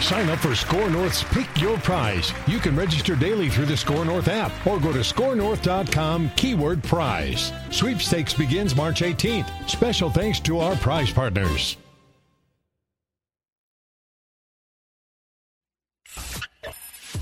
Sign 0.00 0.28
up 0.28 0.38
for 0.38 0.54
Score 0.54 0.90
North's 0.90 1.24
Pick 1.24 1.48
Your 1.60 1.78
Prize. 1.78 2.32
You 2.46 2.58
can 2.58 2.76
register 2.76 3.16
daily 3.16 3.48
through 3.48 3.66
the 3.66 3.76
Score 3.76 4.04
North 4.04 4.28
app 4.28 4.52
or 4.66 4.78
go 4.78 4.92
to 4.92 5.00
scorenorth.com 5.00 6.30
keyword 6.36 6.82
prize. 6.84 7.52
Sweepstakes 7.70 8.34
begins 8.34 8.76
March 8.76 9.00
18th. 9.00 9.50
Special 9.68 10.10
thanks 10.10 10.38
to 10.40 10.60
our 10.60 10.76
prize 10.76 11.10
partners. 11.10 11.76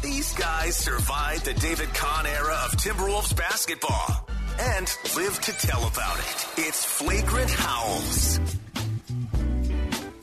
These 0.03 0.35
guys 0.35 0.77
survived 0.77 1.47
the 1.47 1.55
David 1.55 1.89
Kahn 1.95 2.27
era 2.27 2.59
of 2.67 2.73
Timberwolves 2.73 3.35
basketball 3.35 4.29
and 4.59 4.93
live 5.17 5.41
to 5.41 5.53
tell 5.53 5.87
about 5.87 6.19
it. 6.19 6.47
It's 6.59 6.85
Flagrant 6.85 7.51
Howls. 7.51 8.41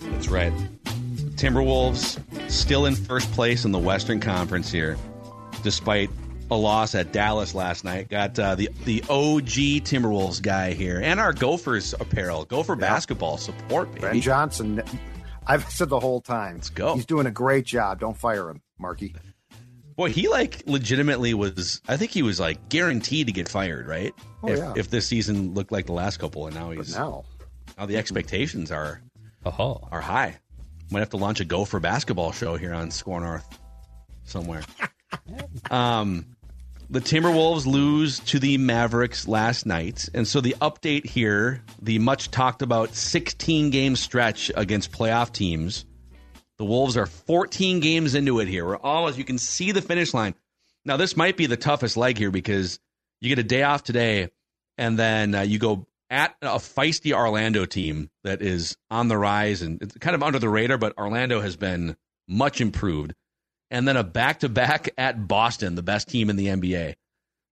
That's 0.02 0.28
right. 0.28 0.54
Timberwolves 1.42 2.22
still 2.52 2.86
in 2.86 2.96
first 2.96 3.32
place 3.32 3.66
in 3.66 3.72
the 3.72 3.80
Western 3.80 4.20
Conference 4.20 4.72
here, 4.72 4.96
despite 5.64 6.12
a 6.52 6.56
loss 6.56 6.94
at 6.94 7.12
Dallas 7.12 7.56
last 7.56 7.84
night. 7.84 8.10
Got 8.10 8.38
uh, 8.38 8.54
the 8.54 8.70
the 8.86 9.02
OG 9.10 9.82
Timberwolves 9.84 10.40
guy 10.40 10.74
here, 10.74 11.02
and 11.04 11.20
our 11.20 11.34
Gophers 11.34 11.96
apparel, 12.00 12.46
Gopher 12.46 12.76
basketball 12.76 13.38
support. 13.38 13.92
Baby. 13.96 14.02
Ben 14.02 14.22
Johnson, 14.22 14.84
I've 15.48 15.68
said 15.68 15.90
the 15.90 16.00
whole 16.00 16.22
time. 16.22 16.58
Let's 16.58 16.70
go. 16.70 16.94
He's 16.94 17.08
doing 17.08 17.26
a 17.26 17.32
great 17.32 17.66
job. 17.66 18.00
Don't 18.00 18.16
fire 18.16 18.48
him, 18.48 18.62
Marky. 18.78 19.16
Boy, 19.96 20.12
he 20.12 20.28
like 20.28 20.62
legitimately 20.68 21.34
was. 21.34 21.82
I 21.88 21.98
think 21.98 22.12
he 22.12 22.22
was 22.22 22.40
like 22.40 22.70
guaranteed 22.70 23.26
to 23.26 23.34
get 23.34 23.50
fired, 23.50 23.88
right? 23.88 24.14
Oh, 24.44 24.48
if, 24.48 24.60
yeah. 24.60 24.74
if 24.78 24.92
this 24.92 25.08
season 25.08 25.56
looked 25.56 25.72
like 25.72 25.88
the 25.88 25.94
last 25.94 26.18
couple, 26.18 26.46
and 26.46 26.56
now 26.56 26.68
But 26.68 26.78
he's 26.78 26.96
now, 26.96 27.26
now 27.80 27.88
the 27.88 27.98
expectations 27.98 28.72
are 28.72 29.02
Oh, 29.44 29.80
are 29.92 30.02
high. 30.02 30.38
Might 30.92 31.00
have 31.00 31.10
to 31.12 31.18
launch 31.18 31.40
a 31.40 31.46
Gopher 31.46 31.80
basketball 31.80 32.34
show 32.34 32.58
here 32.58 32.74
on 32.74 32.92
Score 32.92 33.22
North 33.22 33.48
somewhere. 34.26 34.62
um, 35.72 36.26
the 36.90 37.00
Timberwolves 37.00 37.66
lose 37.66 38.20
to 38.20 38.40
the 38.40 38.58
Mavericks 38.58 39.26
last 39.26 39.66
night, 39.66 40.10
and 40.14 40.28
so 40.28 40.42
the 40.42 40.58
update 40.60 41.06
here, 41.06 41.64
the 41.82 41.98
much 42.00 42.30
talked 42.30 42.62
about 42.62 42.94
16 42.94 43.70
game 43.70 43.96
stretch 43.96 44.52
against 44.54 44.92
playoff 44.92 45.32
teams. 45.32 45.86
The 46.58 46.66
Wolves 46.66 46.98
are 46.98 47.06
14 47.06 47.80
games 47.80 48.14
into 48.14 48.42
it 48.42 48.50
here. 48.50 48.66
We're 48.66 48.76
almost 48.76 49.18
you 49.18 49.24
can 49.24 49.38
see 49.38 49.72
the 49.72 49.82
finish 49.82 50.14
line. 50.14 50.36
Now 50.84 50.98
this 50.98 51.16
might 51.16 51.38
be 51.38 51.46
the 51.46 51.56
toughest 51.56 51.96
leg 51.96 52.18
here 52.18 52.32
because 52.32 52.82
you 53.22 53.30
get 53.30 53.40
a 53.40 53.44
day 53.44 53.64
off 53.64 53.86
today, 53.86 54.30
and 54.78 55.00
then 55.00 55.34
uh, 55.34 55.42
you 55.42 55.58
go 55.58 55.88
at 56.12 56.36
a 56.42 56.58
feisty 56.58 57.14
Orlando 57.14 57.66
team 57.66 58.10
that 58.26 58.42
is 58.42 58.78
on 58.92 59.08
the 59.08 59.18
rise 59.18 59.62
and 59.62 59.82
it's 59.82 59.96
kind 59.98 60.14
of 60.14 60.22
under 60.22 60.38
the 60.38 60.50
radar, 60.50 60.78
but 60.78 60.96
Orlando 60.98 61.40
has 61.40 61.56
been 61.56 61.96
much 62.28 62.62
improved. 62.62 63.14
And 63.72 63.88
then 63.88 63.96
a 63.96 64.04
back 64.04 64.42
to 64.42 64.50
back 64.50 64.90
at 64.98 65.28
Boston, 65.30 65.76
the 65.76 65.82
best 65.82 66.10
team 66.10 66.30
in 66.30 66.36
the 66.36 66.48
NBA. 66.48 66.96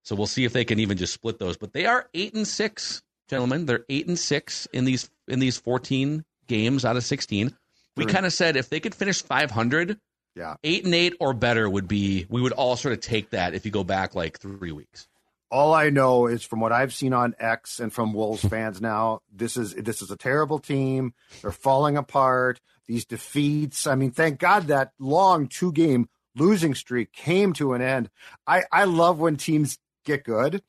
So 0.03 0.15
we'll 0.15 0.27
see 0.27 0.43
if 0.43 0.51
they 0.51 0.65
can 0.65 0.79
even 0.79 0.97
just 0.97 1.13
split 1.13 1.39
those. 1.39 1.55
But 1.55 1.71
they 1.71 1.85
are 1.85 2.09
eight 2.13 2.33
and 2.33 2.45
six, 2.45 3.01
gentlemen. 3.29 3.65
They're 3.65 3.85
eight 3.87 4.07
and 4.07 4.19
six 4.19 4.67
in 4.73 4.83
these 4.83 5.09
in 5.29 5.39
these 5.39 5.57
14 5.57 6.25
games 6.47 6.83
out 6.83 6.97
of 6.97 7.05
16. 7.05 7.55
We 7.95 8.03
hmm. 8.03 8.09
kind 8.09 8.25
of 8.25 8.33
said 8.33 8.57
if 8.57 8.69
they 8.69 8.81
could 8.81 8.95
finish 8.95 9.21
500, 9.21 9.97
yeah. 10.35 10.55
eight 10.63 10.83
and 10.83 10.93
eight 10.93 11.13
or 11.21 11.33
better 11.33 11.69
would 11.69 11.87
be 11.87 12.25
we 12.29 12.41
would 12.41 12.53
all 12.53 12.75
sort 12.75 12.93
of 12.93 12.99
take 12.99 13.29
that 13.29 13.53
if 13.53 13.65
you 13.65 13.71
go 13.71 13.85
back 13.85 14.15
like 14.15 14.39
three 14.39 14.73
weeks. 14.73 15.07
All 15.51 15.73
I 15.73 15.89
know 15.89 16.27
is 16.27 16.43
from 16.43 16.59
what 16.59 16.71
I've 16.71 16.93
seen 16.93 17.13
on 17.13 17.35
X 17.39 17.79
and 17.79 17.91
from 17.91 18.13
Wolves 18.13 18.43
fans 18.49 18.81
now, 18.81 19.21
this 19.33 19.57
is 19.57 19.73
this 19.73 20.01
is 20.01 20.11
a 20.11 20.17
terrible 20.17 20.59
team. 20.59 21.13
They're 21.41 21.51
falling 21.51 21.97
apart. 21.97 22.59
These 22.87 23.05
defeats. 23.05 23.87
I 23.87 23.95
mean, 23.95 24.11
thank 24.11 24.39
God 24.39 24.67
that 24.67 24.91
long 24.99 25.47
two 25.47 25.71
game 25.71 26.09
losing 26.35 26.75
streak 26.75 27.11
came 27.11 27.53
to 27.53 27.73
an 27.73 27.81
end. 27.81 28.09
I 28.47 28.63
I 28.71 28.85
love 28.85 29.19
when 29.19 29.37
teams 29.37 29.77
get 30.05 30.23
good 30.23 30.61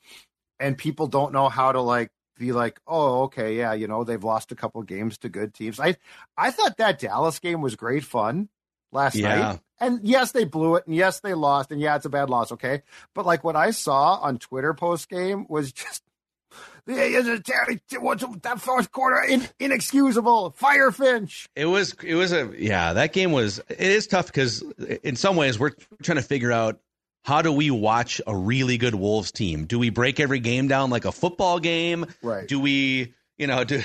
and 0.59 0.77
people 0.77 1.07
don't 1.07 1.33
know 1.33 1.49
how 1.49 1.73
to 1.73 1.81
like 1.81 2.11
be 2.39 2.53
like, 2.53 2.81
oh, 2.87 3.25
okay, 3.25 3.57
yeah, 3.57 3.75
you 3.75 3.87
know, 3.87 4.03
they've 4.03 4.25
lost 4.25 4.51
a 4.51 4.57
couple 4.57 4.83
games 4.83 5.19
to 5.19 5.29
good 5.29 5.55
teams. 5.55 5.79
I 5.79 5.97
I 6.37 6.51
thought 6.51 6.79
that 6.79 6.99
Dallas 6.99 7.39
game 7.39 7.61
was 7.61 7.77
great 7.77 8.05
fun 8.05 8.49
last 8.93 9.15
Yeah. 9.17 9.37
night. 9.39 9.61
And 9.83 10.01
yes, 10.03 10.33
they 10.33 10.45
blew 10.45 10.75
it, 10.77 10.87
and 10.87 10.95
yes, 10.95 11.21
they 11.21 11.33
lost, 11.33 11.73
and 11.73 11.81
yeah, 11.81 11.97
it's 11.97 12.05
a 12.05 12.11
bad 12.11 12.29
loss, 12.29 12.53
okay. 12.53 12.83
But 13.15 13.25
like 13.25 13.43
what 13.45 13.57
I 13.57 13.71
saw 13.71 14.17
on 14.17 14.39
Twitter 14.39 14.75
post 14.75 15.09
game 15.09 15.47
was 15.49 15.73
just 15.73 16.03
that 16.87 18.55
fourth 18.59 18.93
quarter 18.93 19.23
in, 19.23 19.47
inexcusable. 19.59 20.51
Fire 20.51 20.91
Finch. 20.91 21.49
It 21.55 21.67
was 21.67 21.95
it 22.03 22.15
was 22.15 22.33
a 22.33 22.53
yeah 22.59 22.95
that 22.95 23.13
game 23.13 23.33
was 23.33 23.59
it 23.69 23.79
is 23.81 24.07
tough 24.07 24.27
because 24.27 24.63
in 25.03 25.17
some 25.17 25.37
ways 25.37 25.59
we're 25.59 25.73
trying 26.03 26.17
to 26.17 26.23
figure 26.23 26.53
out 26.53 26.81
how 27.25 27.43
do 27.43 27.53
we 27.53 27.71
watch 27.71 28.21
a 28.27 28.35
really 28.35 28.79
good 28.79 28.95
Wolves 28.95 29.31
team? 29.31 29.67
Do 29.67 29.79
we 29.79 29.91
break 29.91 30.21
every 30.21 30.41
game 30.41 30.69
down 30.69 30.91
like 30.91 31.05
a 31.05 31.13
football 31.13 31.61
game? 31.61 32.07
Right. 32.23 32.49
Do 32.49 32.59
we 32.61 33.15
you 33.39 33.47
know 33.47 33.65
do 33.65 33.83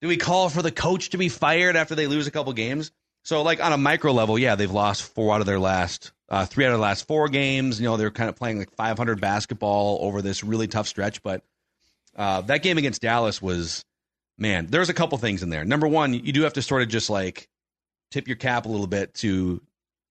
do 0.00 0.08
we 0.08 0.16
call 0.16 0.48
for 0.48 0.62
the 0.62 0.72
coach 0.72 1.10
to 1.10 1.18
be 1.18 1.28
fired 1.28 1.76
after 1.76 1.94
they 1.94 2.06
lose 2.06 2.26
a 2.26 2.30
couple 2.30 2.52
games? 2.52 2.92
So 3.28 3.42
like 3.42 3.62
on 3.62 3.74
a 3.74 3.76
micro 3.76 4.12
level, 4.12 4.38
yeah, 4.38 4.54
they've 4.54 4.70
lost 4.70 5.02
four 5.02 5.34
out 5.34 5.42
of 5.42 5.46
their 5.46 5.58
last 5.58 6.12
uh, 6.30 6.46
three 6.46 6.64
out 6.64 6.72
of 6.72 6.78
the 6.78 6.82
last 6.82 7.06
four 7.06 7.28
games. 7.28 7.78
You 7.78 7.84
know 7.84 7.98
they're 7.98 8.10
kind 8.10 8.30
of 8.30 8.36
playing 8.36 8.58
like 8.58 8.74
500 8.74 9.20
basketball 9.20 9.98
over 10.00 10.22
this 10.22 10.42
really 10.42 10.66
tough 10.66 10.88
stretch, 10.88 11.22
but 11.22 11.42
uh, 12.16 12.40
that 12.40 12.62
game 12.62 12.78
against 12.78 13.02
Dallas 13.02 13.42
was 13.42 13.84
man, 14.38 14.68
there's 14.70 14.88
a 14.88 14.94
couple 14.94 15.18
things 15.18 15.42
in 15.42 15.50
there. 15.50 15.66
Number 15.66 15.86
one, 15.86 16.14
you 16.14 16.32
do 16.32 16.40
have 16.44 16.54
to 16.54 16.62
sort 16.62 16.80
of 16.80 16.88
just 16.88 17.10
like 17.10 17.50
tip 18.10 18.28
your 18.28 18.38
cap 18.38 18.64
a 18.64 18.70
little 18.70 18.86
bit 18.86 19.12
to 19.16 19.60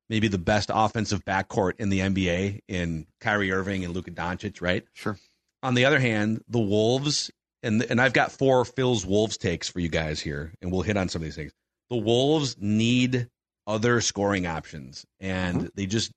maybe 0.09 0.27
the 0.27 0.37
best 0.37 0.69
offensive 0.71 1.25
backcourt 1.25 1.79
in 1.79 1.89
the 1.89 2.01
NBA 2.01 2.59
in 2.67 3.07
Kyrie 3.19 3.51
Irving 3.51 3.83
and 3.83 3.95
Luka 3.95 4.11
Doncic, 4.11 4.61
right? 4.61 4.85
Sure. 4.93 5.17
On 5.63 5.73
the 5.73 5.85
other 5.85 5.99
hand, 5.99 6.43
the 6.47 6.59
Wolves 6.59 7.31
and 7.63 7.81
and 7.81 7.99
I've 7.99 8.13
got 8.13 8.31
four 8.31 8.63
Phil's 8.63 9.07
Wolves 9.07 9.37
takes 9.37 9.67
for 9.69 9.79
you 9.79 9.89
guys 9.89 10.19
here, 10.19 10.53
and 10.61 10.71
we'll 10.71 10.83
hit 10.83 10.97
on 10.97 11.09
some 11.09 11.23
of 11.23 11.23
these 11.23 11.35
things. 11.35 11.51
The 11.89 11.97
Wolves 11.97 12.57
need 12.59 13.29
other 13.65 14.01
scoring 14.01 14.45
options, 14.45 15.05
and 15.19 15.69
they 15.75 15.85
just 15.85 16.11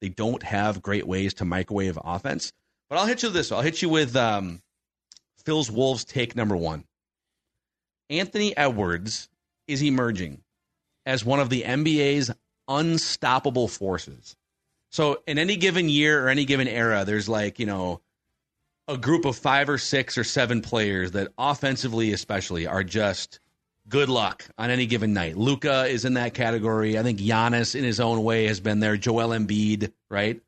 they 0.00 0.08
don't 0.08 0.42
have 0.42 0.82
great 0.82 1.06
ways 1.06 1.34
to 1.34 1.44
microwave 1.44 1.98
offense. 2.02 2.52
But 2.90 2.98
I'll 2.98 3.06
hit 3.06 3.22
you 3.22 3.28
with 3.28 3.34
this. 3.34 3.52
I'll 3.52 3.62
hit 3.62 3.80
you 3.82 3.88
with 3.88 4.14
um, 4.16 4.60
Phil's 5.44 5.70
Wolves 5.70 6.04
take 6.04 6.36
number 6.36 6.56
one. 6.56 6.84
Anthony 8.10 8.56
Edwards 8.56 9.28
is 9.66 9.82
emerging 9.82 10.42
as 11.06 11.24
one 11.24 11.40
of 11.40 11.50
the 11.50 11.62
NBA's 11.62 12.30
unstoppable 12.68 13.68
forces. 13.68 14.36
So, 14.90 15.22
in 15.26 15.38
any 15.38 15.56
given 15.56 15.88
year 15.88 16.24
or 16.24 16.28
any 16.28 16.44
given 16.44 16.68
era, 16.68 17.04
there's 17.04 17.28
like, 17.28 17.58
you 17.58 17.66
know, 17.66 18.00
a 18.86 18.96
group 18.96 19.24
of 19.24 19.36
five 19.36 19.68
or 19.68 19.78
six 19.78 20.16
or 20.18 20.24
seven 20.24 20.60
players 20.60 21.12
that 21.12 21.32
offensively, 21.38 22.12
especially, 22.12 22.66
are 22.66 22.84
just 22.84 23.40
good 23.88 24.08
luck 24.08 24.46
on 24.58 24.70
any 24.70 24.86
given 24.86 25.12
night. 25.12 25.36
Luka 25.36 25.86
is 25.86 26.04
in 26.04 26.14
that 26.14 26.34
category. 26.34 26.98
I 26.98 27.02
think 27.02 27.18
Giannis, 27.18 27.74
in 27.74 27.84
his 27.84 28.00
own 28.00 28.22
way, 28.22 28.46
has 28.46 28.60
been 28.60 28.80
there. 28.80 28.96
Joel 28.96 29.30
Embiid, 29.30 29.92
right? 30.10 30.40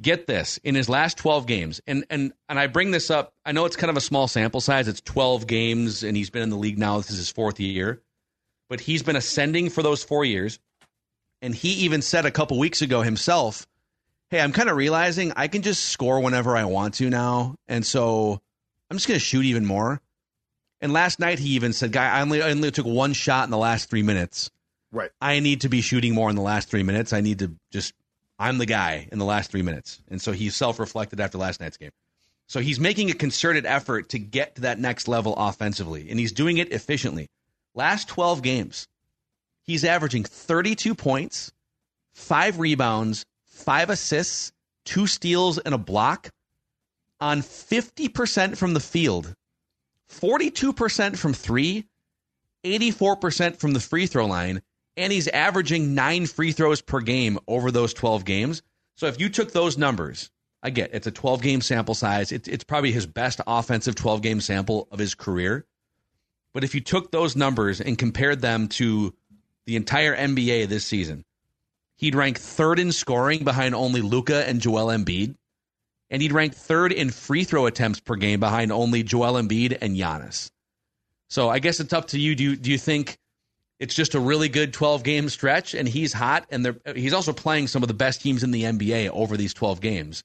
Get 0.00 0.26
this 0.26 0.58
in 0.64 0.74
his 0.74 0.88
last 0.88 1.18
12 1.18 1.46
games, 1.46 1.80
and 1.86 2.04
and 2.10 2.32
and 2.48 2.58
I 2.58 2.66
bring 2.66 2.90
this 2.90 3.10
up. 3.10 3.32
I 3.44 3.52
know 3.52 3.64
it's 3.64 3.76
kind 3.76 3.90
of 3.90 3.96
a 3.96 4.00
small 4.00 4.26
sample 4.26 4.60
size. 4.60 4.88
It's 4.88 5.00
12 5.00 5.46
games, 5.46 6.02
and 6.02 6.16
he's 6.16 6.30
been 6.30 6.42
in 6.42 6.50
the 6.50 6.56
league 6.56 6.78
now. 6.78 6.96
This 6.96 7.12
is 7.12 7.18
his 7.18 7.30
fourth 7.30 7.60
year, 7.60 8.02
but 8.68 8.80
he's 8.80 9.04
been 9.04 9.14
ascending 9.14 9.70
for 9.70 9.82
those 9.84 10.02
four 10.02 10.24
years. 10.24 10.58
And 11.42 11.54
he 11.54 11.70
even 11.84 12.02
said 12.02 12.26
a 12.26 12.32
couple 12.32 12.58
weeks 12.58 12.82
ago 12.82 13.02
himself, 13.02 13.68
"Hey, 14.30 14.40
I'm 14.40 14.52
kind 14.52 14.68
of 14.68 14.76
realizing 14.76 15.32
I 15.36 15.46
can 15.46 15.62
just 15.62 15.84
score 15.84 16.18
whenever 16.18 16.56
I 16.56 16.64
want 16.64 16.94
to 16.94 17.08
now, 17.08 17.54
and 17.68 17.86
so 17.86 18.40
I'm 18.90 18.96
just 18.96 19.06
going 19.06 19.20
to 19.20 19.24
shoot 19.24 19.44
even 19.44 19.64
more." 19.64 20.00
And 20.84 20.92
last 20.92 21.18
night 21.18 21.38
he 21.38 21.48
even 21.54 21.72
said, 21.72 21.92
"Guy, 21.92 22.06
I 22.06 22.20
only, 22.20 22.42
I 22.42 22.50
only 22.50 22.70
took 22.70 22.84
one 22.84 23.14
shot 23.14 23.44
in 23.44 23.50
the 23.50 23.56
last 23.56 23.88
three 23.88 24.02
minutes. 24.02 24.50
Right. 24.92 25.10
I 25.18 25.40
need 25.40 25.62
to 25.62 25.70
be 25.70 25.80
shooting 25.80 26.12
more 26.12 26.28
in 26.28 26.36
the 26.36 26.42
last 26.42 26.68
three 26.68 26.82
minutes. 26.82 27.14
I 27.14 27.22
need 27.22 27.38
to 27.38 27.52
just, 27.70 27.94
I'm 28.38 28.58
the 28.58 28.66
guy 28.66 29.08
in 29.10 29.18
the 29.18 29.24
last 29.24 29.50
three 29.50 29.62
minutes. 29.62 30.02
And 30.10 30.20
so 30.20 30.32
he 30.32 30.50
self 30.50 30.78
reflected 30.78 31.20
after 31.20 31.38
last 31.38 31.58
night's 31.58 31.78
game. 31.78 31.90
So 32.48 32.60
he's 32.60 32.78
making 32.78 33.10
a 33.10 33.14
concerted 33.14 33.64
effort 33.64 34.10
to 34.10 34.18
get 34.18 34.56
to 34.56 34.60
that 34.60 34.78
next 34.78 35.08
level 35.08 35.34
offensively, 35.38 36.10
and 36.10 36.20
he's 36.20 36.32
doing 36.32 36.58
it 36.58 36.70
efficiently. 36.70 37.28
Last 37.74 38.06
12 38.08 38.42
games, 38.42 38.86
he's 39.62 39.86
averaging 39.86 40.24
32 40.24 40.94
points, 40.94 41.50
five 42.12 42.58
rebounds, 42.58 43.24
five 43.46 43.88
assists, 43.88 44.52
two 44.84 45.06
steals, 45.06 45.56
and 45.56 45.74
a 45.74 45.78
block 45.78 46.28
on 47.22 47.40
50% 47.40 48.58
from 48.58 48.74
the 48.74 48.80
field, 48.80 49.34
42% 50.10 51.16
from 51.16 51.32
three, 51.34 51.86
84% 52.64 53.56
from 53.56 53.72
the 53.72 53.80
free 53.80 54.06
throw 54.06 54.26
line, 54.26 54.62
and 54.96 55.12
he's 55.12 55.28
averaging 55.28 55.94
nine 55.94 56.26
free 56.26 56.52
throws 56.52 56.80
per 56.80 57.00
game 57.00 57.38
over 57.48 57.70
those 57.70 57.94
12 57.94 58.24
games. 58.24 58.62
So 58.96 59.06
if 59.06 59.20
you 59.20 59.28
took 59.28 59.52
those 59.52 59.76
numbers, 59.76 60.30
I 60.62 60.70
get 60.70 60.94
it's 60.94 61.06
a 61.06 61.10
12 61.10 61.42
game 61.42 61.60
sample 61.60 61.94
size. 61.94 62.32
It's, 62.32 62.48
it's 62.48 62.64
probably 62.64 62.92
his 62.92 63.06
best 63.06 63.40
offensive 63.46 63.94
12 63.94 64.22
game 64.22 64.40
sample 64.40 64.88
of 64.90 64.98
his 64.98 65.14
career. 65.14 65.66
But 66.54 66.64
if 66.64 66.74
you 66.74 66.80
took 66.80 67.10
those 67.10 67.34
numbers 67.34 67.80
and 67.80 67.98
compared 67.98 68.40
them 68.40 68.68
to 68.68 69.14
the 69.66 69.76
entire 69.76 70.16
NBA 70.16 70.68
this 70.68 70.86
season, 70.86 71.24
he'd 71.96 72.14
rank 72.14 72.38
third 72.38 72.78
in 72.78 72.92
scoring 72.92 73.44
behind 73.44 73.74
only 73.74 74.00
Luka 74.00 74.48
and 74.48 74.60
Joel 74.60 74.86
Embiid. 74.86 75.34
And 76.14 76.22
he'd 76.22 76.32
rank 76.32 76.54
third 76.54 76.92
in 76.92 77.10
free 77.10 77.42
throw 77.42 77.66
attempts 77.66 77.98
per 77.98 78.14
game 78.14 78.38
behind 78.38 78.70
only 78.70 79.02
Joel 79.02 79.34
Embiid 79.34 79.76
and 79.80 79.96
Giannis. 79.96 80.50
So 81.28 81.48
I 81.48 81.58
guess 81.58 81.80
it's 81.80 81.92
up 81.92 82.08
to 82.08 82.20
you. 82.20 82.36
Do 82.36 82.44
you, 82.44 82.56
do 82.56 82.70
you 82.70 82.78
think 82.78 83.18
it's 83.80 83.94
just 83.94 84.14
a 84.14 84.20
really 84.20 84.48
good 84.48 84.72
12 84.72 85.02
game 85.02 85.28
stretch 85.28 85.74
and 85.74 85.88
he's 85.88 86.12
hot 86.12 86.46
and 86.50 86.78
he's 86.94 87.12
also 87.12 87.32
playing 87.32 87.66
some 87.66 87.82
of 87.82 87.88
the 87.88 87.94
best 87.94 88.22
teams 88.22 88.44
in 88.44 88.52
the 88.52 88.62
NBA 88.62 89.10
over 89.10 89.36
these 89.36 89.52
12 89.52 89.80
games? 89.80 90.22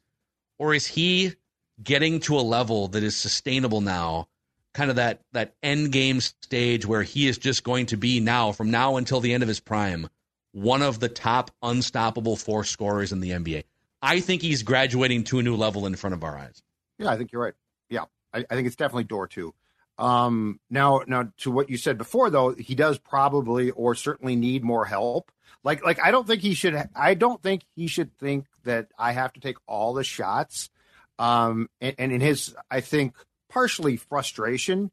or 0.60 0.74
is 0.74 0.86
he 0.86 1.34
getting 1.82 2.20
to 2.20 2.38
a 2.38 2.42
level 2.42 2.90
that 2.90 3.02
is 3.02 3.16
sustainable 3.16 3.82
now? 3.82 4.28
Kind 4.74 4.92
of 4.92 4.98
that 4.98 5.22
that 5.32 5.56
end 5.64 5.92
game 5.92 6.22
stage 6.22 6.86
where 6.86 7.02
he 7.02 7.28
is 7.28 7.40
just 7.40 7.64
going 7.64 7.88
to 7.88 7.98
be 7.98 8.20
now, 8.20 8.52
from 8.52 8.70
now 8.70 8.98
until 8.98 9.20
the 9.20 9.34
end 9.34 9.42
of 9.42 9.50
his 9.50 9.60
prime, 9.60 10.08
one 10.52 10.84
of 10.84 11.00
the 11.00 11.10
top 11.10 11.50
unstoppable 11.64 12.36
four 12.36 12.64
scorers 12.64 13.12
in 13.12 13.20
the 13.20 13.32
NBA. 13.32 13.64
I 14.02 14.20
think 14.20 14.42
he's 14.42 14.64
graduating 14.64 15.26
to 15.26 15.40
a 15.40 15.44
new 15.44 15.56
level 15.56 15.86
in 15.86 15.96
front 15.96 16.14
of 16.14 16.24
our 16.24 16.38
eyes. 16.38 16.62
Yeah, 16.98 17.10
I 17.10 17.18
think 17.18 17.32
you're 17.32 17.42
right. 17.42 17.54
Yeah, 17.90 18.06
I, 18.34 18.46
I 18.50 18.56
think 18.56 18.68
it's 18.68 18.76
definitely 18.76 19.06
door 19.06 19.28
two. 19.28 19.54
Um, 19.98 20.60
now, 20.70 21.02
now 21.08 21.32
to 21.40 21.52
what 21.52 21.70
you 21.70 21.78
said 21.78 21.98
before, 21.98 22.30
though, 22.30 22.54
he 22.54 22.74
does 22.74 22.98
probably 22.98 23.72
or 23.72 23.96
certainly 23.96 24.36
need 24.36 24.64
more 24.64 24.86
help. 24.86 25.32
Like, 25.64 25.84
like 25.84 26.00
I 26.02 26.12
don't 26.12 26.26
think 26.26 26.42
he 26.42 26.54
should. 26.54 26.90
I 26.96 27.16
don't 27.16 27.44
think 27.44 27.64
he 27.76 27.88
should 27.88 28.18
think 28.18 28.46
that 28.64 28.88
I 28.98 29.12
have 29.12 29.34
to 29.34 29.42
take 29.42 29.58
all 29.68 29.94
the 29.94 30.06
shots. 30.06 30.70
Um, 31.18 31.70
and, 31.82 31.96
and 32.00 32.12
in 32.14 32.22
his, 32.22 32.56
I 32.72 32.80
think 32.80 33.14
partially 33.50 33.98
frustration. 33.98 34.92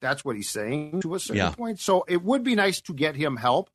That's 0.00 0.24
what 0.24 0.36
he's 0.36 0.48
saying 0.48 1.02
to 1.02 1.14
a 1.14 1.20
certain 1.20 1.36
yeah. 1.36 1.50
point. 1.50 1.80
So 1.80 2.04
it 2.08 2.22
would 2.22 2.42
be 2.42 2.54
nice 2.54 2.80
to 2.82 2.94
get 2.94 3.16
him 3.16 3.36
help, 3.36 3.70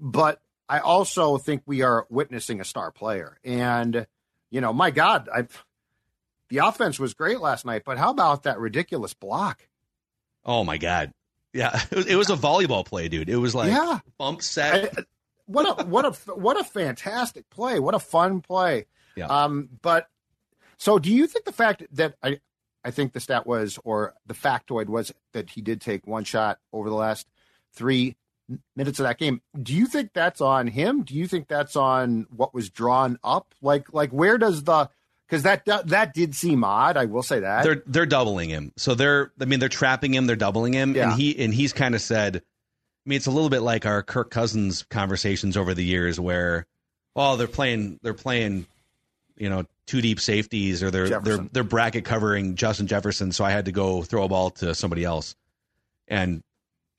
but 0.00 0.40
I 0.68 0.78
also 0.78 1.36
think 1.36 1.62
we 1.66 1.82
are 1.82 2.06
witnessing 2.10 2.60
a 2.60 2.64
star 2.64 2.90
player. 2.90 3.38
And 3.44 4.06
you 4.54 4.60
know, 4.60 4.72
my 4.72 4.92
God, 4.92 5.28
I 5.34 5.48
the 6.48 6.58
offense 6.58 7.00
was 7.00 7.12
great 7.12 7.40
last 7.40 7.66
night, 7.66 7.82
but 7.84 7.98
how 7.98 8.12
about 8.12 8.44
that 8.44 8.60
ridiculous 8.60 9.12
block? 9.12 9.66
Oh 10.44 10.62
my 10.62 10.78
God. 10.78 11.12
Yeah, 11.52 11.76
it 11.90 11.96
was, 11.96 12.06
it 12.06 12.14
was 12.14 12.30
a 12.30 12.36
volleyball 12.36 12.86
play, 12.86 13.08
dude. 13.08 13.28
It 13.28 13.36
was 13.36 13.52
like 13.52 13.72
yeah. 13.72 13.98
bump 14.16 14.42
set. 14.42 14.96
I, 14.96 15.02
what 15.46 15.80
a 15.80 15.84
what 15.86 16.04
a 16.04 16.10
what 16.34 16.58
a 16.58 16.62
fantastic 16.62 17.50
play! 17.50 17.80
What 17.80 17.96
a 17.96 17.98
fun 17.98 18.42
play! 18.42 18.86
Yeah. 19.16 19.26
Um, 19.26 19.68
but 19.82 20.06
so, 20.78 21.00
do 21.00 21.12
you 21.12 21.26
think 21.26 21.46
the 21.46 21.52
fact 21.52 21.82
that 21.90 22.14
I 22.22 22.38
I 22.84 22.92
think 22.92 23.12
the 23.12 23.20
stat 23.20 23.48
was 23.48 23.80
or 23.82 24.14
the 24.24 24.34
factoid 24.34 24.86
was 24.86 25.12
that 25.32 25.50
he 25.50 25.62
did 25.62 25.80
take 25.80 26.06
one 26.06 26.22
shot 26.22 26.60
over 26.72 26.88
the 26.88 26.94
last 26.94 27.26
three 27.72 28.16
minutes 28.76 28.98
of 28.98 29.04
that 29.04 29.18
game. 29.18 29.40
Do 29.60 29.74
you 29.74 29.86
think 29.86 30.12
that's 30.12 30.40
on 30.40 30.66
him? 30.66 31.02
Do 31.02 31.14
you 31.14 31.26
think 31.26 31.48
that's 31.48 31.76
on 31.76 32.26
what 32.34 32.54
was 32.54 32.70
drawn 32.70 33.18
up? 33.24 33.54
Like 33.62 33.92
like 33.92 34.10
where 34.10 34.38
does 34.38 34.64
the 34.64 34.88
because 35.26 35.42
that 35.42 35.64
that 35.64 36.14
did 36.14 36.34
seem 36.34 36.64
odd. 36.64 36.96
I 36.96 37.06
will 37.06 37.22
say 37.22 37.40
that 37.40 37.64
they're 37.64 37.82
they're 37.86 38.06
doubling 38.06 38.50
him. 38.50 38.72
So 38.76 38.94
they're 38.94 39.32
I 39.40 39.44
mean 39.44 39.60
they're 39.60 39.68
trapping 39.68 40.14
him. 40.14 40.26
They're 40.26 40.36
doubling 40.36 40.72
him, 40.72 40.94
yeah. 40.94 41.10
and 41.10 41.20
he 41.20 41.38
and 41.42 41.54
he's 41.54 41.72
kind 41.72 41.94
of 41.94 42.00
said 42.00 42.42
I 43.04 43.10
mean, 43.10 43.16
it's 43.18 43.26
a 43.26 43.30
little 43.30 43.50
bit 43.50 43.60
like 43.60 43.84
our 43.84 44.02
Kirk 44.02 44.30
Cousins 44.30 44.82
conversations 44.84 45.58
over 45.58 45.74
the 45.74 45.84
years, 45.84 46.18
where 46.18 46.66
oh, 47.14 47.36
they're 47.36 47.46
playing, 47.46 48.00
they're 48.02 48.14
playing, 48.14 48.66
you 49.36 49.50
know, 49.50 49.66
two 49.86 50.00
deep 50.00 50.20
safeties, 50.20 50.82
or 50.82 50.90
they're 50.90 51.08
Jefferson. 51.08 51.36
they're 51.36 51.48
they're 51.52 51.64
bracket 51.64 52.06
covering 52.06 52.54
Justin 52.54 52.86
Jefferson, 52.86 53.32
so 53.32 53.44
I 53.44 53.50
had 53.50 53.66
to 53.66 53.72
go 53.72 54.02
throw 54.02 54.24
a 54.24 54.28
ball 54.28 54.50
to 54.52 54.74
somebody 54.74 55.04
else. 55.04 55.36
And 56.08 56.42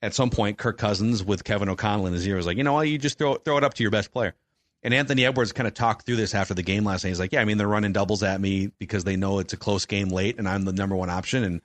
at 0.02 0.14
some 0.14 0.30
point, 0.30 0.58
Kirk 0.58 0.78
Cousins 0.78 1.24
with 1.24 1.44
Kevin 1.44 1.68
O'Connell 1.68 2.06
in 2.06 2.12
his 2.12 2.26
ear 2.26 2.36
was 2.36 2.46
like, 2.46 2.56
you 2.56 2.64
know 2.64 2.74
what, 2.74 2.88
you 2.88 2.98
just 2.98 3.18
throw 3.18 3.34
throw 3.34 3.56
it 3.56 3.64
up 3.64 3.74
to 3.74 3.82
your 3.82 3.90
best 3.90 4.12
player. 4.12 4.34
And 4.82 4.94
Anthony 4.94 5.24
Edwards 5.24 5.52
kind 5.52 5.66
of 5.66 5.74
talked 5.74 6.06
through 6.06 6.16
this 6.16 6.34
after 6.34 6.54
the 6.54 6.62
game 6.62 6.84
last 6.84 7.02
night. 7.02 7.10
He's 7.10 7.18
like, 7.18 7.32
yeah, 7.32 7.40
I 7.40 7.44
mean, 7.44 7.58
they're 7.58 7.66
running 7.66 7.92
doubles 7.92 8.22
at 8.22 8.40
me 8.40 8.70
because 8.78 9.04
they 9.04 9.16
know 9.16 9.38
it's 9.38 9.52
a 9.52 9.56
close 9.56 9.86
game 9.86 10.08
late, 10.08 10.38
and 10.38 10.48
I'm 10.48 10.64
the 10.64 10.72
number 10.72 10.94
one 10.94 11.10
option, 11.10 11.42
and 11.42 11.60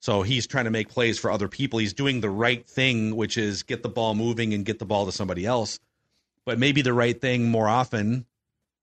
so 0.00 0.22
he's 0.22 0.46
trying 0.46 0.64
to 0.64 0.70
make 0.70 0.88
plays 0.88 1.18
for 1.18 1.30
other 1.30 1.48
people. 1.48 1.78
He's 1.78 1.92
doing 1.92 2.20
the 2.20 2.30
right 2.30 2.66
thing, 2.66 3.16
which 3.16 3.36
is 3.36 3.62
get 3.62 3.82
the 3.82 3.88
ball 3.88 4.14
moving 4.14 4.54
and 4.54 4.64
get 4.64 4.78
the 4.78 4.86
ball 4.86 5.06
to 5.06 5.12
somebody 5.12 5.44
else. 5.44 5.78
But 6.46 6.58
maybe 6.58 6.80
the 6.80 6.94
right 6.94 7.18
thing 7.20 7.50
more 7.50 7.68
often. 7.68 8.24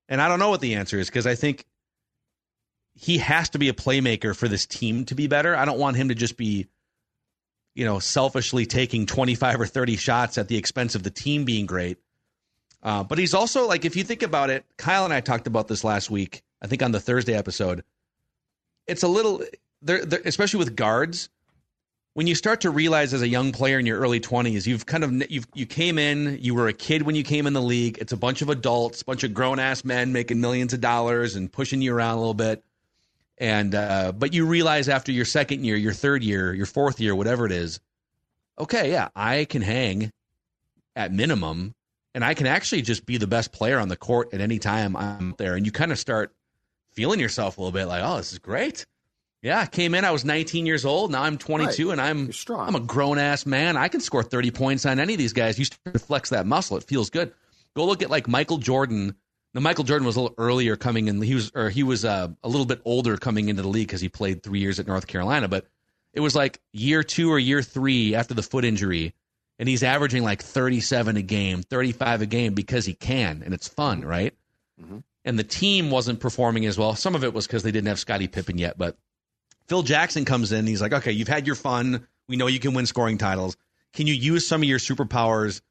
And 0.07 0.21
I 0.21 0.27
don't 0.27 0.39
know 0.39 0.51
what 0.51 0.61
the 0.61 0.75
answer 0.75 0.99
is 0.99 1.07
because 1.07 1.25
I 1.25 1.33
think 1.33 1.65
he 2.93 3.17
has 3.17 3.49
to 3.49 3.59
be 3.59 3.69
a 3.69 3.73
playmaker 3.73 4.35
for 4.35 4.47
this 4.47 4.67
team 4.67 5.05
to 5.05 5.15
be 5.15 5.27
better. 5.27 5.55
I 5.55 5.65
don't 5.65 5.79
want 5.79 5.97
him 5.97 6.09
to 6.09 6.15
just 6.15 6.37
be, 6.37 6.67
you 7.77 7.85
know, 7.85 7.99
selfishly 7.99 8.65
taking 8.65 9.05
25 9.05 9.61
or 9.61 9.67
30 9.67 9.97
shots 9.97 10.39
at 10.39 10.47
the 10.47 10.57
expense 10.57 10.95
of 10.95 11.03
the 11.03 11.11
team 11.11 11.45
being 11.45 11.67
great. 11.67 11.99
Uh, 12.81 13.03
but 13.03 13.19
he's 13.19 13.35
also 13.35 13.67
like, 13.67 13.85
if 13.85 13.95
you 13.95 14.03
think 14.03 14.23
about 14.23 14.49
it, 14.49 14.65
Kyle 14.77 15.05
and 15.05 15.13
I 15.13 15.21
talked 15.21 15.45
about 15.45 15.67
this 15.67 15.83
last 15.83 16.09
week, 16.09 16.41
I 16.59 16.65
think 16.65 16.81
on 16.81 16.91
the 16.91 16.99
Thursday 16.99 17.35
episode. 17.35 17.83
It's 18.87 19.03
a 19.03 19.07
little, 19.07 19.43
they're, 19.83 20.03
they're, 20.03 20.21
especially 20.25 20.57
with 20.57 20.75
guards, 20.75 21.29
when 22.13 22.25
you 22.25 22.33
start 22.33 22.61
to 22.61 22.71
realize 22.71 23.13
as 23.13 23.21
a 23.21 23.27
young 23.27 23.51
player 23.51 23.77
in 23.77 23.85
your 23.85 23.99
early 23.99 24.19
20s, 24.19 24.65
you've 24.65 24.87
kind 24.87 25.03
of 25.03 25.31
you 25.31 25.43
you 25.53 25.67
came 25.67 25.99
in, 25.99 26.39
you 26.41 26.55
were 26.55 26.67
a 26.67 26.73
kid 26.73 27.03
when 27.03 27.13
you 27.13 27.21
came 27.23 27.45
in 27.45 27.53
the 27.53 27.61
league. 27.61 27.99
It's 27.99 28.11
a 28.11 28.17
bunch 28.17 28.41
of 28.41 28.49
adults, 28.49 29.03
bunch 29.03 29.23
of 29.23 29.35
grown 29.35 29.59
ass 29.59 29.85
men 29.85 30.13
making 30.13 30.41
millions 30.41 30.73
of 30.73 30.81
dollars 30.81 31.35
and 31.35 31.51
pushing 31.51 31.79
you 31.79 31.93
around 31.93 32.15
a 32.15 32.17
little 32.17 32.33
bit. 32.33 32.63
And 33.37 33.75
uh, 33.75 34.13
but 34.13 34.33
you 34.33 34.45
realize 34.45 34.89
after 34.89 35.11
your 35.11 35.25
second 35.25 35.63
year, 35.63 35.75
your 35.75 35.93
third 35.93 36.23
year, 36.23 36.53
your 36.53 36.65
fourth 36.65 36.99
year, 36.99 37.15
whatever 37.15 37.45
it 37.45 37.51
is, 37.51 37.79
okay, 38.57 38.91
yeah, 38.91 39.09
I 39.15 39.45
can 39.45 39.61
hang 39.61 40.11
at 40.95 41.11
minimum, 41.13 41.75
and 42.15 42.25
I 42.25 42.33
can 42.33 42.47
actually 42.47 42.81
just 42.81 43.05
be 43.05 43.17
the 43.17 43.27
best 43.27 43.51
player 43.51 43.79
on 43.79 43.89
the 43.89 43.95
court 43.95 44.33
at 44.33 44.41
any 44.41 44.57
time 44.57 44.95
I'm 44.95 45.35
there. 45.37 45.55
And 45.55 45.65
you 45.65 45.71
kind 45.71 45.91
of 45.91 45.99
start 45.99 46.33
feeling 46.93 47.19
yourself 47.19 47.57
a 47.57 47.61
little 47.61 47.71
bit 47.71 47.85
like, 47.85 48.01
oh, 48.03 48.17
this 48.17 48.33
is 48.33 48.39
great. 48.39 48.87
Yeah, 49.43 49.59
I 49.59 49.65
came 49.67 49.93
in. 49.93 50.03
I 50.03 50.09
was 50.09 50.25
19 50.25 50.65
years 50.65 50.83
old. 50.83 51.11
Now 51.11 51.21
I'm 51.21 51.37
22, 51.37 51.87
right. 51.87 51.91
and 51.91 52.01
I'm 52.01 52.31
strong. 52.33 52.67
I'm 52.67 52.75
a 52.75 52.79
grown 52.79 53.19
ass 53.19 53.45
man. 53.45 53.77
I 53.77 53.87
can 53.87 54.01
score 54.01 54.23
30 54.23 54.49
points 54.49 54.85
on 54.85 54.99
any 54.99 55.13
of 55.13 55.19
these 55.19 55.33
guys. 55.33 55.59
You 55.59 55.65
start 55.65 55.93
to 55.93 55.99
flex 55.99 56.31
that 56.31 56.47
muscle. 56.47 56.75
It 56.75 56.83
feels 56.83 57.11
good. 57.11 57.31
Go 57.75 57.85
look 57.85 58.01
at 58.01 58.09
like 58.09 58.27
Michael 58.27 58.57
Jordan. 58.57 59.15
Now 59.57 59.61
Michael 59.61 59.85
Jordan 59.85 60.05
was 60.05 60.15
a 60.17 60.21
little 60.21 60.35
earlier 60.37 60.75
coming 60.75 61.07
in. 61.07 61.19
He 61.19 61.33
was 61.33 61.51
or 61.55 61.71
he 61.71 61.81
was 61.81 62.05
uh, 62.05 62.27
a 62.43 62.47
little 62.47 62.67
bit 62.67 62.79
older 62.85 63.17
coming 63.17 63.49
into 63.49 63.63
the 63.63 63.67
league 63.67 63.87
because 63.87 64.01
he 64.01 64.07
played 64.07 64.43
three 64.43 64.59
years 64.59 64.79
at 64.79 64.85
North 64.85 65.07
Carolina. 65.07 65.47
But 65.47 65.65
it 66.13 66.19
was 66.19 66.35
like 66.35 66.61
year 66.73 67.01
two 67.01 67.31
or 67.31 67.39
year 67.39 67.63
three 67.63 68.13
after 68.13 68.35
the 68.35 68.43
foot 68.43 68.65
injury, 68.65 69.15
and 69.57 69.67
he's 69.67 69.81
averaging 69.81 70.21
like 70.21 70.43
37 70.43 71.17
a 71.17 71.23
game, 71.23 71.63
35 71.63 72.21
a 72.21 72.25
game 72.27 72.53
because 72.53 72.85
he 72.85 72.93
can, 72.93 73.41
and 73.43 73.51
it's 73.51 73.67
fun, 73.67 74.05
right? 74.05 74.35
Mm-hmm. 74.79 74.99
And 75.25 75.39
the 75.39 75.43
team 75.43 75.89
wasn't 75.89 76.19
performing 76.19 76.67
as 76.67 76.77
well. 76.77 76.93
Some 76.93 77.15
of 77.15 77.23
it 77.23 77.33
was 77.33 77.47
because 77.47 77.63
they 77.63 77.71
didn't 77.71 77.87
have 77.87 77.97
Scottie 77.97 78.27
Pippen 78.27 78.59
yet, 78.59 78.77
but 78.77 78.95
Phil 79.65 79.81
Jackson 79.81 80.23
comes 80.23 80.51
in. 80.51 80.67
He's 80.67 80.83
like, 80.83 80.93
okay, 80.93 81.13
you've 81.13 81.27
had 81.27 81.47
your 81.47 81.55
fun. 81.55 82.05
We 82.27 82.35
know 82.35 82.45
you 82.45 82.59
can 82.59 82.75
win 82.75 82.85
scoring 82.85 83.17
titles. 83.17 83.57
Can 83.93 84.05
you 84.05 84.13
use 84.13 84.47
some 84.47 84.61
of 84.61 84.69
your 84.69 84.77
superpowers 84.77 85.61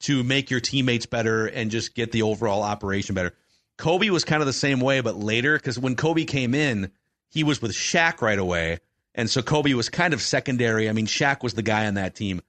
to 0.00 0.22
make 0.22 0.50
your 0.50 0.60
teammates 0.60 1.06
better 1.06 1.46
and 1.46 1.70
just 1.70 1.94
get 1.94 2.12
the 2.12 2.22
overall 2.22 2.62
operation 2.62 3.14
better? 3.14 3.34
Kobe 3.76 4.10
was 4.10 4.24
kind 4.24 4.42
of 4.42 4.46
the 4.46 4.52
same 4.52 4.80
way, 4.80 5.00
but 5.00 5.16
later, 5.16 5.56
because 5.56 5.78
when 5.78 5.96
Kobe 5.96 6.24
came 6.24 6.54
in, 6.54 6.90
he 7.28 7.44
was 7.44 7.62
with 7.62 7.72
Shaq 7.72 8.20
right 8.20 8.38
away. 8.38 8.78
And 9.14 9.30
so 9.30 9.42
Kobe 9.42 9.74
was 9.74 9.88
kind 9.88 10.14
of 10.14 10.20
secondary. 10.20 10.88
I 10.88 10.92
mean, 10.92 11.06
Shaq 11.06 11.42
was 11.42 11.54
the 11.54 11.62
guy 11.62 11.86
on 11.86 11.94
that 11.94 12.14
team. 12.14 12.40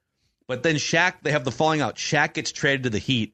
But 0.48 0.64
then 0.64 0.76
Shaq, 0.76 1.16
they 1.22 1.32
have 1.32 1.46
the 1.46 1.52
falling 1.52 1.82
out. 1.82 1.96
Shaq 1.96 2.34
gets 2.34 2.52
traded 2.52 2.84
to 2.84 2.90
the 2.90 2.98
Heat. 2.98 3.34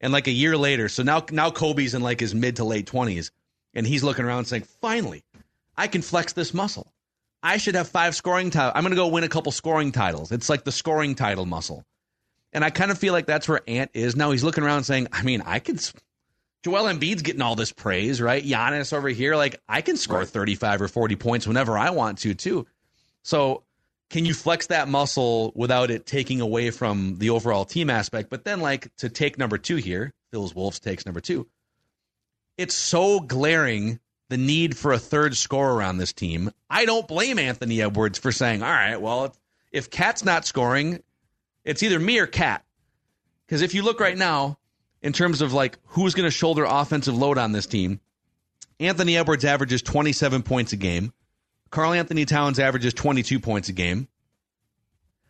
And 0.00 0.12
like 0.12 0.28
a 0.28 0.32
year 0.32 0.56
later, 0.56 0.88
so 0.88 1.02
now 1.02 1.24
now 1.30 1.50
Kobe's 1.50 1.94
in 1.94 2.02
like 2.02 2.20
his 2.20 2.34
mid 2.34 2.56
to 2.56 2.64
late 2.64 2.90
20s. 2.90 3.30
And 3.74 3.86
he's 3.86 4.02
looking 4.02 4.24
around 4.24 4.46
saying, 4.46 4.64
finally, 4.80 5.24
I 5.76 5.86
can 5.86 6.02
flex 6.02 6.32
this 6.32 6.52
muscle. 6.52 6.92
I 7.42 7.56
should 7.56 7.74
have 7.74 7.88
five 7.88 8.14
scoring 8.14 8.50
titles. 8.50 8.72
I'm 8.74 8.84
to 8.84 8.96
go 8.96 9.08
win 9.08 9.24
a 9.24 9.28
couple 9.28 9.52
scoring 9.52 9.92
titles. 9.92 10.32
It's 10.32 10.48
like 10.48 10.64
the 10.64 10.72
scoring 10.72 11.14
title 11.14 11.46
muscle. 11.46 11.84
And 12.52 12.64
I 12.64 12.70
kind 12.70 12.90
of 12.90 12.98
feel 12.98 13.12
like 13.12 13.26
that's 13.26 13.48
where 13.48 13.60
Ant 13.66 13.90
is 13.94 14.16
now. 14.16 14.30
He's 14.32 14.44
looking 14.44 14.64
around 14.64 14.84
saying, 14.84 15.08
I 15.12 15.22
mean, 15.22 15.42
I 15.46 15.60
could, 15.60 15.80
Joel 16.64 16.84
Embiid's 16.92 17.22
getting 17.22 17.42
all 17.42 17.54
this 17.54 17.72
praise, 17.72 18.20
right? 18.20 18.44
Giannis 18.44 18.92
over 18.92 19.08
here, 19.08 19.36
like 19.36 19.60
I 19.68 19.82
can 19.82 19.96
score 19.96 20.18
right. 20.18 20.28
35 20.28 20.82
or 20.82 20.88
40 20.88 21.16
points 21.16 21.46
whenever 21.46 21.78
I 21.78 21.90
want 21.90 22.18
to, 22.18 22.34
too. 22.34 22.66
So 23.22 23.62
can 24.10 24.24
you 24.24 24.34
flex 24.34 24.66
that 24.66 24.88
muscle 24.88 25.52
without 25.54 25.90
it 25.90 26.04
taking 26.04 26.40
away 26.40 26.70
from 26.70 27.18
the 27.18 27.30
overall 27.30 27.64
team 27.64 27.88
aspect? 27.88 28.28
But 28.28 28.44
then, 28.44 28.60
like, 28.60 28.94
to 28.96 29.08
take 29.08 29.38
number 29.38 29.56
two 29.56 29.76
here, 29.76 30.12
Phil's 30.32 30.54
Wolves 30.54 30.80
takes 30.80 31.06
number 31.06 31.20
two. 31.20 31.46
It's 32.58 32.74
so 32.74 33.20
glaring 33.20 34.00
the 34.28 34.36
need 34.36 34.76
for 34.76 34.92
a 34.92 34.98
third 34.98 35.36
scorer 35.36 35.82
on 35.82 35.96
this 35.96 36.12
team. 36.12 36.50
I 36.68 36.84
don't 36.84 37.06
blame 37.06 37.38
Anthony 37.38 37.82
Edwards 37.82 38.18
for 38.18 38.32
saying, 38.32 38.62
all 38.62 38.70
right, 38.70 39.00
well, 39.00 39.34
if 39.72 39.90
KAT's 39.90 40.24
not 40.24 40.44
scoring, 40.44 41.02
it's 41.64 41.82
either 41.82 41.98
me 41.98 42.18
or 42.18 42.26
Cat. 42.26 42.64
Because 43.46 43.62
if 43.62 43.74
you 43.74 43.82
look 43.82 44.00
right 44.00 44.16
now, 44.16 44.58
in 45.02 45.12
terms 45.12 45.40
of 45.40 45.52
like 45.52 45.78
who's 45.86 46.14
going 46.14 46.26
to 46.26 46.30
shoulder 46.30 46.64
offensive 46.64 47.16
load 47.16 47.38
on 47.38 47.52
this 47.52 47.66
team, 47.66 48.00
Anthony 48.78 49.16
Edwards 49.16 49.44
averages 49.44 49.82
27 49.82 50.42
points 50.42 50.72
a 50.72 50.76
game. 50.76 51.12
Karl-Anthony 51.70 52.24
Towns 52.24 52.58
averages 52.58 52.94
22 52.94 53.38
points 53.38 53.68
a 53.68 53.72
game. 53.72 54.08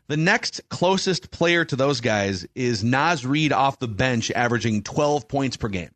The 0.08 0.16
next 0.16 0.68
closest 0.70 1.30
player 1.30 1.64
to 1.66 1.76
those 1.76 2.00
guys 2.00 2.46
is 2.54 2.82
Naz 2.82 3.24
Reid 3.24 3.52
off 3.52 3.78
the 3.78 3.88
bench, 3.88 4.30
averaging 4.30 4.82
12 4.82 5.28
points 5.28 5.56
per 5.56 5.68
game. 5.68 5.90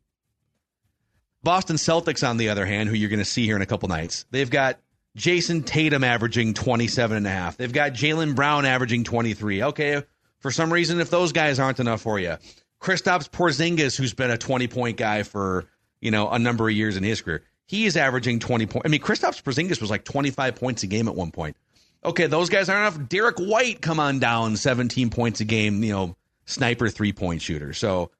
Boston 1.43 1.75
Celtics, 1.75 2.27
on 2.27 2.37
the 2.37 2.49
other 2.49 2.65
hand, 2.65 2.89
who 2.89 2.95
you're 2.95 3.09
going 3.09 3.19
to 3.19 3.25
see 3.25 3.45
here 3.45 3.55
in 3.55 3.61
a 3.61 3.65
couple 3.65 3.89
nights, 3.89 4.25
they've 4.31 4.49
got 4.49 4.79
Jayson 5.17 5.63
Tatum 5.63 6.03
averaging 6.03 6.53
27 6.53 7.17
and 7.17 7.27
a 7.27 7.29
half. 7.29 7.57
They've 7.57 7.71
got 7.71 7.93
Jaylen 7.93 8.35
Brown 8.35 8.65
averaging 8.65 9.03
23. 9.03 9.63
Okay, 9.63 10.03
for 10.39 10.51
some 10.51 10.71
reason, 10.71 10.99
if 10.99 11.09
those 11.09 11.31
guys 11.31 11.59
aren't 11.59 11.79
enough 11.79 12.01
for 12.01 12.19
you, 12.19 12.37
Kristaps 12.81 13.29
Porzingis, 13.29 13.97
who's 13.97 14.13
been 14.13 14.31
a 14.31 14.37
20 14.37 14.67
point 14.67 14.97
guy 14.97 15.23
for 15.23 15.65
you 16.01 16.11
know 16.11 16.29
a 16.29 16.39
number 16.39 16.67
of 16.67 16.75
years 16.75 16.97
in 16.97 17.03
his 17.03 17.21
career, 17.21 17.43
he 17.65 17.85
is 17.85 17.97
averaging 17.97 18.39
20 18.39 18.65
points. 18.67 18.85
I 18.85 18.89
mean, 18.89 19.01
Kristaps 19.01 19.41
Porzingis 19.41 19.81
was 19.81 19.89
like 19.89 20.03
25 20.03 20.55
points 20.55 20.83
a 20.83 20.87
game 20.87 21.07
at 21.07 21.15
one 21.15 21.31
point. 21.31 21.57
Okay, 22.03 22.27
those 22.27 22.49
guys 22.49 22.69
aren't 22.69 22.95
enough. 22.95 23.09
Derrick 23.09 23.37
White, 23.39 23.81
come 23.81 23.99
on 23.99 24.19
down, 24.19 24.55
17 24.57 25.09
points 25.09 25.39
a 25.41 25.45
game. 25.45 25.83
You 25.83 25.91
know, 25.91 26.15
sniper 26.45 26.89
three 26.89 27.13
point 27.13 27.41
shooter. 27.41 27.73
So, 27.73 28.11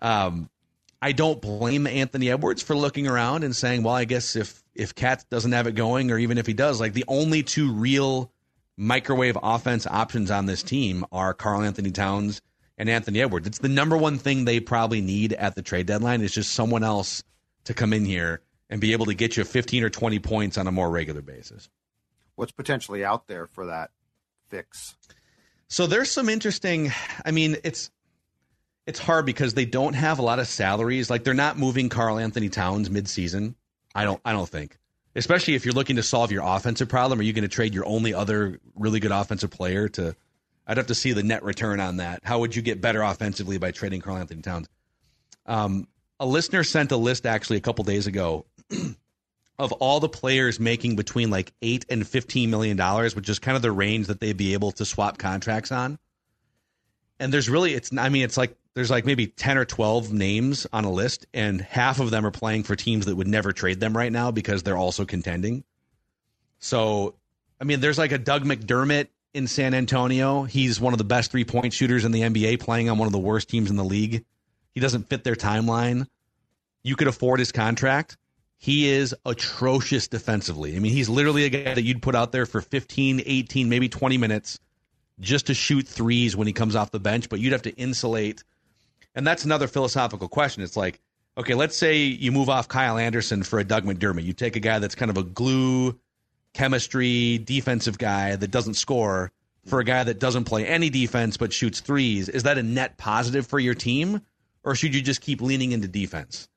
um, 0.00 0.48
I 1.00 1.12
don't 1.12 1.40
blame 1.40 1.86
Anthony 1.86 2.30
Edwards 2.30 2.62
for 2.62 2.74
looking 2.74 3.06
around 3.06 3.44
and 3.44 3.54
saying, 3.54 3.82
well, 3.82 3.94
I 3.94 4.04
guess 4.04 4.34
if 4.34 4.62
if 4.74 4.94
KAT 4.94 5.24
doesn't 5.28 5.52
have 5.52 5.66
it 5.66 5.74
going, 5.74 6.10
or 6.10 6.18
even 6.18 6.38
if 6.38 6.46
he 6.46 6.54
does, 6.54 6.80
like 6.80 6.94
the 6.94 7.04
only 7.08 7.42
two 7.42 7.72
real 7.72 8.32
microwave 8.78 9.36
offense 9.42 9.86
options 9.86 10.30
on 10.30 10.46
this 10.46 10.62
team 10.62 11.04
are 11.10 11.34
Karl-Anthony 11.34 11.90
Towns 11.90 12.40
and 12.78 12.88
Anthony 12.88 13.20
Edwards. 13.20 13.48
It's 13.48 13.58
the 13.58 13.68
number 13.68 13.96
one 13.96 14.18
thing 14.18 14.44
they 14.44 14.60
probably 14.60 15.00
need 15.00 15.32
at 15.32 15.56
the 15.56 15.62
trade 15.62 15.86
deadline 15.86 16.22
is 16.22 16.32
just 16.32 16.52
someone 16.54 16.84
else 16.84 17.24
to 17.64 17.74
come 17.74 17.92
in 17.92 18.04
here 18.04 18.40
and 18.70 18.80
be 18.80 18.92
able 18.92 19.06
to 19.06 19.14
get 19.14 19.36
you 19.36 19.44
15 19.44 19.82
or 19.82 19.90
20 19.90 20.20
points 20.20 20.56
on 20.56 20.68
a 20.68 20.72
more 20.72 20.88
regular 20.88 21.22
basis. 21.22 21.68
What's 22.36 22.52
potentially 22.52 23.04
out 23.04 23.26
there 23.26 23.48
for 23.48 23.66
that 23.66 23.90
fix? 24.48 24.94
So 25.66 25.88
there's 25.88 26.10
some 26.10 26.28
interesting. 26.28 26.92
I 27.24 27.32
mean, 27.32 27.56
it's 27.64 27.90
it's 28.86 29.00
hard 29.00 29.26
because 29.26 29.54
they 29.54 29.64
don't 29.64 29.94
have 29.94 30.20
a 30.20 30.22
lot 30.22 30.38
of 30.38 30.46
salaries. 30.46 31.10
Like 31.10 31.24
they're 31.24 31.34
not 31.34 31.58
moving 31.58 31.88
Karl-Anthony 31.88 32.48
Towns 32.48 32.88
midseason. 32.88 33.54
I 33.94 34.04
don't. 34.04 34.20
I 34.24 34.32
don't 34.32 34.48
think. 34.48 34.78
Especially 35.16 35.54
if 35.54 35.64
you're 35.64 35.74
looking 35.74 35.96
to 35.96 36.02
solve 36.02 36.30
your 36.30 36.42
offensive 36.44 36.88
problem, 36.88 37.18
are 37.18 37.22
you 37.22 37.32
going 37.32 37.42
to 37.42 37.48
trade 37.48 37.74
your 37.74 37.86
only 37.86 38.14
other 38.14 38.60
really 38.74 39.00
good 39.00 39.10
offensive 39.10 39.50
player 39.50 39.88
to? 39.90 40.14
I'd 40.66 40.76
have 40.76 40.88
to 40.88 40.94
see 40.94 41.12
the 41.12 41.22
net 41.22 41.42
return 41.42 41.80
on 41.80 41.96
that. 41.96 42.20
How 42.24 42.40
would 42.40 42.54
you 42.54 42.60
get 42.60 42.82
better 42.82 43.00
offensively 43.02 43.56
by 43.56 43.70
trading 43.70 44.02
Karl-Anthony 44.02 44.42
Towns? 44.42 44.68
Um, 45.46 45.88
a 46.20 46.26
listener 46.26 46.62
sent 46.62 46.92
a 46.92 46.96
list 46.96 47.24
actually 47.24 47.56
a 47.56 47.60
couple 47.60 47.84
days 47.84 48.06
ago 48.06 48.44
of 49.58 49.72
all 49.72 49.98
the 49.98 50.10
players 50.10 50.60
making 50.60 50.96
between 50.96 51.30
like 51.30 51.52
eight 51.62 51.86
and 51.88 52.06
fifteen 52.06 52.50
million 52.50 52.76
dollars, 52.76 53.16
which 53.16 53.28
is 53.30 53.38
kind 53.38 53.56
of 53.56 53.62
the 53.62 53.72
range 53.72 54.08
that 54.08 54.20
they'd 54.20 54.36
be 54.36 54.52
able 54.52 54.72
to 54.72 54.84
swap 54.84 55.16
contracts 55.16 55.72
on. 55.72 55.98
And 57.20 57.32
there's 57.32 57.48
really 57.48 57.74
it's 57.74 57.90
I 57.96 58.08
mean 58.08 58.22
it's 58.22 58.36
like 58.36 58.56
there's 58.74 58.90
like 58.90 59.04
maybe 59.04 59.26
10 59.26 59.58
or 59.58 59.64
12 59.64 60.12
names 60.12 60.66
on 60.72 60.84
a 60.84 60.90
list 60.90 61.26
and 61.34 61.60
half 61.60 61.98
of 61.98 62.12
them 62.12 62.24
are 62.24 62.30
playing 62.30 62.62
for 62.62 62.76
teams 62.76 63.06
that 63.06 63.16
would 63.16 63.26
never 63.26 63.52
trade 63.52 63.80
them 63.80 63.96
right 63.96 64.12
now 64.12 64.30
because 64.30 64.62
they're 64.62 64.76
also 64.76 65.04
contending. 65.04 65.64
So, 66.60 67.14
I 67.60 67.64
mean, 67.64 67.80
there's 67.80 67.98
like 67.98 68.12
a 68.12 68.18
Doug 68.18 68.44
McDermott 68.44 69.08
in 69.34 69.48
San 69.48 69.74
Antonio. 69.74 70.44
He's 70.44 70.80
one 70.80 70.94
of 70.94 70.98
the 70.98 71.04
best 71.04 71.32
three-point 71.32 71.72
shooters 71.72 72.04
in 72.04 72.12
the 72.12 72.22
NBA 72.22 72.60
playing 72.60 72.88
on 72.88 72.98
one 72.98 73.06
of 73.06 73.12
the 73.12 73.18
worst 73.18 73.48
teams 73.48 73.70
in 73.70 73.76
the 73.76 73.84
league. 73.84 74.24
He 74.72 74.80
doesn't 74.80 75.08
fit 75.08 75.24
their 75.24 75.34
timeline. 75.34 76.06
You 76.84 76.94
could 76.94 77.08
afford 77.08 77.40
his 77.40 77.50
contract. 77.50 78.16
He 78.58 78.88
is 78.88 79.14
atrocious 79.24 80.08
defensively. 80.08 80.76
I 80.76 80.78
mean, 80.78 80.92
he's 80.92 81.08
literally 81.08 81.44
a 81.44 81.48
guy 81.48 81.74
that 81.74 81.82
you'd 81.82 82.02
put 82.02 82.14
out 82.14 82.32
there 82.32 82.46
for 82.46 82.60
15, 82.60 83.22
18, 83.24 83.68
maybe 83.68 83.88
20 83.88 84.18
minutes 84.18 84.58
just 85.20 85.46
to 85.46 85.54
shoot 85.54 85.86
threes 85.86 86.36
when 86.36 86.46
he 86.46 86.52
comes 86.52 86.76
off 86.76 86.90
the 86.90 87.00
bench, 87.00 87.28
but 87.28 87.40
you'd 87.40 87.52
have 87.52 87.62
to 87.62 87.74
insulate– 87.76 88.44
and 89.18 89.26
that's 89.26 89.44
another 89.44 89.66
philosophical 89.66 90.28
question. 90.28 90.62
It's 90.62 90.76
like, 90.76 91.00
okay, 91.36 91.54
let's 91.54 91.76
say 91.76 91.96
you 91.96 92.30
move 92.30 92.48
off 92.48 92.68
Kyle 92.68 92.96
Anderson 92.98 93.42
for 93.42 93.58
a 93.58 93.64
Doug 93.64 93.84
McDermott. 93.84 94.22
You 94.22 94.32
take 94.32 94.54
a 94.54 94.60
guy 94.60 94.78
that's 94.78 94.94
kind 94.94 95.10
of 95.10 95.16
a 95.16 95.24
glue, 95.24 95.98
chemistry, 96.54 97.38
defensive 97.38 97.98
guy 97.98 98.36
that 98.36 98.52
doesn't 98.52 98.74
score 98.74 99.32
for 99.66 99.80
a 99.80 99.84
guy 99.84 100.04
that 100.04 100.20
doesn't 100.20 100.44
play 100.44 100.64
any 100.64 100.88
defense 100.88 101.36
but 101.36 101.52
shoots 101.52 101.80
threes. 101.80 102.28
Is 102.28 102.44
that 102.44 102.58
a 102.58 102.62
net 102.62 102.96
positive 102.96 103.44
for 103.44 103.58
your 103.58 103.74
team, 103.74 104.22
or 104.62 104.76
should 104.76 104.94
you 104.94 105.02
just 105.02 105.20
keep 105.20 105.40
leaning 105.40 105.72
into 105.72 105.88
defense? 105.88 106.48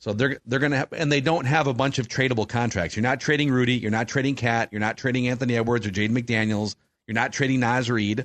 So 0.00 0.12
they're 0.12 0.40
they're 0.46 0.58
gonna 0.58 0.78
have, 0.78 0.92
and 0.92 1.12
they 1.12 1.20
don't 1.20 1.44
have 1.44 1.68
a 1.68 1.74
bunch 1.74 2.00
of 2.00 2.08
tradable 2.08 2.48
contracts. 2.48 2.96
You're 2.96 3.04
not 3.04 3.20
trading 3.20 3.50
Rudy. 3.50 3.74
You're 3.74 3.90
not 3.92 4.08
trading 4.08 4.34
KAT. 4.34 4.70
You're 4.72 4.80
not 4.80 4.96
trading 4.96 5.28
Anthony 5.28 5.56
Edwards 5.56 5.86
or 5.86 5.90
Jaden 5.90 6.10
McDaniels. 6.10 6.74
You're 7.10 7.16
not 7.16 7.32
trading 7.32 7.58
Naz 7.58 7.90
Reid. 7.90 8.24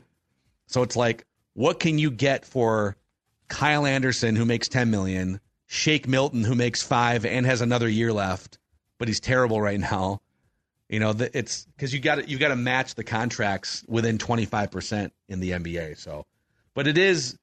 So 0.67 0.83
it's 0.83 0.95
like, 0.95 1.25
what 1.55 1.79
can 1.79 1.97
you 1.97 2.11
get 2.11 2.45
for 2.45 2.95
Kyle 3.47 3.83
Anderson, 3.83 4.35
who 4.35 4.45
makes 4.45 4.67
10 4.67 4.91
million, 4.91 5.39
Shake 5.65 6.07
Milton, 6.07 6.43
who 6.43 6.53
makes 6.53 6.83
five 6.83 7.25
and 7.25 7.47
has 7.47 7.61
another 7.61 7.89
year 7.89 8.13
left, 8.13 8.59
but 8.99 9.07
he's 9.07 9.19
terrible 9.19 9.59
right 9.59 9.79
now. 9.79 10.21
You 10.87 10.99
know, 10.99 11.15
it's 11.17 11.65
because 11.65 11.95
you 11.95 11.99
got 11.99 12.29
you 12.29 12.37
got 12.37 12.49
to 12.49 12.55
match 12.55 12.93
the 12.93 13.03
contracts 13.03 13.83
within 13.87 14.19
25% 14.19 15.09
in 15.29 15.39
the 15.39 15.49
NBA. 15.49 15.97
So, 15.97 16.27
but 16.75 16.85
it 16.85 16.99
is 16.99 17.39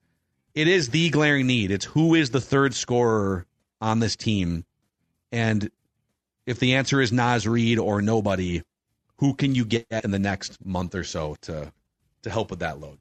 it 0.54 0.68
is 0.68 0.90
the 0.90 1.10
glaring 1.10 1.48
need. 1.48 1.72
It's 1.72 1.86
who 1.86 2.14
is 2.14 2.30
the 2.30 2.40
third 2.40 2.72
scorer 2.72 3.46
on 3.80 3.98
this 3.98 4.14
team, 4.14 4.64
and 5.32 5.68
if 6.46 6.60
the 6.60 6.74
answer 6.74 7.00
is 7.00 7.10
Nas 7.10 7.48
Reid 7.48 7.80
or 7.80 8.00
nobody, 8.00 8.62
who 9.22 9.34
can 9.34 9.54
you 9.54 9.64
get 9.64 9.86
in 9.88 10.10
the 10.10 10.18
next 10.18 10.58
month 10.66 10.96
or 10.96 11.04
so 11.04 11.36
to 11.42 11.72
to 12.22 12.30
help 12.30 12.50
with 12.50 12.58
that 12.58 12.80
load? 12.80 12.98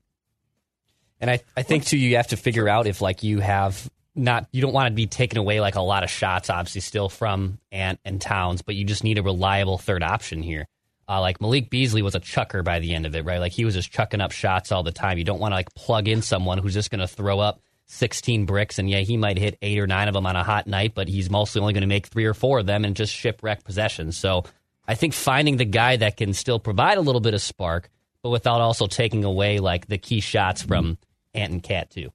And 1.19 1.31
I, 1.31 1.39
I 1.57 1.63
think 1.63 1.83
too, 1.85 1.97
you 1.97 2.17
have 2.17 2.27
to 2.27 2.37
figure 2.37 2.69
out 2.69 2.85
if 2.85 3.01
like 3.01 3.23
you 3.23 3.39
have 3.39 3.89
not, 4.13 4.47
you 4.51 4.61
don't 4.61 4.71
want 4.71 4.85
to 4.85 4.93
be 4.93 5.07
taking 5.07 5.39
away 5.39 5.59
like 5.59 5.75
a 5.75 5.81
lot 5.81 6.03
of 6.03 6.11
shots, 6.11 6.51
obviously 6.51 6.81
still 6.81 7.09
from 7.09 7.57
Ant 7.71 7.99
and 8.05 8.21
Towns, 8.21 8.61
but 8.61 8.75
you 8.75 8.85
just 8.85 9.03
need 9.03 9.17
a 9.17 9.23
reliable 9.23 9.79
third 9.79 10.03
option 10.03 10.43
here. 10.43 10.67
Uh, 11.09 11.21
like 11.21 11.41
Malik 11.41 11.71
Beasley 11.71 12.03
was 12.03 12.13
a 12.13 12.19
chucker 12.19 12.61
by 12.61 12.77
the 12.77 12.93
end 12.93 13.07
of 13.07 13.15
it, 13.15 13.25
right? 13.25 13.39
Like 13.39 13.51
he 13.51 13.65
was 13.65 13.73
just 13.73 13.91
chucking 13.91 14.21
up 14.21 14.31
shots 14.31 14.71
all 14.71 14.83
the 14.83 14.91
time. 14.91 15.17
You 15.17 15.23
don't 15.23 15.39
want 15.39 15.53
to 15.53 15.55
like 15.55 15.73
plug 15.73 16.07
in 16.07 16.21
someone 16.21 16.59
who's 16.59 16.75
just 16.75 16.91
going 16.91 16.99
to 16.99 17.07
throw 17.07 17.39
up 17.39 17.61
16 17.87 18.45
bricks 18.45 18.77
and 18.77 18.87
yeah, 18.87 18.99
he 18.99 19.17
might 19.17 19.39
hit 19.39 19.57
eight 19.63 19.79
or 19.79 19.87
nine 19.87 20.07
of 20.07 20.13
them 20.13 20.27
on 20.27 20.35
a 20.35 20.43
hot 20.43 20.67
night, 20.67 20.93
but 20.93 21.07
he's 21.07 21.31
mostly 21.31 21.61
only 21.61 21.73
going 21.73 21.81
to 21.81 21.87
make 21.87 22.05
three 22.05 22.25
or 22.25 22.35
four 22.35 22.59
of 22.59 22.67
them 22.67 22.85
and 22.85 22.95
just 22.95 23.11
shipwreck 23.11 23.63
possessions. 23.63 24.17
So 24.17 24.45
I 24.87 24.95
think 24.95 25.13
finding 25.13 25.57
the 25.57 25.65
guy 25.65 25.97
that 25.97 26.17
can 26.17 26.33
still 26.33 26.59
provide 26.59 26.97
a 26.97 27.01
little 27.01 27.21
bit 27.21 27.33
of 27.33 27.41
spark, 27.41 27.89
but 28.23 28.29
without 28.29 28.61
also 28.61 28.87
taking 28.87 29.23
away 29.23 29.59
like 29.59 29.87
the 29.87 29.97
key 29.97 30.19
shots 30.19 30.61
from 30.61 30.85
mm-hmm. 30.85 31.37
Ant 31.39 31.51
and 31.53 31.63
Cat 31.63 31.91
too. 31.91 32.11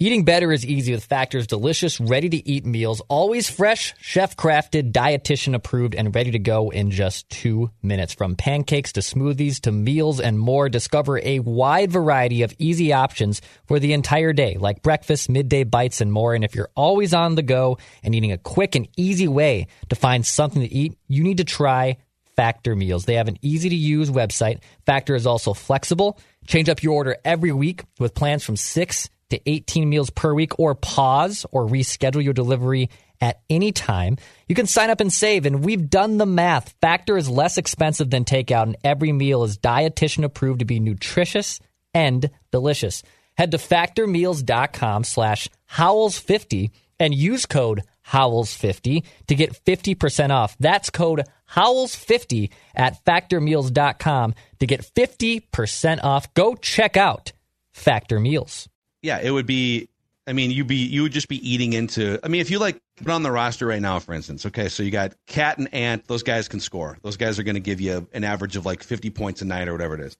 Eating 0.00 0.24
better 0.24 0.50
is 0.50 0.66
easy 0.66 0.92
with 0.92 1.04
Factor's 1.04 1.46
delicious, 1.46 2.00
ready 2.00 2.28
to 2.28 2.48
eat 2.48 2.66
meals, 2.66 3.00
always 3.08 3.48
fresh, 3.48 3.94
chef 4.00 4.36
crafted, 4.36 4.90
dietitian 4.90 5.54
approved, 5.54 5.94
and 5.94 6.12
ready 6.12 6.32
to 6.32 6.40
go 6.40 6.70
in 6.70 6.90
just 6.90 7.30
two 7.30 7.70
minutes. 7.80 8.12
From 8.12 8.34
pancakes 8.34 8.90
to 8.94 9.00
smoothies 9.00 9.60
to 9.60 9.70
meals 9.70 10.18
and 10.18 10.36
more, 10.36 10.68
discover 10.68 11.20
a 11.22 11.38
wide 11.38 11.92
variety 11.92 12.42
of 12.42 12.52
easy 12.58 12.92
options 12.92 13.40
for 13.68 13.78
the 13.78 13.92
entire 13.92 14.32
day, 14.32 14.56
like 14.58 14.82
breakfast, 14.82 15.30
midday 15.30 15.62
bites, 15.62 16.00
and 16.00 16.10
more. 16.10 16.34
And 16.34 16.42
if 16.42 16.56
you're 16.56 16.72
always 16.74 17.14
on 17.14 17.36
the 17.36 17.44
go 17.44 17.78
and 18.02 18.10
needing 18.10 18.32
a 18.32 18.38
quick 18.38 18.74
and 18.74 18.88
easy 18.96 19.28
way 19.28 19.68
to 19.90 19.94
find 19.94 20.26
something 20.26 20.60
to 20.60 20.74
eat, 20.74 20.98
you 21.06 21.22
need 21.22 21.36
to 21.36 21.44
try 21.44 21.98
Factor 22.34 22.74
Meals. 22.74 23.04
They 23.04 23.14
have 23.14 23.28
an 23.28 23.38
easy 23.42 23.68
to 23.68 23.76
use 23.76 24.10
website. 24.10 24.58
Factor 24.86 25.14
is 25.14 25.24
also 25.24 25.54
flexible. 25.54 26.18
Change 26.48 26.68
up 26.68 26.82
your 26.82 26.94
order 26.94 27.16
every 27.24 27.52
week 27.52 27.84
with 28.00 28.12
plans 28.12 28.42
from 28.42 28.56
6 28.56 29.08
to 29.34 29.50
18 29.50 29.88
meals 29.88 30.10
per 30.10 30.32
week 30.32 30.58
or 30.58 30.74
pause 30.74 31.44
or 31.52 31.66
reschedule 31.66 32.22
your 32.22 32.32
delivery 32.32 32.90
at 33.20 33.40
any 33.48 33.72
time. 33.72 34.16
You 34.48 34.54
can 34.54 34.66
sign 34.66 34.90
up 34.90 35.00
and 35.00 35.12
save, 35.12 35.46
and 35.46 35.64
we've 35.64 35.88
done 35.88 36.18
the 36.18 36.26
math. 36.26 36.74
Factor 36.80 37.16
is 37.16 37.28
less 37.28 37.58
expensive 37.58 38.10
than 38.10 38.24
takeout, 38.24 38.64
and 38.64 38.76
every 38.84 39.12
meal 39.12 39.44
is 39.44 39.58
dietitian 39.58 40.24
approved 40.24 40.60
to 40.60 40.64
be 40.64 40.80
nutritious 40.80 41.60
and 41.92 42.30
delicious. 42.50 43.02
Head 43.36 43.50
to 43.52 43.58
factormeals.com 43.58 45.04
slash 45.04 45.48
howls50 45.72 46.70
and 47.00 47.14
use 47.14 47.46
code 47.46 47.82
howls50 48.08 49.04
to 49.28 49.34
get 49.34 49.64
50% 49.64 50.30
off. 50.30 50.56
That's 50.60 50.90
code 50.90 51.24
howls50 51.50 52.50
at 52.74 53.04
factormeals.com 53.04 54.34
to 54.60 54.66
get 54.66 54.82
50% 54.94 56.04
off. 56.04 56.32
Go 56.34 56.54
check 56.54 56.96
out 56.96 57.32
Factor 57.72 58.20
Meals. 58.20 58.68
Yeah, 59.04 59.20
it 59.22 59.30
would 59.30 59.46
be 59.46 59.88
I 60.26 60.32
mean, 60.32 60.50
you'd 60.50 60.66
be 60.66 60.76
you 60.76 61.02
would 61.02 61.12
just 61.12 61.28
be 61.28 61.36
eating 61.48 61.74
into. 61.74 62.18
I 62.24 62.28
mean, 62.28 62.40
if 62.40 62.50
you 62.50 62.58
like 62.58 62.80
put 62.96 63.08
on 63.08 63.22
the 63.22 63.30
roster 63.30 63.66
right 63.66 63.82
now, 63.82 63.98
for 63.98 64.14
instance, 64.14 64.46
okay, 64.46 64.68
so 64.68 64.82
you 64.82 64.90
got 64.90 65.12
Cat 65.26 65.58
and 65.58 65.72
Ant; 65.74 66.06
those 66.06 66.22
guys 66.22 66.48
can 66.48 66.60
score. 66.60 66.96
Those 67.02 67.18
guys 67.18 67.38
are 67.38 67.42
going 67.42 67.56
to 67.56 67.60
give 67.60 67.80
you 67.80 68.06
an 68.14 68.24
average 68.24 68.56
of 68.56 68.64
like 68.64 68.82
fifty 68.82 69.10
points 69.10 69.42
a 69.42 69.44
night 69.44 69.68
or 69.68 69.72
whatever 69.72 69.94
it 69.94 70.00
is. 70.00 70.16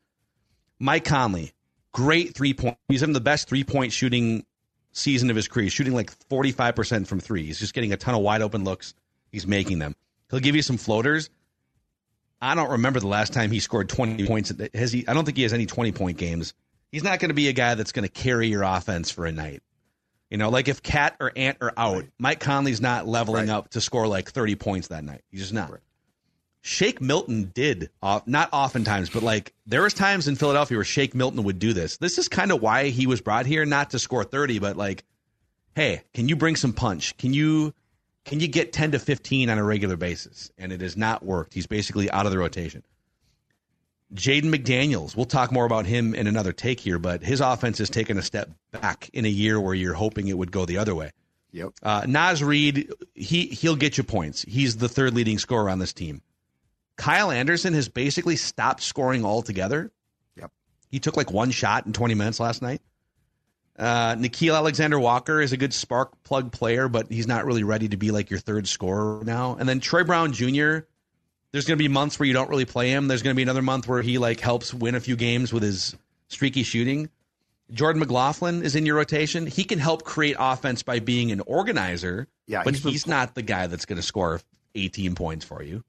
Mike 0.79 1.05
Conley, 1.05 1.53
great 1.93 2.35
three 2.35 2.53
point. 2.53 2.76
He's 2.88 3.03
in 3.03 3.14
the 3.14 3.21
best 3.21 3.49
three 3.49 3.64
point 3.64 3.93
shooting 3.93 4.45
season 4.93 5.31
of 5.31 5.37
his 5.37 5.49
career. 5.49 5.64
He's 5.64 5.73
shooting 5.73 5.95
like 5.95 6.11
forty 6.29 6.53
five 6.53 6.76
percent 6.76 7.09
from 7.09 7.21
three. 7.21 7.47
He's 7.47 7.59
just 7.59 7.73
getting 7.73 7.93
a 7.95 7.97
ton 7.97 8.14
of 8.14 8.21
wide 8.21 8.43
open 8.43 8.64
looks. 8.64 8.93
He's 9.33 9.47
making 9.47 9.79
them. 9.79 9.97
He'll 10.31 10.41
give 10.41 10.55
you 10.55 10.62
some 10.62 10.76
floaters. 10.76 11.31
I 12.43 12.55
don't 12.55 12.73
remember 12.73 13.00
the 13.00 13.07
last 13.07 13.33
time 13.33 13.50
he 13.50 13.61
scored 13.61 13.88
twenty 13.88 14.26
points. 14.26 14.53
Has 14.75 14.93
he? 14.93 15.09
I 15.09 15.14
don't 15.14 15.25
think 15.25 15.38
he 15.38 15.45
has 15.45 15.55
any 15.55 15.64
twenty 15.64 15.93
point 15.93 16.19
games. 16.19 16.53
He's 16.95 17.03
not 17.03 17.19
going 17.19 17.31
to 17.31 17.35
be 17.35 17.49
a 17.49 17.53
guy 17.53 17.75
that's 17.75 17.91
going 17.91 18.07
to 18.07 18.09
carry 18.09 18.47
your 18.47 18.63
offense 18.63 19.11
for 19.11 19.27
a 19.27 19.33
night. 19.33 19.65
You 20.31 20.39
know, 20.39 20.49
like 20.49 20.69
if 20.69 20.81
Cat 20.81 21.17
or 21.19 21.33
Ant 21.35 21.59
are 21.61 21.73
out, 21.77 21.97
right. 21.97 22.11
Mike 22.21 22.39
Conley's 22.39 22.81
not 22.81 23.09
leveling 23.09 23.49
right. 23.49 23.57
up 23.57 23.71
to 23.71 23.81
score 23.81 24.07
like 24.07 24.31
30 24.31 24.55
points 24.55 24.87
that 24.89 25.03
night. 25.03 25.23
He's 25.33 25.41
just 25.41 25.53
not. 25.53 25.73
Right. 25.73 25.81
Shake 26.61 27.01
Milton 27.01 27.51
did, 27.53 27.91
uh, 28.01 28.21
not 28.27 28.49
oftentimes, 28.53 29.11
but 29.11 29.25
like 29.25 29.53
there 29.67 29.83
was 29.83 29.93
times 29.93 30.29
in 30.29 30.37
Philadelphia 30.37 30.79
where 30.79 30.85
Shake 30.85 31.17
Milton 31.17 31.43
would 31.43 31.59
do 31.59 31.73
this. 31.73 31.97
This 31.97 32.17
is 32.17 32.29
kind 32.29 32.53
of 32.53 32.63
why 32.63 32.91
he 32.91 33.09
was 33.09 33.21
brought 33.21 33.45
here, 33.45 33.67
not 33.67 33.91
to 33.91 33.99
score 33.99 34.23
30, 34.23 34.61
but 34.61 34.77
like, 34.77 35.03
hey, 35.75 36.01
can 36.15 36.29
you 36.29 36.37
bring 36.37 36.55
some 36.55 36.73
punch? 36.73 37.17
Can 37.17 37.35
you 37.35 37.75
can 38.25 38.39
you 38.39 38.47
get 38.47 38.73
10 38.73 38.93
to 38.93 39.01
15 39.01 39.51
on 39.51 39.59
a 39.59 39.65
regular 39.65 39.97
basis? 39.97 40.53
And 40.59 40.73
it 40.73 40.81
has 40.81 40.97
not 40.97 41.25
worked. 41.25 41.55
He's 41.55 41.67
basically 41.67 42.09
out 42.13 42.25
of 42.25 42.31
the 42.31 42.39
rotation. 42.39 42.85
Jaden 44.13 44.55
McDaniels, 44.55 45.17
we'll 45.17 45.25
talk 45.25 45.51
more 45.51 45.65
about 45.65 45.87
him 45.87 46.15
in 46.15 46.27
another 46.27 46.53
take 46.53 46.81
here, 46.81 46.99
but 46.99 47.23
his 47.23 47.41
offense 47.41 47.79
has 47.79 47.91
taken 47.91 48.19
a 48.19 48.23
step 48.23 48.51
back 48.71 49.11
in 49.13 49.25
a 49.25 49.29
year 49.29 49.61
where 49.61 49.75
you're 49.75 49.95
hoping 49.95 50.29
it 50.29 50.37
would 50.37 50.53
go 50.53 50.67
the 50.67 50.79
other 50.79 50.95
way. 50.95 51.11
Yep. 51.53 51.73
Uh, 51.83 52.05
Naz 52.07 52.43
Reid, 52.43 52.93
he 53.15 53.47
he'll 53.47 53.77
get 53.77 53.97
you 53.97 54.05
points. 54.05 54.43
He's 54.43 54.77
the 54.77 54.89
third 54.89 55.15
leading 55.15 55.39
scorer 55.39 55.71
on 55.71 55.79
this 55.79 55.93
team. 55.93 56.21
Kyle 56.97 57.31
Anderson 57.31 57.75
has 57.75 57.89
basically 57.89 58.37
stopped 58.37 58.83
scoring 58.83 59.25
altogether. 59.25 59.91
Yep. 60.37 60.51
He 60.91 61.01
took 61.01 61.17
like 61.17 61.33
one 61.33 61.51
shot 61.51 61.87
in 61.87 61.93
20 61.93 62.15
minutes 62.15 62.41
last 62.41 62.61
night. 62.61 62.83
Uh, 63.77 64.15
Nickeil 64.15 64.55
Alexander 64.55 64.99
Walker 65.01 65.41
is 65.41 65.53
a 65.53 65.57
good 65.57 65.75
spark 65.75 66.23
plug 66.23 66.53
player, 66.53 66.89
but 66.89 67.11
he's 67.11 67.27
not 67.27 67.45
really 67.45 67.65
ready 67.65 67.89
to 67.89 67.97
be 67.97 68.13
like 68.13 68.31
your 68.31 68.39
third 68.39 68.69
scorer 68.69 69.25
now. 69.25 69.57
And 69.59 69.69
then 69.69 69.81
Troy 69.81 70.05
Brown 70.05 70.33
Jr 70.33 70.81
there's 71.55 71.67
going 71.67 71.79
to 71.79 71.83
be 71.83 71.87
months 71.87 72.19
where 72.19 72.27
you 72.27 72.33
don't 72.33 72.51
really 72.51 72.65
play 72.65 72.91
him. 72.91 73.07
There's 73.07 73.23
going 73.23 73.33
to 73.33 73.37
be 73.37 73.43
another 73.45 73.63
month 73.63 73.87
where 73.87 74.03
he 74.03 74.19
like 74.19 74.41
helps 74.41 74.75
win 74.75 74.97
a 74.97 75.01
few 75.01 75.15
games 75.15 75.53
with 75.53 75.63
his 75.63 75.95
streaky 76.27 76.65
shooting. 76.65 77.09
Jordan 77.71 78.01
McLaughlin 78.01 78.65
is 78.65 78.75
in 78.75 78.85
your 78.85 78.97
rotation. 78.97 79.47
He 79.47 79.63
can 79.63 79.79
help 79.79 80.03
create 80.03 80.35
offense 80.37 80.83
by 80.83 80.99
being 80.99 81.31
an 81.31 81.41
organizer. 81.47 82.27
Yeah, 82.49 82.65
but 82.65 82.75
he's, 82.75 82.83
he's 82.83 83.07
not 83.07 83.37
the 83.37 83.43
guy 83.43 83.69
that's 83.69 83.85
going 83.85 83.99
to 83.99 84.03
score 84.03 84.41
18 84.75 85.15
points 85.15 85.45
for 85.45 85.63
you. 85.63 85.85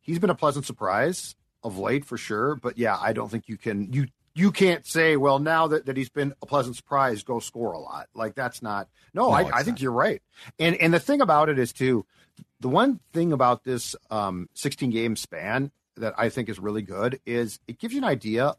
He's 0.00 0.18
been 0.18 0.30
a 0.30 0.34
pleasant 0.34 0.66
surprise 0.66 1.36
of 1.62 1.78
late 1.78 2.04
for 2.04 2.18
sure. 2.18 2.56
But 2.56 2.76
yeah, 2.76 2.98
I 3.00 3.12
don't 3.12 3.30
think 3.30 3.44
you 3.46 3.56
can 3.56 3.92
you 3.92 4.08
you 4.34 4.50
can't 4.50 4.84
say, 4.84 5.16
well, 5.16 5.38
now 5.38 5.68
that, 5.68 5.86
that 5.86 5.96
he's 5.96 6.08
been 6.08 6.34
a 6.42 6.46
pleasant 6.46 6.74
surprise, 6.74 7.22
go 7.22 7.38
score 7.38 7.70
a 7.70 7.78
lot. 7.78 8.08
Like 8.14 8.34
that's 8.34 8.62
not. 8.62 8.88
No, 9.14 9.28
no 9.28 9.30
I, 9.30 9.58
I 9.58 9.62
think 9.62 9.76
not. 9.76 9.80
you're 9.80 9.92
right. 9.92 10.20
And 10.58 10.74
and 10.74 10.92
the 10.92 10.98
thing 10.98 11.20
about 11.20 11.48
it 11.50 11.60
is 11.60 11.72
too, 11.72 12.04
the 12.64 12.70
one 12.70 12.98
thing 13.12 13.34
about 13.34 13.62
this 13.62 13.94
um, 14.10 14.48
16 14.54 14.88
game 14.88 15.16
span 15.16 15.70
that 15.98 16.14
I 16.16 16.30
think 16.30 16.48
is 16.48 16.58
really 16.58 16.80
good 16.80 17.20
is 17.26 17.60
it 17.68 17.78
gives 17.78 17.92
you 17.92 17.98
an 17.98 18.04
idea. 18.04 18.54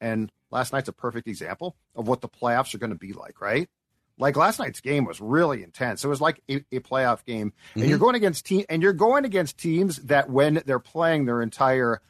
And 0.00 0.32
last 0.50 0.72
night's 0.72 0.88
a 0.88 0.92
perfect 0.94 1.28
example 1.28 1.76
of 1.94 2.08
what 2.08 2.22
the 2.22 2.30
playoffs 2.30 2.74
are 2.74 2.78
going 2.78 2.94
to 2.94 2.98
be 2.98 3.12
like, 3.12 3.42
right? 3.42 3.68
Like 4.16 4.38
last 4.38 4.58
night's 4.58 4.80
game 4.80 5.04
was 5.04 5.20
really 5.20 5.62
intense. 5.62 6.02
It 6.02 6.08
was 6.08 6.22
like 6.22 6.40
a, 6.48 6.64
a 6.72 6.80
playoff 6.80 7.26
game, 7.26 7.50
mm-hmm. 7.50 7.80
and 7.80 7.90
you're 7.90 7.98
going 7.98 8.14
against 8.14 8.46
team, 8.46 8.64
and 8.70 8.82
you're 8.82 8.94
going 8.94 9.26
against 9.26 9.58
teams 9.58 9.96
that 9.98 10.30
when 10.30 10.62
they're 10.64 10.78
playing 10.78 11.26
their 11.26 11.42
entire 11.42 12.00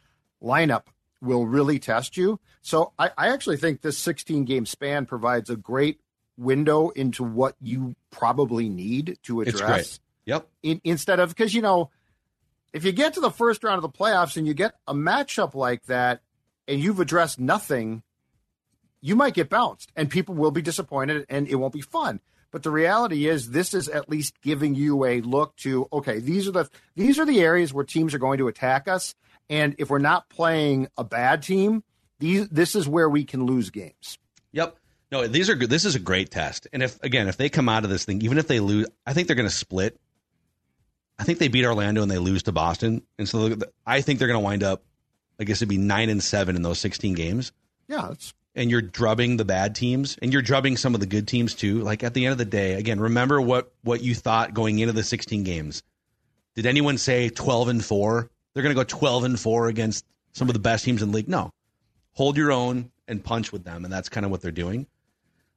lineup 0.41 0.83
will 1.21 1.45
really 1.45 1.77
test 1.77 2.15
you. 2.15 2.39
So 2.61 2.93
I, 2.97 3.11
I 3.17 3.33
actually 3.33 3.57
think 3.57 3.81
this 3.81 3.97
16 3.97 4.45
game 4.45 4.65
span 4.65 5.07
provides 5.07 5.49
a 5.49 5.57
great 5.57 5.99
window 6.37 6.87
into 6.91 7.25
what 7.25 7.55
you 7.59 7.97
probably 8.11 8.69
need 8.69 9.17
to 9.23 9.41
address. 9.41 9.99
Yep. 10.25 10.47
In, 10.63 10.81
instead 10.83 11.19
of 11.19 11.29
because 11.29 11.53
you 11.53 11.61
know, 11.61 11.91
if 12.73 12.83
you 12.83 12.91
get 12.91 13.13
to 13.13 13.21
the 13.21 13.31
first 13.31 13.63
round 13.63 13.77
of 13.77 13.81
the 13.83 13.97
playoffs 13.97 14.37
and 14.37 14.47
you 14.47 14.53
get 14.53 14.73
a 14.87 14.93
matchup 14.93 15.53
like 15.53 15.85
that, 15.85 16.21
and 16.67 16.79
you've 16.79 16.99
addressed 16.99 17.39
nothing, 17.39 18.03
you 19.01 19.15
might 19.15 19.33
get 19.33 19.49
bounced, 19.49 19.91
and 19.95 20.09
people 20.09 20.35
will 20.35 20.51
be 20.51 20.61
disappointed, 20.61 21.25
and 21.29 21.47
it 21.47 21.55
won't 21.55 21.73
be 21.73 21.81
fun. 21.81 22.19
But 22.51 22.63
the 22.63 22.71
reality 22.71 23.27
is, 23.27 23.51
this 23.51 23.73
is 23.73 23.89
at 23.89 24.09
least 24.09 24.41
giving 24.41 24.75
you 24.75 25.05
a 25.05 25.21
look 25.21 25.55
to 25.57 25.87
okay, 25.91 26.19
these 26.19 26.47
are 26.47 26.51
the 26.51 26.69
these 26.95 27.19
are 27.19 27.25
the 27.25 27.41
areas 27.41 27.73
where 27.73 27.83
teams 27.83 28.13
are 28.13 28.19
going 28.19 28.37
to 28.39 28.47
attack 28.47 28.87
us, 28.87 29.13
and 29.49 29.75
if 29.77 29.89
we're 29.89 29.99
not 29.99 30.29
playing 30.29 30.87
a 30.97 31.03
bad 31.03 31.43
team, 31.43 31.83
these 32.19 32.47
this 32.49 32.75
is 32.75 32.87
where 32.87 33.09
we 33.09 33.25
can 33.25 33.45
lose 33.45 33.69
games. 33.69 34.17
Yep. 34.53 34.77
No, 35.11 35.27
these 35.27 35.49
are 35.49 35.55
good. 35.55 35.69
This 35.69 35.85
is 35.85 35.95
a 35.95 35.99
great 35.99 36.31
test. 36.31 36.67
And 36.73 36.81
if 36.81 37.01
again, 37.03 37.27
if 37.27 37.37
they 37.37 37.49
come 37.49 37.69
out 37.69 37.83
of 37.83 37.89
this 37.89 38.05
thing, 38.05 38.21
even 38.21 38.37
if 38.37 38.47
they 38.47 38.59
lose, 38.59 38.87
I 39.05 39.13
think 39.13 39.27
they're 39.27 39.35
going 39.35 39.49
to 39.49 39.53
split. 39.53 39.99
I 41.17 41.23
think 41.23 41.39
they 41.39 41.47
beat 41.47 41.65
Orlando 41.65 42.01
and 42.01 42.11
they 42.11 42.17
lose 42.17 42.43
to 42.43 42.51
Boston, 42.51 43.01
and 43.17 43.27
so 43.27 43.55
I 43.85 44.01
think 44.01 44.19
they're 44.19 44.27
going 44.27 44.39
to 44.39 44.43
wind 44.43 44.63
up. 44.63 44.83
I 45.39 45.43
guess 45.43 45.57
it'd 45.57 45.69
be 45.69 45.77
nine 45.77 46.09
and 46.09 46.23
seven 46.23 46.55
in 46.55 46.61
those 46.61 46.79
sixteen 46.79 47.13
games. 47.13 47.51
Yeah, 47.87 48.13
and 48.55 48.71
you're 48.71 48.81
drubbing 48.81 49.37
the 49.37 49.45
bad 49.45 49.75
teams 49.75 50.17
and 50.21 50.31
you're 50.31 50.41
drubbing 50.41 50.77
some 50.77 50.93
of 50.93 51.01
the 51.01 51.05
good 51.05 51.27
teams 51.27 51.53
too. 51.53 51.81
Like 51.81 52.03
at 52.03 52.13
the 52.13 52.25
end 52.25 52.31
of 52.31 52.37
the 52.37 52.45
day, 52.45 52.73
again, 52.73 52.99
remember 52.99 53.41
what 53.41 53.71
what 53.83 54.01
you 54.01 54.15
thought 54.15 54.53
going 54.53 54.79
into 54.79 54.93
the 54.93 55.03
16 55.03 55.43
games. 55.43 55.83
Did 56.55 56.65
anyone 56.65 56.97
say 56.97 57.29
12 57.29 57.67
and 57.67 57.85
4? 57.85 58.29
They're 58.53 58.63
going 58.63 58.73
to 58.73 58.79
go 58.79 58.85
12 58.85 59.25
and 59.25 59.39
4 59.39 59.67
against 59.67 60.05
some 60.31 60.47
of 60.47 60.53
the 60.53 60.59
best 60.59 60.85
teams 60.85 61.01
in 61.01 61.11
the 61.11 61.15
league? 61.15 61.27
No. 61.27 61.51
Hold 62.13 62.37
your 62.37 62.53
own 62.53 62.91
and 63.07 63.23
punch 63.23 63.51
with 63.51 63.65
them 63.65 63.83
and 63.83 63.93
that's 63.93 64.09
kind 64.09 64.25
of 64.25 64.31
what 64.31 64.41
they're 64.41 64.51
doing. 64.51 64.87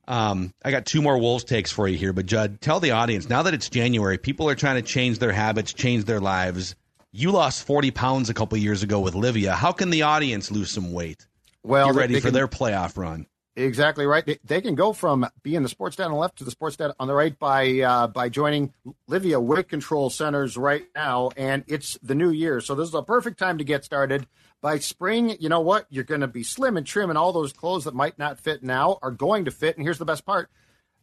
Um, 0.09 0.55
I 0.65 0.71
got 0.71 0.87
two 0.87 1.03
more 1.03 1.19
Wolves 1.19 1.45
takes 1.45 1.71
for 1.71 1.87
you 1.87 1.99
here, 1.99 2.15
but 2.15 2.25
Judd, 2.25 2.63
tell 2.63 2.81
the 2.81 2.93
audience 2.93 3.29
now 3.29 3.43
that 3.43 3.53
it's 3.53 3.69
January, 3.69 4.17
people 4.17 4.49
are 4.49 4.55
trying 4.55 4.77
to 4.77 4.83
change 4.83 5.19
their 5.19 5.33
habits, 5.33 5.75
change 5.75 6.07
their 6.07 6.19
lives. 6.19 6.75
You 7.13 7.31
lost 7.31 7.67
40 7.67 7.91
pounds 7.91 8.31
a 8.31 8.35
couple 8.35 8.57
years 8.57 8.83
ago 8.83 9.01
with 9.01 9.13
Livea. 9.13 9.53
How 9.53 9.71
can 9.71 9.91
the 9.91 10.03
audience 10.03 10.51
lose 10.51 10.71
some 10.71 10.93
weight? 10.93 11.27
Well, 11.63 11.89
Get 11.89 11.95
ready 11.97 12.15
for 12.21 12.29
can, 12.29 12.35
their 12.35 12.49
playoff 12.49 12.97
run. 12.97 13.27
Exactly 13.55 14.07
right. 14.07 14.25
They, 14.25 14.39
they, 14.45 14.61
can 14.63 14.75
go 14.77 14.95
from 14.95 15.27
being 15.43 15.63
the 15.63 15.69
sports 15.69 15.97
dad 15.97 16.05
on 16.05 16.13
the 16.13 16.17
left 16.17 16.39
to 16.39 16.45
the 16.45 16.51
sports 16.51 16.77
dad 16.77 16.93
on 16.99 17.09
the 17.09 17.15
right 17.15 17.37
by 17.39 17.81
uh, 17.81 18.07
by 18.07 18.29
joining 18.29 18.73
Livea 19.11 19.43
Weight 19.43 19.69
Control 19.69 20.11
Centers 20.11 20.57
right 20.57 20.85
now, 20.95 21.31
and 21.37 21.65
it's 21.67 21.99
the 22.03 22.15
new 22.15 22.31
year, 22.31 22.61
so 22.61 22.75
this 22.75 22.89
is 22.89 22.95
a 22.95 23.03
perfect 23.03 23.39
time 23.39 23.59
to 23.59 23.65
get 23.65 23.85
started. 23.85 24.27
By 24.61 24.79
spring, 24.79 25.37
you 25.39 25.49
know 25.49 25.61
what? 25.61 25.87
You're 25.89 26.05
going 26.05 26.23
to 26.23 26.27
be 26.27 26.43
slim 26.43 26.77
and 26.77 26.87
trim, 26.87 27.11
and 27.11 27.19
all 27.19 27.33
those 27.33 27.53
clothes 27.53 27.85
that 27.85 27.95
might 27.95 28.19
not 28.19 28.41
fit 28.41 28.63
now 28.63 28.99
are 29.03 29.11
going 29.11 29.45
to 29.45 29.51
fit. 29.51 29.77
And 29.77 29.85
here's 29.85 29.99
the 29.99 30.05
best 30.05 30.27
part 30.27 30.51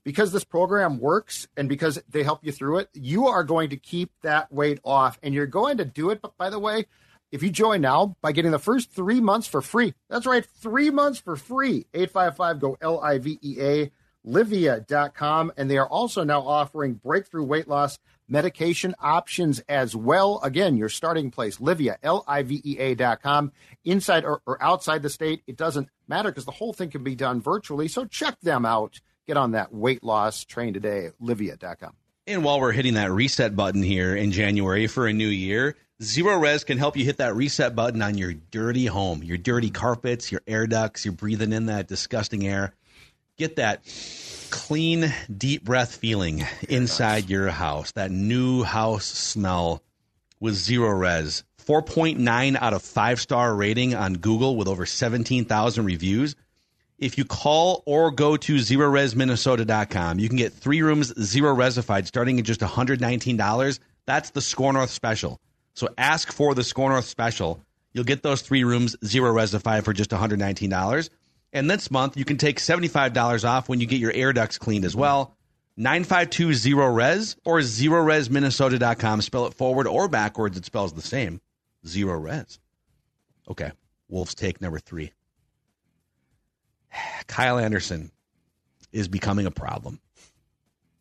because 0.04 0.32
this 0.32 0.44
program 0.44 1.00
works 1.00 1.48
and 1.58 1.68
because 1.68 2.02
they 2.10 2.24
help 2.24 2.46
you 2.46 2.52
through 2.52 2.78
it, 2.80 2.90
you 2.94 3.28
are 3.28 3.44
going 3.44 3.72
to 3.72 3.78
keep 3.78 4.12
that 4.22 4.52
weight 4.52 4.80
off. 4.84 5.20
And 5.24 5.34
you're 5.34 5.48
going 5.48 5.78
to 5.78 5.86
do 5.86 6.12
it, 6.12 6.22
but 6.22 6.38
by 6.38 6.50
the 6.50 6.60
way, 6.60 6.86
if 7.32 7.44
you 7.44 7.50
join 7.50 7.82
now 7.82 8.16
by 8.22 8.32
getting 8.32 8.52
the 8.52 8.60
first 8.60 8.92
three 8.92 9.20
months 9.20 9.48
for 9.48 9.62
free, 9.62 9.94
that's 10.10 10.26
right, 10.26 10.46
three 10.46 10.90
months 10.90 11.20
for 11.20 11.36
free. 11.36 11.86
855 11.94 12.60
go 12.60 12.78
L 12.80 13.00
I 13.02 13.18
V 13.18 13.40
E 13.42 13.58
A, 13.60 13.92
Livea.com. 14.26 15.52
And 15.58 15.70
they 15.70 15.78
are 15.78 15.88
also 15.88 16.24
now 16.24 16.42
offering 16.42 16.96
breakthrough 16.96 17.44
weight 17.44 17.68
loss 17.68 17.98
medication 18.28 18.96
options 19.00 19.62
as 19.70 19.96
well. 19.96 20.40
Again, 20.44 20.78
your 20.78 20.90
starting 20.90 21.32
place, 21.32 21.58
Livea, 21.58 21.98
L-I-V-E-A 22.02 22.96
dot 22.96 23.22
com. 23.22 23.52
Inside 23.84 24.26
or, 24.26 24.42
or 24.46 24.62
outside 24.62 25.04
the 25.04 25.10
state, 25.10 25.44
it 25.48 25.58
doesn't 25.58 25.90
matter 26.08 26.30
because 26.30 26.46
the 26.46 26.52
whole 26.52 26.74
thing 26.74 26.90
can 26.90 27.04
be 27.04 27.16
done 27.16 27.42
virtually. 27.42 27.88
So 27.88 28.06
check 28.06 28.40
them 28.42 28.66
out. 28.66 29.00
Get 29.28 29.38
on 29.38 29.52
that 29.52 29.74
weight 29.74 30.04
loss 30.04 30.44
train 30.46 30.74
today, 30.74 31.10
Livea.com. 31.22 31.94
And 32.28 32.44
while 32.44 32.60
we're 32.60 32.72
hitting 32.72 32.96
that 32.96 33.12
reset 33.12 33.56
button 33.56 33.84
here 33.84 34.16
in 34.16 34.32
January 34.32 34.88
for 34.88 35.06
a 35.06 35.14
new 35.14 35.28
year, 35.28 35.76
Zerorez 36.02 36.66
can 36.66 36.78
help 36.78 36.98
you 36.98 37.06
hit 37.06 37.18
that 37.18 37.36
reset 37.36 37.76
button 37.76 38.02
on 38.02 38.18
your 38.18 38.34
dirty 38.34 38.88
home, 38.88 39.24
your 39.24 39.38
dirty 39.38 39.70
carpets, 39.70 40.32
your 40.32 40.42
air 40.48 40.68
ducts, 40.68 41.06
you're 41.06 41.14
breathing 41.14 41.54
in 41.54 41.68
that 41.68 41.88
disgusting 41.88 42.48
air. 42.48 42.74
Get 43.38 43.58
that 43.58 43.84
clean, 44.50 45.14
deep 45.36 45.66
breath 45.66 45.98
feeling 45.98 46.46
inside 46.70 47.30
your 47.30 47.50
house. 47.50 47.92
That 47.92 48.10
new 48.10 48.64
house 48.64 49.06
smell 49.06 49.84
with 50.40 50.56
Zerorez. 50.56 51.44
4.9 51.66 52.56
out 52.56 52.74
of 52.74 52.82
5 52.82 53.20
star 53.20 53.54
rating 53.54 53.94
on 53.94 54.14
Google 54.14 54.56
with 54.56 54.70
over 54.70 54.86
17,000 54.86 55.84
reviews. 55.84 56.36
If 56.98 57.18
you 57.18 57.26
call 57.26 57.84
or 57.86 58.10
go 58.10 58.38
to 58.38 58.56
zerorezminnesota.com, 58.56 60.20
you 60.20 60.30
can 60.30 60.38
get 60.38 60.54
three 60.54 60.82
rooms 60.82 61.14
zero 61.22 61.54
resified 61.54 62.08
starting 62.08 62.40
at 62.40 62.46
just 62.46 62.62
$119. 62.62 63.80
That's 64.06 64.30
the 64.30 64.40
Score 64.40 64.72
North 64.72 64.92
special. 64.92 65.42
So 65.74 65.90
ask 65.98 66.32
for 66.32 66.56
the 66.56 66.64
Score 66.64 66.90
North 66.90 67.06
special. 67.06 67.60
You'll 67.92 68.06
get 68.06 68.24
those 68.24 68.42
three 68.42 68.64
rooms 68.64 68.96
zero 69.04 69.34
resified 69.34 69.84
for 69.84 69.92
just 69.92 70.12
$119. 70.12 71.10
And 71.56 71.72
this 71.72 71.90
month, 71.90 72.18
you 72.18 72.26
can 72.26 72.36
take 72.36 72.60
$75 72.60 73.48
off 73.48 73.70
when 73.70 73.80
you 73.80 73.88
get 73.88 74.02
your 74.02 74.12
air 74.12 74.34
ducts 74.34 74.58
cleaned 74.58 74.84
as 74.84 74.94
well. 74.94 75.38
952-0-RES 75.80 77.38
or 77.46 77.60
zerorezminnesota.com. 77.60 79.22
Spell 79.22 79.46
it 79.46 79.54
forward 79.54 79.88
or 79.88 80.10
backwards. 80.10 80.58
It 80.58 80.66
spells 80.66 80.92
the 80.92 81.02
same. 81.02 81.40
Zerorez. 81.86 82.60
Okay. 83.50 83.72
Wolves 84.10 84.36
take 84.36 84.60
number 84.60 84.80
three. 84.80 85.14
Kyle 87.28 87.58
Anderson 87.58 88.12
is 88.92 89.08
becoming 89.08 89.46
a 89.46 89.52
problem, 89.52 90.02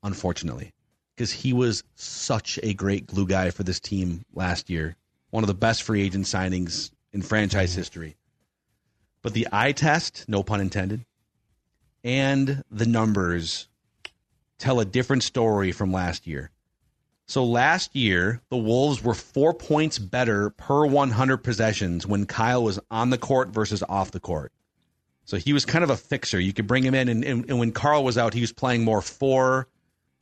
unfortunately, 0.04 0.72
because 1.16 1.32
he 1.32 1.52
was 1.52 1.82
such 1.96 2.60
a 2.62 2.74
great 2.74 3.08
glue 3.08 3.26
guy 3.26 3.50
for 3.50 3.64
this 3.64 3.80
team 3.80 4.24
last 4.32 4.70
year. 4.70 4.94
One 5.30 5.42
of 5.42 5.48
the 5.48 5.54
best 5.54 5.82
free 5.82 6.02
agent 6.02 6.26
signings 6.26 6.92
in 7.12 7.22
franchise 7.22 7.74
history. 7.74 8.14
But 9.24 9.32
the 9.32 9.48
eye 9.50 9.72
test, 9.72 10.26
no 10.28 10.42
pun 10.42 10.60
intended, 10.60 11.06
and 12.04 12.62
the 12.70 12.84
numbers 12.84 13.68
tell 14.58 14.80
a 14.80 14.84
different 14.84 15.22
story 15.22 15.72
from 15.72 15.90
last 15.90 16.26
year. 16.26 16.50
So 17.26 17.42
last 17.42 17.96
year, 17.96 18.42
the 18.50 18.58
Wolves 18.58 19.02
were 19.02 19.14
four 19.14 19.54
points 19.54 19.98
better 19.98 20.50
per 20.50 20.84
100 20.84 21.38
possessions 21.38 22.06
when 22.06 22.26
Kyle 22.26 22.62
was 22.62 22.78
on 22.90 23.08
the 23.08 23.16
court 23.16 23.48
versus 23.48 23.82
off 23.88 24.10
the 24.10 24.20
court. 24.20 24.52
So 25.24 25.38
he 25.38 25.54
was 25.54 25.64
kind 25.64 25.82
of 25.82 25.88
a 25.88 25.96
fixer. 25.96 26.38
You 26.38 26.52
could 26.52 26.66
bring 26.66 26.82
him 26.84 26.94
in, 26.94 27.08
and, 27.08 27.24
and, 27.24 27.48
and 27.48 27.58
when 27.58 27.72
Karl 27.72 28.04
was 28.04 28.18
out, 28.18 28.34
he 28.34 28.42
was 28.42 28.52
playing 28.52 28.84
more 28.84 29.00
four. 29.00 29.68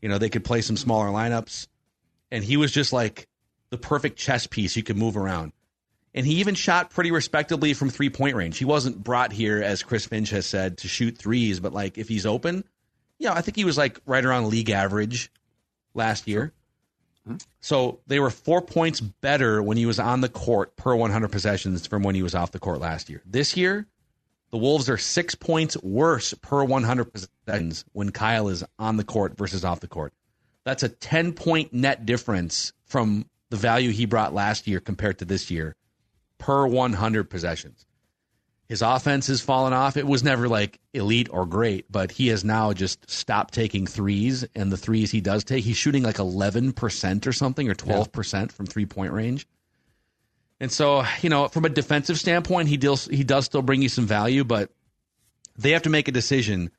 You 0.00 0.10
know, 0.10 0.18
they 0.18 0.28
could 0.28 0.44
play 0.44 0.60
some 0.60 0.76
smaller 0.76 1.08
lineups. 1.08 1.66
And 2.30 2.44
he 2.44 2.56
was 2.56 2.70
just 2.70 2.92
like 2.92 3.26
the 3.70 3.78
perfect 3.78 4.16
chess 4.16 4.46
piece 4.46 4.76
you 4.76 4.84
could 4.84 4.96
move 4.96 5.16
around. 5.16 5.52
And 6.14 6.27
he 6.27 6.35
even 6.35 6.55
shot 6.55 6.90
pretty 6.90 7.11
respectably 7.11 7.72
from 7.75 7.90
three 7.90 8.11
point 8.11 8.37
range. 8.37 8.59
He 8.59 8.64
wasn't 8.64 9.03
brought 9.03 9.33
here, 9.33 9.62
as 9.62 9.83
Chris 9.83 10.05
Finch 10.05 10.31
has 10.31 10.46
said, 10.46 10.79
to 10.79 10.88
shoot 10.88 11.16
threes, 11.16 11.59
but 11.61 11.72
like 11.72 11.96
if 11.96 12.09
he's 12.09 12.27
open, 12.27 12.64
yeah, 13.18 13.33
I 13.33 13.40
think 13.40 13.57
he 13.57 13.64
was 13.64 13.79
like 13.79 14.01
right 14.05 14.25
around 14.25 14.48
league 14.48 14.70
average 14.70 15.31
last 15.94 16.29
year. 16.29 16.53
Mm-hmm. 17.27 17.38
So 17.61 18.01
they 18.07 18.20
were 18.20 18.31
four 18.31 18.61
points 18.61 19.01
better 19.01 19.62
when 19.62 19.77
he 19.77 19.87
was 19.87 19.98
on 19.98 20.20
the 20.20 20.29
court 20.29 20.77
per 20.77 20.94
100 20.94 21.29
possessions 21.29 21.87
from 21.87 22.03
when 22.03 22.14
he 22.14 22.22
was 22.22 22.35
off 22.35 22.51
the 22.51 22.59
court 22.59 22.81
last 22.81 23.09
year. 23.09 23.22
This 23.25 23.57
year, 23.57 23.87
the 24.51 24.59
Wolves 24.59 24.90
are 24.90 24.98
six 24.98 25.35
points 25.35 25.77
worse 25.83 26.35
per 26.35 26.62
100 26.64 27.05
possessions 27.05 27.85
when 27.92 28.11
Kyle 28.11 28.48
is 28.48 28.64
on 28.79 28.96
the 28.96 29.05
court 29.05 29.38
versus 29.38 29.64
off 29.64 29.81
the 29.81 29.88
court. 29.88 30.12
That's 30.64 30.83
a 30.83 30.88
10 30.88 31.33
point 31.33 31.72
net 31.72 32.05
difference 32.05 32.72
from 32.85 33.27
the 33.51 33.57
value 33.57 33.90
he 33.90 34.05
brought 34.05 34.35
last 34.35 34.66
year 34.66 34.81
compared 34.81 35.18
to 35.20 35.25
this 35.25 35.51
year 35.51 35.77
per 36.42 36.66
100 36.66 37.31
possessions. 37.31 37.87
His 38.68 38.83
offense 38.83 39.28
has 39.28 39.40
fallen 39.40 39.72
off. 39.72 39.96
It 39.96 40.09
was 40.09 40.24
never 40.24 40.48
like 40.48 40.81
elite 40.92 41.28
or 41.31 41.46
great, 41.46 41.90
but 41.90 42.11
he 42.11 42.28
has 42.28 42.42
now 42.42 42.72
just 42.72 43.09
stopped 43.09 43.55
taking 43.55 43.87
threes. 43.87 44.44
And 44.57 44.72
the 44.72 44.76
threes 44.76 45.12
he 45.12 45.20
does 45.20 45.44
take, 45.44 45.62
he's 45.62 45.76
shooting 45.76 46.02
like 46.02 46.16
11% 46.16 47.26
or 47.26 47.33
something 47.33 47.68
or 47.68 47.74
12% 47.74 48.33
yeah. 48.33 48.46
from 48.48 48.66
three 48.66 48.87
point 48.87 49.12
range. 49.12 49.46
And 50.59 50.72
so, 50.72 51.05
you 51.20 51.31
know, 51.31 51.46
from 51.46 51.64
a 51.64 51.68
defensive 51.68 52.18
standpoint, 52.18 52.68
he 52.68 52.76
deals, 52.76 53.07
he 53.07 53.22
does 53.22 53.44
still 53.44 53.62
bring 53.62 53.83
you 53.83 53.88
some 53.88 54.07
value, 54.07 54.42
but 54.42 54.70
they 55.57 55.70
have 55.72 55.83
to 55.83 55.90
make 55.90 56.09
a 56.09 56.12
decision. 56.12 56.72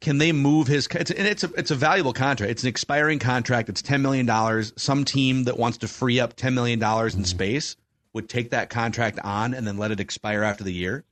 Can 0.00 0.18
they 0.18 0.32
move 0.32 0.66
his? 0.66 0.86
It's, 0.90 1.10
and 1.10 1.26
it's 1.26 1.44
a 1.44 1.52
it's 1.58 1.70
a 1.70 1.74
valuable 1.74 2.14
contract. 2.14 2.50
It's 2.50 2.62
an 2.62 2.70
expiring 2.70 3.18
contract. 3.18 3.68
It's 3.68 3.82
ten 3.82 4.00
million 4.00 4.24
dollars. 4.24 4.72
Some 4.76 5.04
team 5.04 5.44
that 5.44 5.58
wants 5.58 5.76
to 5.78 5.88
free 5.88 6.18
up 6.18 6.34
ten 6.36 6.54
million 6.54 6.78
dollars 6.78 7.14
in 7.14 7.20
mm-hmm. 7.20 7.26
space 7.26 7.76
would 8.12 8.28
take 8.28 8.50
that 8.50 8.70
contract 8.70 9.18
on 9.22 9.54
and 9.54 9.66
then 9.66 9.76
let 9.76 9.90
it 9.90 10.00
expire 10.00 10.42
after 10.42 10.64
the 10.64 10.72
year 10.72 11.04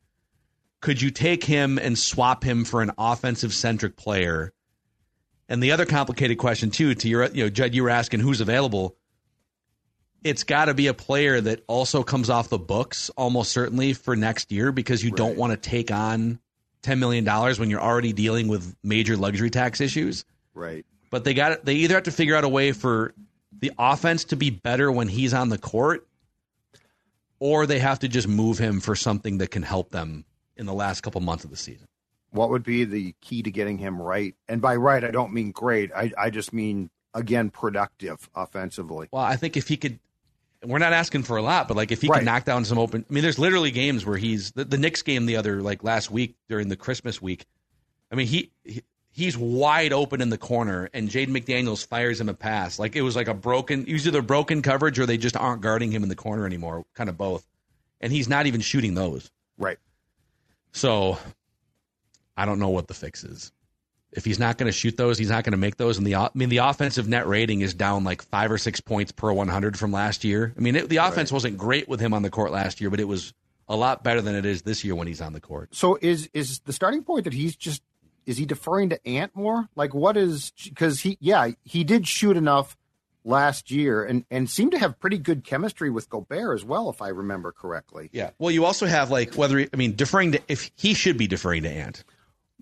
could 0.81 1.03
you 1.03 1.11
take 1.11 1.45
him 1.45 1.79
and 1.79 1.99
swap 1.99 2.45
him 2.45 2.65
for 2.65 2.83
an 2.83 2.93
offensive 2.99 3.53
centric 3.53 3.97
player? 3.97 4.53
And 5.49 5.63
the 5.63 5.73
other 5.73 5.87
complicated 5.87 6.39
question 6.39 6.71
too, 6.71 6.95
to 6.95 7.09
your 7.09 7.27
you 7.27 7.45
know, 7.45 7.51
Judd, 7.51 7.75
you 7.75 7.83
were 7.83 7.91
asking 7.91 8.21
who's 8.21 8.41
available. 8.41 8.97
It's 10.23 10.45
got 10.45 10.67
to 10.67 10.75
be 10.75 10.89
a 10.89 10.95
player 10.95 11.41
that 11.41 11.63
also 11.69 12.03
comes 12.03 12.29
off 12.29 12.49
the 12.49 12.59
books 12.59 13.09
almost 13.11 13.53
certainly 13.53 13.93
for 13.93 14.17
next 14.17 14.51
year 14.51 14.73
because 14.73 15.03
you 15.03 15.11
right. 15.11 15.17
don't 15.17 15.39
want 15.39 15.53
to 15.53 15.57
take 15.57 15.91
on 15.91 16.41
ten 16.83 16.99
million 16.99 17.25
dollars 17.25 17.59
when 17.59 17.71
you're 17.71 17.81
already 17.81 18.13
dealing 18.13 18.49
with 18.49 18.77
major 18.83 19.17
luxury 19.17 19.51
tax 19.51 19.81
issues. 19.81 20.25
Right. 20.55 20.85
But 21.11 21.25
they 21.25 21.35
got 21.35 21.65
they 21.65 21.75
either 21.75 21.95
have 21.95 22.03
to 22.05 22.11
figure 22.11 22.37
out 22.37 22.45
a 22.45 22.49
way 22.49 22.73
for 22.73 23.15
the 23.61 23.73
offense 23.79 24.25
to 24.25 24.37
be 24.37 24.51
better 24.51 24.93
when 24.93 25.09
he's 25.09 25.33
on 25.33 25.49
the 25.49 25.59
court, 25.59 26.07
or 27.41 27.67
they 27.67 27.79
have 27.79 28.01
to 28.01 28.09
just 28.09 28.29
move 28.29 28.59
him 28.59 28.81
for 28.81 28.95
something 28.95 29.39
that 29.39 29.51
can 29.51 29.63
help 29.63 29.91
them 29.91 30.25
in 30.57 30.67
the 30.67 30.75
last 30.75 31.03
couple 31.03 31.21
months 31.21 31.45
of 31.45 31.51
the 31.51 31.57
season. 31.57 31.87
What 32.31 32.51
would 32.51 32.63
be 32.63 32.85
the 32.85 33.15
key 33.21 33.43
to 33.43 33.51
getting 33.51 33.79
him 33.79 34.01
right? 34.01 34.35
And 34.49 34.61
by 34.61 34.77
right, 34.77 35.03
I 35.03 35.11
don't 35.11 35.33
mean 35.33 35.51
great. 35.51 35.91
I, 35.95 36.13
I 36.19 36.31
just 36.31 36.53
mean 36.53 36.91
again 37.15 37.51
productive 37.51 38.29
offensively. 38.35 39.09
Well, 39.13 39.23
I 39.23 39.37
think 39.37 39.57
if 39.57 39.69
he 39.69 39.77
could, 39.77 39.99
we're 40.63 40.79
not 40.79 40.93
asking 40.93 41.23
for 41.23 41.37
a 41.37 41.43
lot, 41.43 41.69
but 41.69 41.77
like 41.77 41.91
if 41.91 42.03
he 42.03 42.09
right. 42.09 42.19
could 42.19 42.27
knock 42.27 42.45
down 42.45 42.65
some 42.65 42.79
open. 42.79 43.05
I 43.09 43.13
mean, 43.13 43.23
there's 43.23 43.39
literally 43.39 43.71
games 43.71 44.05
where 44.05 44.19
he's 44.19 44.53
the, 44.53 44.65
the 44.65 44.77
Knicks 44.77 45.03
game 45.03 45.25
the 45.27 45.37
other 45.37 45.63
like 45.63 45.85
last 45.85 46.11
week 46.11 46.35
during 46.49 46.69
the 46.69 46.77
Christmas 46.77 47.23
week. 47.23 47.47
I 48.11 48.15
mean, 48.15 48.27
he, 48.27 48.51
he 48.65 48.83
he's 49.11 49.37
wide 49.37 49.93
open 49.93 50.21
in 50.21 50.31
the 50.31 50.39
corner, 50.39 50.89
and 50.93 51.09
Jaden 51.09 51.29
McDaniels 51.29 51.87
fires 51.87 52.21
him 52.21 52.29
a 52.29 52.35
pass. 52.35 52.79
Like 52.79 52.97
it 52.97 53.03
was 53.03 53.17
like 53.17 53.29
a 53.29 53.35
broken, 53.35 53.89
either 53.89 54.23
broken 54.23 54.63
coverage 54.63 54.99
or 54.99 55.07
they 55.07 55.19
just 55.19 55.37
aren't 55.37 55.63
guarding 55.63 55.91
him 55.91 56.03
in 56.03 56.09
the 56.09 56.17
corner 56.17 56.47
anymore. 56.47 56.85
Kind 56.95 57.09
of 57.09 57.17
both, 57.17 57.47
and 58.01 58.13
he's 58.13 58.29
not 58.29 58.47
even 58.47 58.61
shooting 58.61 58.95
those. 58.95 59.31
Right. 59.59 59.79
So 60.73 61.19
I 62.37 62.45
don't 62.45 62.59
know 62.59 62.69
what 62.69 62.89
the 62.89 62.95
fix 62.95 63.25
is. 63.25 63.53
If 64.11 64.25
he's 64.25 64.39
not 64.39 64.57
going 64.57 64.69
to 64.69 64.73
shoot 64.73 64.97
those, 64.97 65.19
he's 65.19 65.29
not 65.29 65.45
going 65.45 65.53
to 65.53 65.59
make 65.59 65.77
those. 65.77 65.99
And 65.99 66.07
the 66.07 66.15
I 66.15 66.31
mean, 66.33 66.49
the 66.49 66.59
offensive 66.59 67.09
net 67.09 67.27
rating 67.27 67.61
is 67.61 67.75
down 67.75 68.05
like 68.05 68.23
five 68.23 68.51
or 68.51 68.57
six 68.57 68.81
points 68.81 69.13
per 69.13 69.31
100 69.33 69.79
from 69.79 69.93
last 69.93 70.25
year. 70.25 70.55
I 70.57 70.61
mean, 70.61 70.77
it, 70.77 70.89
the 70.89 70.97
offense 70.97 71.31
right. 71.31 71.37
wasn't 71.37 71.59
great 71.59 71.89
with 71.89 72.01
him 72.01 72.15
on 72.15 72.23
the 72.23 72.31
court 72.31 72.51
last 72.51 72.81
year, 72.81 72.89
but 72.89 73.01
it 73.01 73.09
was 73.09 73.35
a 73.69 73.77
lot 73.77 74.03
better 74.03 74.23
than 74.23 74.35
it 74.35 74.47
is 74.47 74.63
this 74.63 74.83
year 74.83 74.95
when 74.95 75.07
he's 75.07 75.21
on 75.21 75.35
the 75.35 75.41
court. 75.41 75.75
So 75.75 75.99
is 76.01 76.31
is 76.33 76.61
the 76.61 76.73
starting 76.73 77.03
point 77.03 77.25
that 77.25 77.35
he's 77.35 77.55
just 77.55 77.83
is 78.29 78.37
he 78.37 78.45
deferring 78.45 78.91
to 78.91 79.09
Ant 79.09 79.35
more? 79.35 79.69
Like 79.75 79.95
what 79.95 80.19
is 80.19 80.53
because 80.63 81.01
he 81.01 81.17
yeah 81.19 81.53
he 81.65 81.83
did 81.83 82.07
shoot 82.07 82.37
enough 82.37 82.77
last 83.25 83.71
year 83.71 84.05
and 84.05 84.27
and 84.31 84.51
seemed 84.51 84.73
to 84.73 84.79
have 84.79 85.01
pretty 85.01 85.17
good 85.17 85.45
chemistry 85.45 85.89
with 85.89 86.11
Gobert 86.11 86.55
as 86.55 86.63
well, 86.65 86.91
if 86.91 87.01
I 87.01 87.09
remember 87.09 87.53
correctly. 87.53 88.11
Yeah. 88.13 88.31
Well, 88.39 88.51
you 88.51 88.67
also 88.67 88.85
have 88.85 89.11
like 89.11 89.35
whether 89.35 89.67
I 89.73 89.77
mean 89.77 89.97
deferring 89.97 90.33
to 90.33 90.41
if 90.47 90.71
he 90.77 90.93
should 90.93 91.17
be 91.17 91.27
deferring 91.27 91.63
to 91.63 91.71
Ant. 91.71 92.05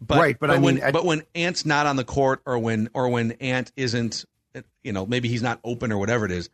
But, 0.01 0.19
right, 0.19 0.37
but, 0.39 0.49
but 0.49 0.57
I 0.57 0.59
when 0.61 0.77
mean, 0.77 0.85
I, 0.85 0.93
but 0.93 1.05
when 1.05 1.23
Ant's 1.35 1.67
not 1.67 1.87
on 1.87 1.97
the 1.97 2.05
court 2.05 2.43
or 2.47 2.59
when 2.61 2.89
or 2.95 3.09
when 3.09 3.33
Ant 3.33 3.73
isn't, 3.77 4.25
you 4.85 4.93
know, 4.93 5.05
maybe 5.05 5.29
he's 5.29 5.43
not 5.43 5.59
open 5.65 5.91
or 5.91 5.99
whatever 5.99 6.27
it 6.27 6.33
is, 6.33 6.49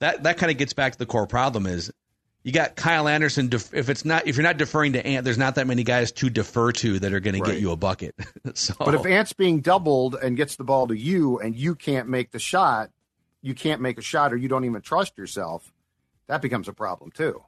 that 0.00 0.24
that 0.24 0.36
kind 0.36 0.50
of 0.50 0.58
gets 0.58 0.72
back 0.72 0.94
to 0.94 0.98
the 0.98 1.06
core 1.06 1.28
problem 1.28 1.66
is 1.66 1.92
you 2.44 2.52
got 2.52 2.74
Kyle 2.74 3.06
Anderson. 3.06 3.50
If 3.52 3.88
it's 3.88 4.04
not 4.04 4.26
if 4.26 4.36
you're 4.36 4.42
not 4.42 4.56
deferring 4.56 4.94
to 4.94 5.06
Ant, 5.06 5.24
there's 5.24 5.38
not 5.38 5.54
that 5.54 5.66
many 5.66 5.84
guys 5.84 6.10
to 6.12 6.28
defer 6.28 6.72
to 6.72 6.98
that 6.98 7.12
are 7.12 7.20
going 7.20 7.40
right. 7.40 7.46
to 7.46 7.52
get 7.52 7.60
you 7.60 7.70
a 7.70 7.76
bucket. 7.76 8.14
so, 8.54 8.74
but 8.78 8.94
if 8.94 9.06
Ant's 9.06 9.32
being 9.32 9.60
doubled 9.60 10.16
and 10.16 10.36
gets 10.36 10.56
the 10.56 10.64
ball 10.64 10.88
to 10.88 10.96
you 10.96 11.38
and 11.38 11.54
you 11.54 11.74
can't 11.74 12.08
make 12.08 12.32
the 12.32 12.40
shot, 12.40 12.90
you 13.42 13.54
can't 13.54 13.80
make 13.80 13.98
a 13.98 14.02
shot 14.02 14.32
or 14.32 14.36
you 14.36 14.48
don't 14.48 14.64
even 14.64 14.82
trust 14.82 15.16
yourself, 15.16 15.72
that 16.26 16.42
becomes 16.42 16.68
a 16.68 16.72
problem 16.72 17.12
too. 17.12 17.42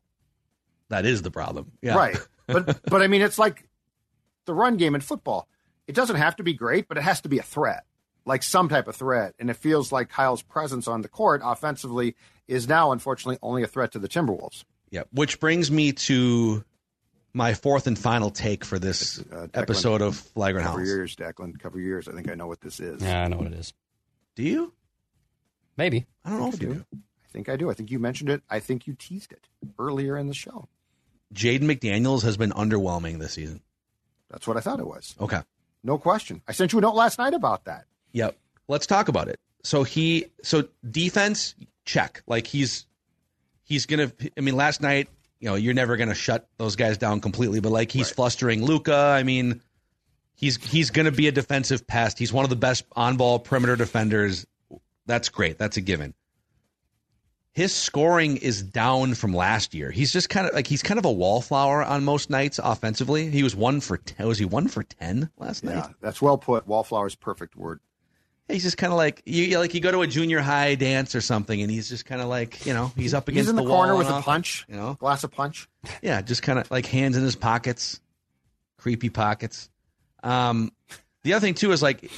That 0.91 1.07
is 1.07 1.23
the 1.23 1.31
problem. 1.31 1.73
Yeah. 1.83 1.97
Right. 1.97 2.17
But 2.47 2.81
but 2.91 3.03
I 3.03 3.09
mean 3.09 3.23
it's 3.23 3.39
like 3.39 3.69
the 4.45 4.55
run 4.55 4.77
game 4.77 4.95
in 4.95 5.01
football. 5.01 5.49
It 5.89 5.95
doesn't 5.95 6.17
have 6.17 6.37
to 6.37 6.43
be 6.43 6.55
great, 6.55 6.89
but 6.89 6.99
it 6.99 7.03
has 7.03 7.21
to 7.23 7.29
be 7.29 7.39
a 7.39 7.43
threat. 7.43 7.85
Like 8.27 8.43
some 8.43 8.69
type 8.69 8.89
of 8.89 8.97
threat. 8.97 9.35
And 9.39 9.51
it 9.51 9.57
feels 9.57 9.93
like 9.93 10.09
Kyle's 10.09 10.41
presence 10.41 10.89
on 10.89 11.03
the 11.03 11.09
court 11.09 11.43
offensively 11.45 12.15
is 12.47 12.69
now 12.69 12.93
unfortunately 12.93 13.39
only 13.43 13.63
a 13.63 13.67
threat 13.67 13.93
to 13.93 13.99
the 13.99 14.09
Timberwolves. 14.09 14.65
Yeah, 14.95 15.03
which 15.11 15.41
brings 15.41 15.73
me 15.73 15.91
to 15.91 16.65
my 17.33 17.55
fourth 17.55 17.89
and 17.89 17.99
final 17.99 18.31
take 18.31 18.65
for 18.65 18.79
this 18.79 19.19
uh, 19.19 19.23
Declan, 19.23 19.51
episode 19.55 20.03
of 20.03 20.15
Flagrant 20.15 20.65
cover 20.65 20.79
House. 20.79 20.89
Cover 20.89 20.97
years, 20.97 21.17
Declan. 21.17 21.59
Cover 21.59 21.81
years. 21.81 22.07
I 22.07 22.13
think 22.13 22.31
I 22.31 22.37
know 22.37 22.47
what 22.47 22.61
this 22.61 22.79
is. 22.79 23.03
Yeah, 23.03 23.25
I 23.25 23.27
know 23.27 23.39
what 23.39 23.49
it 23.49 23.55
is. 23.55 23.73
Do 24.37 24.45
you? 24.45 24.73
Maybe. 25.77 26.07
I 26.25 26.31
don't 26.31 26.39
know 26.39 26.49
if 26.49 26.63
you 26.63 26.75
do. 26.75 26.85
I 26.95 27.27
think 27.33 27.49
I 27.49 27.57
do. 27.57 27.71
I 27.71 27.75
think 27.75 27.91
you 27.91 27.99
mentioned 27.99 28.31
it. 28.31 28.43
I 28.49 28.61
think 28.61 28.87
you 28.87 28.95
teased 28.95 29.33
it 29.33 29.49
earlier 29.81 30.17
in 30.17 30.29
the 30.29 30.35
show. 30.35 30.69
Jaden 31.35 31.63
McDaniels 31.63 32.23
has 32.23 32.37
been 32.37 32.53
underwhelming 32.53 33.19
this 33.19 33.33
season. 33.33 33.63
That's 34.31 34.47
what 34.47 34.57
I 34.57 34.61
thought 34.61 34.79
it 34.79 34.87
was. 34.87 35.17
Okay. 35.21 35.41
No 35.83 35.99
question. 35.99 36.41
I 36.47 36.53
sent 36.53 36.73
you 36.73 36.79
a 36.79 36.83
note 36.83 36.95
last 36.95 37.19
night 37.19 37.35
about 37.35 37.65
that. 37.65 37.87
Yep. 38.13 38.39
Let's 38.69 38.87
talk 38.87 39.09
about 39.09 39.27
it. 39.27 39.41
So 39.65 39.83
he 39.83 40.27
so 40.45 40.69
defense 40.89 41.57
check. 41.85 42.23
Like 42.29 42.47
he's 42.47 42.87
he's 43.65 43.87
gonna 43.87 44.13
I 44.37 44.41
mean 44.41 44.57
last 44.57 44.81
night, 44.81 45.09
you 45.41 45.49
know, 45.49 45.57
you're 45.57 45.75
never 45.75 45.97
gonna 45.97 46.15
shut 46.15 46.49
those 46.59 46.77
guys 46.77 46.99
down 46.99 47.21
completely, 47.21 47.61
but 47.61 47.73
like 47.73 47.91
he's 47.91 48.09
right. 48.09 48.17
flustering 48.17 48.65
Luka. 48.65 48.95
I 48.95 49.23
mean, 49.23 49.61
He's 50.35 50.63
he's 50.63 50.91
going 50.91 51.07
to 51.07 51.13
be 51.13 51.29
a 51.29 51.33
defensive 51.33 51.87
pest. 51.87 52.19
He's 52.19 52.33
one 52.33 52.45
of 52.45 52.51
the 52.51 52.57
best 52.57 52.85
on 52.97 53.17
ball 53.17 53.39
perimeter 53.39 53.77
defenders. 53.77 54.47
That's 55.07 55.29
great. 55.29 55.59
That's 55.59 55.77
a 55.77 55.81
given. 55.81 56.15
His 57.53 57.73
scoring 57.73 58.39
is 58.39 58.63
down 58.65 59.15
from 59.15 59.33
last 59.33 59.75
year. 59.75 59.93
He's 59.93 60.13
just 60.13 60.29
kind 60.29 60.49
of 60.49 60.55
like 60.55 60.67
he's 60.67 60.83
kind 60.83 60.99
of 60.99 61.05
a 61.05 61.13
wallflower 61.13 61.85
on 61.85 62.05
most 62.05 62.31
nights 62.31 62.59
offensively. 62.63 63.31
He 63.31 63.45
was 63.45 63.55
one 63.55 63.81
for 63.81 63.97
ten. 63.97 64.27
Was 64.27 64.39
he 64.39 64.45
one 64.45 64.67
for 64.67 64.83
ten 64.83 65.31
last 65.39 65.63
night? 65.63 65.75
Yeah, 65.75 65.81
night? 65.81 65.95
that's 66.01 66.21
well 66.21 66.37
put. 66.37 66.67
Wallflower's 66.67 67.15
perfect 67.15 67.55
word. 67.55 67.79
He's 68.49 68.63
just 68.63 68.77
kind 68.77 68.93
of 68.93 68.99
like 68.99 69.23
you 69.25 69.59
like 69.59 69.73
you 69.73 69.81
go 69.81 69.91
to 69.91 70.03
a 70.03 70.07
junior 70.07 70.41
high 70.41 70.75
dance 70.75 71.15
or 71.15 71.23
something, 71.23 71.63
and 71.63 71.71
he's 71.71 71.89
just 71.89 72.05
kind 72.05 72.21
of 72.21 72.29
like 72.29 72.67
you 72.67 72.75
know 72.75 72.93
he's 72.95 73.15
up 73.15 73.29
against 73.29 73.45
He's 73.47 73.51
in 73.51 73.57
the, 73.57 73.63
wall 73.63 73.79
corner 73.79 73.97
with 73.97 74.07
a 74.09 74.13
off, 74.15 74.25
punch, 74.25 74.67
You 74.69 74.77
know, 74.77 74.95
glass 74.95 75.25
of 75.25 75.31
punch. 75.33 75.67
yeah, 76.03 76.21
just 76.21 76.43
kind 76.43 76.59
of 76.59 76.71
like 76.71 76.85
hands 76.85 77.17
in 77.17 77.23
his 77.23 77.37
pockets, 77.37 78.01
creepy 78.77 79.09
pockets. 79.09 79.71
Um, 80.23 80.73
the 81.23 81.33
other 81.33 81.41
thing 81.41 81.55
too 81.55 81.73
is 81.73 81.83
like 81.83 82.11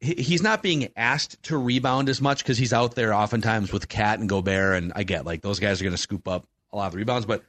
he, 0.00 0.14
he's 0.14 0.42
not 0.42 0.62
being 0.62 0.88
asked 0.96 1.42
to 1.44 1.58
rebound 1.58 2.08
as 2.08 2.22
much 2.22 2.42
because 2.42 2.56
he's 2.56 2.72
out 2.72 2.94
there 2.94 3.12
oftentimes 3.12 3.72
with 3.72 3.88
Cat 3.88 4.20
and 4.20 4.28
Gobert, 4.28 4.82
and 4.82 4.92
I 4.96 5.02
get 5.02 5.26
like 5.26 5.42
those 5.42 5.60
guys 5.60 5.82
are 5.82 5.84
going 5.84 5.94
to 5.94 5.98
scoop 5.98 6.26
up 6.28 6.46
a 6.72 6.76
lot 6.78 6.86
of 6.86 6.92
the 6.92 6.98
rebounds, 6.98 7.26
but 7.26 7.44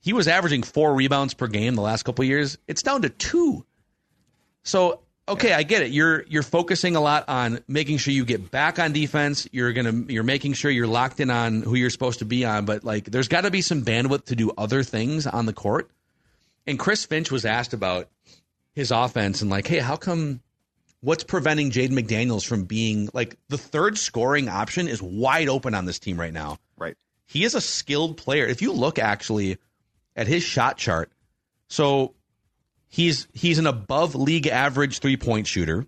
he 0.00 0.14
was 0.14 0.28
averaging 0.28 0.62
four 0.62 0.94
rebounds 0.94 1.34
per 1.34 1.46
game 1.46 1.74
the 1.74 1.82
last 1.82 2.04
couple 2.04 2.22
of 2.22 2.28
years. 2.28 2.56
It's 2.66 2.82
down 2.82 3.02
to 3.02 3.10
two. 3.10 3.64
So 4.64 5.00
okay, 5.28 5.52
I 5.52 5.62
get 5.62 5.82
it. 5.82 5.90
You're 5.90 6.22
you're 6.28 6.42
focusing 6.42 6.96
a 6.96 7.00
lot 7.00 7.28
on 7.28 7.60
making 7.68 7.98
sure 7.98 8.12
you 8.12 8.24
get 8.24 8.50
back 8.50 8.78
on 8.78 8.92
defense. 8.92 9.48
You're 9.52 9.72
gonna 9.72 10.04
you're 10.08 10.24
making 10.24 10.54
sure 10.54 10.70
you're 10.70 10.86
locked 10.86 11.20
in 11.20 11.30
on 11.30 11.62
who 11.62 11.74
you're 11.74 11.90
supposed 11.90 12.20
to 12.20 12.24
be 12.24 12.44
on. 12.44 12.64
But 12.64 12.84
like, 12.84 13.04
there's 13.04 13.28
got 13.28 13.42
to 13.42 13.50
be 13.50 13.62
some 13.62 13.82
bandwidth 13.82 14.26
to 14.26 14.36
do 14.36 14.52
other 14.56 14.82
things 14.82 15.26
on 15.26 15.46
the 15.46 15.52
court. 15.52 15.90
And 16.66 16.78
Chris 16.78 17.04
Finch 17.04 17.30
was 17.30 17.44
asked 17.44 17.72
about 17.72 18.08
his 18.74 18.90
offense 18.90 19.42
and 19.42 19.50
like, 19.50 19.66
hey, 19.66 19.78
how 19.78 19.96
come? 19.96 20.40
What's 21.00 21.24
preventing 21.24 21.72
Jaden 21.72 21.98
McDaniels 21.98 22.46
from 22.46 22.62
being 22.62 23.08
like 23.12 23.36
the 23.48 23.58
third 23.58 23.98
scoring 23.98 24.48
option 24.48 24.86
is 24.86 25.02
wide 25.02 25.48
open 25.48 25.74
on 25.74 25.84
this 25.84 25.98
team 25.98 26.18
right 26.18 26.32
now. 26.32 26.58
Right. 26.76 26.96
He 27.26 27.42
is 27.42 27.56
a 27.56 27.60
skilled 27.60 28.18
player. 28.18 28.46
If 28.46 28.62
you 28.62 28.72
look 28.72 29.00
actually 29.00 29.58
at 30.14 30.28
his 30.28 30.44
shot 30.44 30.76
chart, 30.76 31.10
so 31.66 32.14
he's 32.92 33.26
he's 33.32 33.58
an 33.58 33.66
above 33.66 34.14
league 34.14 34.46
average 34.46 35.00
three 35.00 35.16
point 35.16 35.48
shooter. 35.48 35.86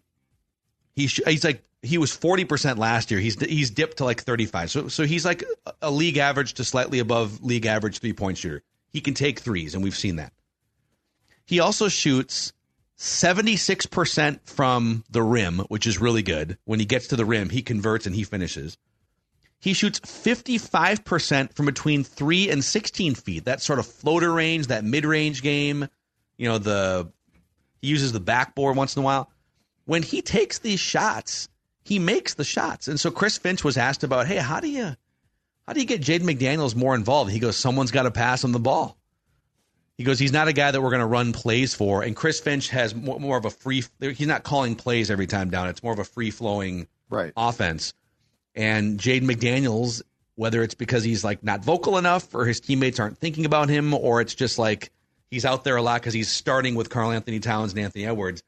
He's 0.95 1.13
he's 1.13 1.45
like 1.45 1.63
he 1.83 1.99
was 1.99 2.11
forty 2.11 2.45
percent 2.45 2.79
last 2.79 3.13
year. 3.13 3.21
He's 3.21 3.39
he's 3.39 3.71
dipped 3.71 3.99
to 3.99 4.05
like 4.05 4.23
thirty 4.23 4.47
five. 4.47 4.71
So 4.71 4.89
so 4.89 5.05
he's 5.05 5.25
like 5.25 5.45
a 5.81 5.91
league 5.91 6.17
average 6.17 6.55
to 6.55 6.65
slightly 6.65 6.99
above 6.99 7.45
league 7.45 7.67
average 7.67 7.99
three 7.99 8.15
point 8.15 8.39
shooter. 8.39 8.63
He 8.89 9.01
can 9.01 9.15
take 9.15 9.39
threes, 9.39 9.75
and 9.75 9.85
we've 9.85 9.97
seen 9.97 10.17
that. 10.17 10.33
He 11.45 11.61
also 11.61 11.89
shoots. 11.89 12.53
76% 12.97 14.39
from 14.49 15.05
the 15.11 15.21
rim, 15.21 15.59
which 15.69 15.85
is 15.85 16.01
really 16.01 16.23
good. 16.23 16.57
When 16.65 16.79
he 16.79 16.87
gets 16.87 17.09
to 17.09 17.17
the 17.17 17.25
rim, 17.25 17.51
he 17.51 17.61
converts 17.61 18.07
and 18.07 18.15
he 18.15 18.23
finishes. 18.23 18.79
He 19.59 19.73
shoots 19.73 19.99
55% 19.99 21.55
from 21.55 21.67
between 21.67 22.05
3 22.05 22.51
and 22.51 22.65
16 22.65 23.17
feet. 23.17 23.47
That 23.47 23.61
sort 23.61 23.81
of 23.81 23.87
floater 23.87 24.33
range, 24.33 24.69
that 24.69 24.85
mid 24.85 25.05
range 25.05 25.43
game. 25.43 25.89
You 26.37 26.49
know, 26.49 26.59
the 26.59 27.11
he 27.81 27.89
uses 27.89 28.13
the 28.13 28.21
backboard 28.21 28.77
once 28.77 28.97
in 28.97 29.03
a 29.03 29.05
while. 29.05 29.31
When 29.85 30.03
he 30.03 30.23
takes 30.23 30.59
these 30.61 30.81
shots, 30.81 31.49
he 31.85 31.99
makes 31.99 32.35
the 32.35 32.45
shots. 32.45 32.89
And 32.89 32.99
so 32.99 33.11
Chris 33.11 33.37
Finch 33.37 33.63
was 33.63 33.77
asked 33.77 34.05
about, 34.05 34.27
hey, 34.27 34.37
how 34.37 34.61
do 34.61 34.69
you 34.69 34.97
how 35.67 35.73
do 35.73 35.81
you 35.81 35.87
get 35.87 36.01
Jaden 36.01 36.23
McDaniels 36.23 36.75
more 36.75 36.95
involved? 36.95 37.31
He 37.31 37.39
goes, 37.39 37.57
someone's 37.57 37.91
got 37.91 38.03
to 38.05 38.11
pass 38.11 38.43
him 38.45 38.53
the 38.53 38.59
ball. 38.59 38.97
He 39.97 40.05
goes, 40.05 40.19
he's 40.19 40.33
not 40.33 40.49
a 40.49 40.53
guy 40.53 40.71
that 40.71 40.81
we're 40.83 40.91
going 40.91 41.01
to 41.01 41.07
run 41.07 41.33
plays 41.33 41.73
for. 41.75 42.03
And 42.03 42.17
Chris 42.17 42.41
Finch 42.41 42.69
has 42.71 42.95
more, 42.95 43.21
more 43.21 43.37
of 43.37 43.45
a 43.45 43.51
free. 43.51 43.85
He's 44.01 44.27
not 44.27 44.43
calling 44.43 44.75
plays 44.75 45.11
every 45.11 45.27
time 45.27 45.51
down. 45.51 45.69
It's 45.69 45.83
more 45.83 45.93
of 45.93 45.99
a 45.99 46.05
free 46.05 46.31
flowing 46.31 46.89
Right. 47.11 47.33
offense. 47.37 47.93
And 48.57 48.99
Jaden 48.99 49.23
McDaniels, 49.23 50.03
whether 50.35 50.63
it's 50.63 50.75
because 50.75 51.05
he's 51.05 51.23
like 51.23 51.45
not 51.45 51.65
vocal 51.65 51.97
enough 51.97 52.35
or 52.35 52.45
his 52.45 52.61
teammates 52.61 52.99
aren't 52.99 53.19
thinking 53.19 53.45
about 53.47 53.69
him, 53.69 53.95
or 53.95 54.21
it's 54.21 54.35
just 54.35 54.59
like 54.59 54.91
he's 55.35 55.45
out 55.45 55.65
there 55.65 55.77
a 55.77 55.83
lot 55.83 56.01
because 56.01 56.15
he's 56.15 56.31
starting 56.31 56.77
with 56.77 56.89
Karl-Anthony 56.89 57.41
Towns 57.41 57.73
and 57.73 57.81
Anthony 57.81 58.07
Edwards. 58.07 58.43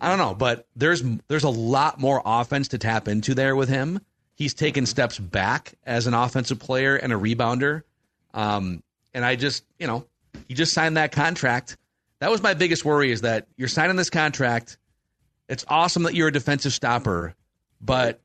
I 0.00 0.08
don't 0.08 0.18
know, 0.18 0.34
but 0.34 0.66
there's 0.76 1.02
there's 1.28 1.44
a 1.44 1.48
lot 1.48 1.98
more 2.00 2.20
offense 2.24 2.68
to 2.68 2.78
tap 2.78 3.08
into 3.08 3.34
there 3.34 3.56
with 3.56 3.68
him. 3.68 4.00
He's 4.34 4.52
taken 4.52 4.84
steps 4.84 5.18
back 5.18 5.74
as 5.84 6.06
an 6.06 6.14
offensive 6.14 6.58
player 6.58 6.96
and 6.96 7.12
a 7.12 7.16
rebounder. 7.16 7.82
Um, 8.34 8.82
and 9.14 9.24
I 9.24 9.36
just, 9.36 9.64
you 9.78 9.86
know, 9.86 10.04
he 10.48 10.54
just 10.54 10.74
signed 10.74 10.96
that 10.98 11.12
contract. 11.12 11.76
That 12.18 12.30
was 12.30 12.42
my 12.42 12.52
biggest 12.52 12.84
worry 12.84 13.12
is 13.12 13.22
that 13.22 13.46
you're 13.56 13.68
signing 13.68 13.96
this 13.96 14.10
contract. 14.10 14.76
It's 15.48 15.64
awesome 15.68 16.02
that 16.02 16.14
you're 16.14 16.28
a 16.28 16.32
defensive 16.32 16.72
stopper, 16.72 17.34
but 17.80 18.20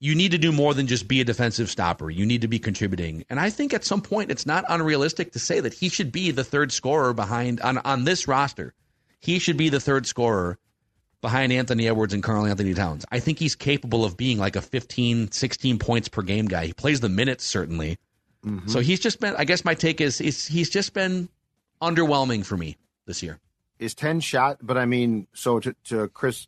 you 0.00 0.14
need 0.14 0.30
to 0.30 0.38
do 0.38 0.52
more 0.52 0.74
than 0.74 0.86
just 0.86 1.08
be 1.08 1.20
a 1.20 1.24
defensive 1.24 1.68
stopper. 1.68 2.08
You 2.08 2.24
need 2.24 2.42
to 2.42 2.48
be 2.48 2.58
contributing. 2.58 3.24
And 3.28 3.40
I 3.40 3.50
think 3.50 3.74
at 3.74 3.84
some 3.84 4.00
point 4.00 4.30
it's 4.30 4.46
not 4.46 4.64
unrealistic 4.68 5.32
to 5.32 5.38
say 5.38 5.60
that 5.60 5.74
he 5.74 5.88
should 5.88 6.12
be 6.12 6.30
the 6.30 6.44
third 6.44 6.72
scorer 6.72 7.12
behind 7.12 7.60
on, 7.60 7.78
on 7.78 8.04
this 8.04 8.28
roster. 8.28 8.74
He 9.18 9.40
should 9.40 9.56
be 9.56 9.68
the 9.68 9.80
third 9.80 10.06
scorer 10.06 10.58
behind 11.20 11.52
Anthony 11.52 11.88
Edwards 11.88 12.14
and 12.14 12.22
Karl-Anthony 12.22 12.74
Towns. 12.74 13.04
I 13.10 13.18
think 13.18 13.40
he's 13.40 13.56
capable 13.56 14.04
of 14.04 14.16
being 14.16 14.38
like 14.38 14.54
a 14.54 14.62
15, 14.62 15.32
16 15.32 15.78
points 15.80 16.08
per 16.08 16.22
game 16.22 16.46
guy. 16.46 16.66
He 16.66 16.72
plays 16.72 17.00
the 17.00 17.08
minutes 17.08 17.44
certainly. 17.44 17.98
Mm-hmm. 18.44 18.68
So 18.68 18.78
he's 18.78 19.00
just 19.00 19.18
been 19.18 19.34
I 19.36 19.44
guess 19.44 19.64
my 19.64 19.74
take 19.74 20.00
is, 20.00 20.20
is 20.20 20.46
he's 20.46 20.70
just 20.70 20.94
been 20.94 21.28
underwhelming 21.82 22.46
for 22.46 22.56
me 22.56 22.76
this 23.06 23.20
year. 23.20 23.40
Is 23.80 23.94
10 23.94 24.20
shot, 24.20 24.58
but 24.60 24.76
I 24.76 24.86
mean, 24.86 25.26
so 25.34 25.58
to, 25.60 25.74
to 25.84 26.08
Chris 26.08 26.46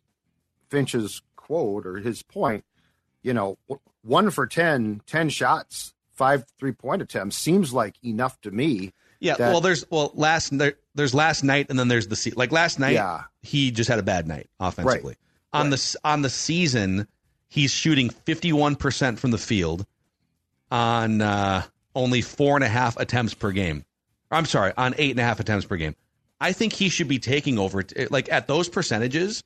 Finch's 0.69 1.21
quote 1.35 1.85
or 1.85 1.97
his 1.97 2.23
point, 2.23 2.63
you 3.23 3.33
know, 3.33 3.57
one 4.03 4.31
for 4.31 4.47
10, 4.47 5.01
10 5.05 5.29
shots, 5.29 5.93
five 6.13 6.45
three 6.59 6.71
point 6.71 7.01
attempts 7.01 7.37
seems 7.37 7.73
like 7.73 7.95
enough 8.03 8.39
to 8.41 8.51
me. 8.51 8.93
Yeah, 9.19 9.35
that- 9.35 9.51
well, 9.51 9.61
there's 9.61 9.85
well 9.89 10.11
last 10.15 10.57
there, 10.57 10.73
there's 10.95 11.13
last 11.13 11.43
night, 11.43 11.67
and 11.69 11.77
then 11.77 11.87
there's 11.87 12.07
the 12.07 12.15
se- 12.15 12.33
like 12.35 12.51
last 12.51 12.79
night. 12.79 12.93
Yeah. 12.93 13.23
he 13.43 13.71
just 13.71 13.89
had 13.89 13.99
a 13.99 14.03
bad 14.03 14.27
night 14.27 14.49
offensively. 14.59 15.15
Right. 15.53 15.59
On 15.59 15.69
the 15.69 15.95
on 16.03 16.21
the 16.21 16.29
season, 16.29 17.07
he's 17.49 17.71
shooting 17.71 18.09
51 18.09 18.75
percent 18.77 19.19
from 19.19 19.31
the 19.31 19.37
field 19.37 19.85
on 20.71 21.21
uh, 21.21 21.63
only 21.95 22.21
four 22.21 22.55
and 22.55 22.63
a 22.63 22.67
half 22.69 22.97
attempts 22.97 23.33
per 23.33 23.51
game. 23.51 23.83
I'm 24.31 24.45
sorry, 24.45 24.71
on 24.77 24.95
eight 24.97 25.11
and 25.11 25.19
a 25.19 25.23
half 25.23 25.39
attempts 25.39 25.65
per 25.65 25.75
game. 25.77 25.95
I 26.39 26.53
think 26.53 26.73
he 26.73 26.89
should 26.89 27.07
be 27.07 27.19
taking 27.19 27.59
over 27.59 27.83
t- 27.83 28.07
like 28.07 28.31
at 28.31 28.47
those 28.47 28.69
percentages, 28.69 29.43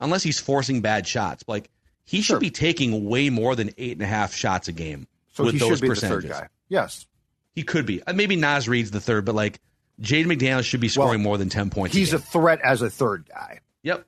unless 0.00 0.22
he's 0.22 0.38
forcing 0.40 0.80
bad 0.80 1.06
shots. 1.06 1.44
Like 1.46 1.70
he 2.06 2.22
should 2.22 2.40
be 2.40 2.50
taking 2.50 3.04
way 3.08 3.28
more 3.30 3.54
than 3.54 3.70
eight 3.76 3.92
and 3.92 4.02
a 4.02 4.06
half 4.06 4.34
shots 4.34 4.68
a 4.68 4.72
game 4.72 5.06
So 5.34 5.44
with 5.44 5.54
he 5.54 5.58
those 5.58 5.68
should 5.72 5.80
be 5.82 5.88
the 5.88 5.94
percentages. 5.94 6.30
third 6.30 6.40
guy. 6.42 6.48
Yes. 6.68 7.06
He 7.54 7.62
could 7.62 7.84
be. 7.86 8.02
Uh, 8.02 8.12
Maybe 8.14 8.36
Naz 8.36 8.68
Reid's 8.68 8.90
the 8.90 9.00
third, 9.00 9.24
but 9.24 9.34
like 9.34 9.60
Jaden 10.00 10.26
McDaniels 10.26 10.64
should 10.64 10.80
be 10.80 10.88
scoring 10.88 11.20
Well, 11.20 11.30
more 11.30 11.38
than 11.38 11.48
10 11.48 11.70
points. 11.70 11.94
He's 11.96 12.12
a 12.12 12.16
a 12.16 12.18
threat 12.20 12.60
as 12.62 12.80
a 12.82 12.88
third 12.90 13.26
guy. 13.28 13.60
Yep. 13.82 14.06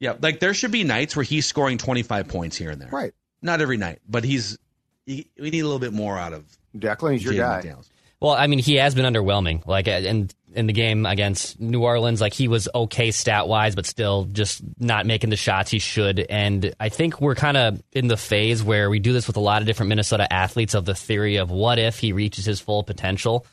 Yep. 0.00 0.22
Like 0.22 0.40
there 0.40 0.52
should 0.54 0.70
be 0.72 0.84
nights 0.84 1.16
where 1.16 1.22
he's 1.22 1.46
scoring 1.46 1.78
25 1.78 2.28
points 2.28 2.56
here 2.56 2.70
and 2.70 2.80
there. 2.80 2.88
Right. 2.90 3.12
Not 3.42 3.60
every 3.60 3.76
night, 3.76 4.00
but 4.08 4.24
he's 4.24 4.58
he, 5.06 5.28
we 5.38 5.50
need 5.50 5.60
a 5.60 5.64
little 5.64 5.78
bit 5.78 5.92
more 5.92 6.18
out 6.18 6.32
of 6.32 6.44
Declan, 6.76 7.12
he's 7.12 7.24
your 7.24 7.34
Jaden 7.34 7.38
guy. 7.38 7.62
McDaniels. 7.62 7.88
Well, 8.20 8.32
I 8.32 8.46
mean, 8.46 8.58
he 8.58 8.76
has 8.76 8.94
been 8.94 9.04
underwhelming. 9.04 9.66
Like, 9.66 9.88
uh, 9.88 9.92
in 9.92 10.30
in 10.56 10.66
the 10.66 10.72
game 10.72 11.04
against 11.04 11.60
New 11.60 11.82
Orleans, 11.82 12.20
like 12.20 12.32
he 12.32 12.48
was 12.48 12.66
okay 12.74 13.10
stat 13.10 13.46
wise, 13.46 13.74
but 13.74 13.84
still 13.84 14.24
just 14.24 14.62
not 14.78 15.04
making 15.04 15.28
the 15.28 15.36
shots 15.36 15.70
he 15.70 15.78
should. 15.78 16.18
And 16.18 16.74
I 16.80 16.88
think 16.88 17.20
we're 17.20 17.34
kind 17.34 17.58
of 17.58 17.82
in 17.92 18.08
the 18.08 18.16
phase 18.16 18.64
where 18.64 18.88
we 18.88 18.98
do 18.98 19.12
this 19.12 19.26
with 19.26 19.36
a 19.36 19.40
lot 19.40 19.60
of 19.60 19.66
different 19.66 19.90
Minnesota 19.90 20.32
athletes 20.32 20.72
of 20.74 20.86
the 20.86 20.94
theory 20.94 21.36
of 21.36 21.50
what 21.50 21.78
if 21.78 21.98
he 21.98 22.12
reaches 22.12 22.46
his 22.46 22.58
full 22.58 22.82
potential. 22.82 23.44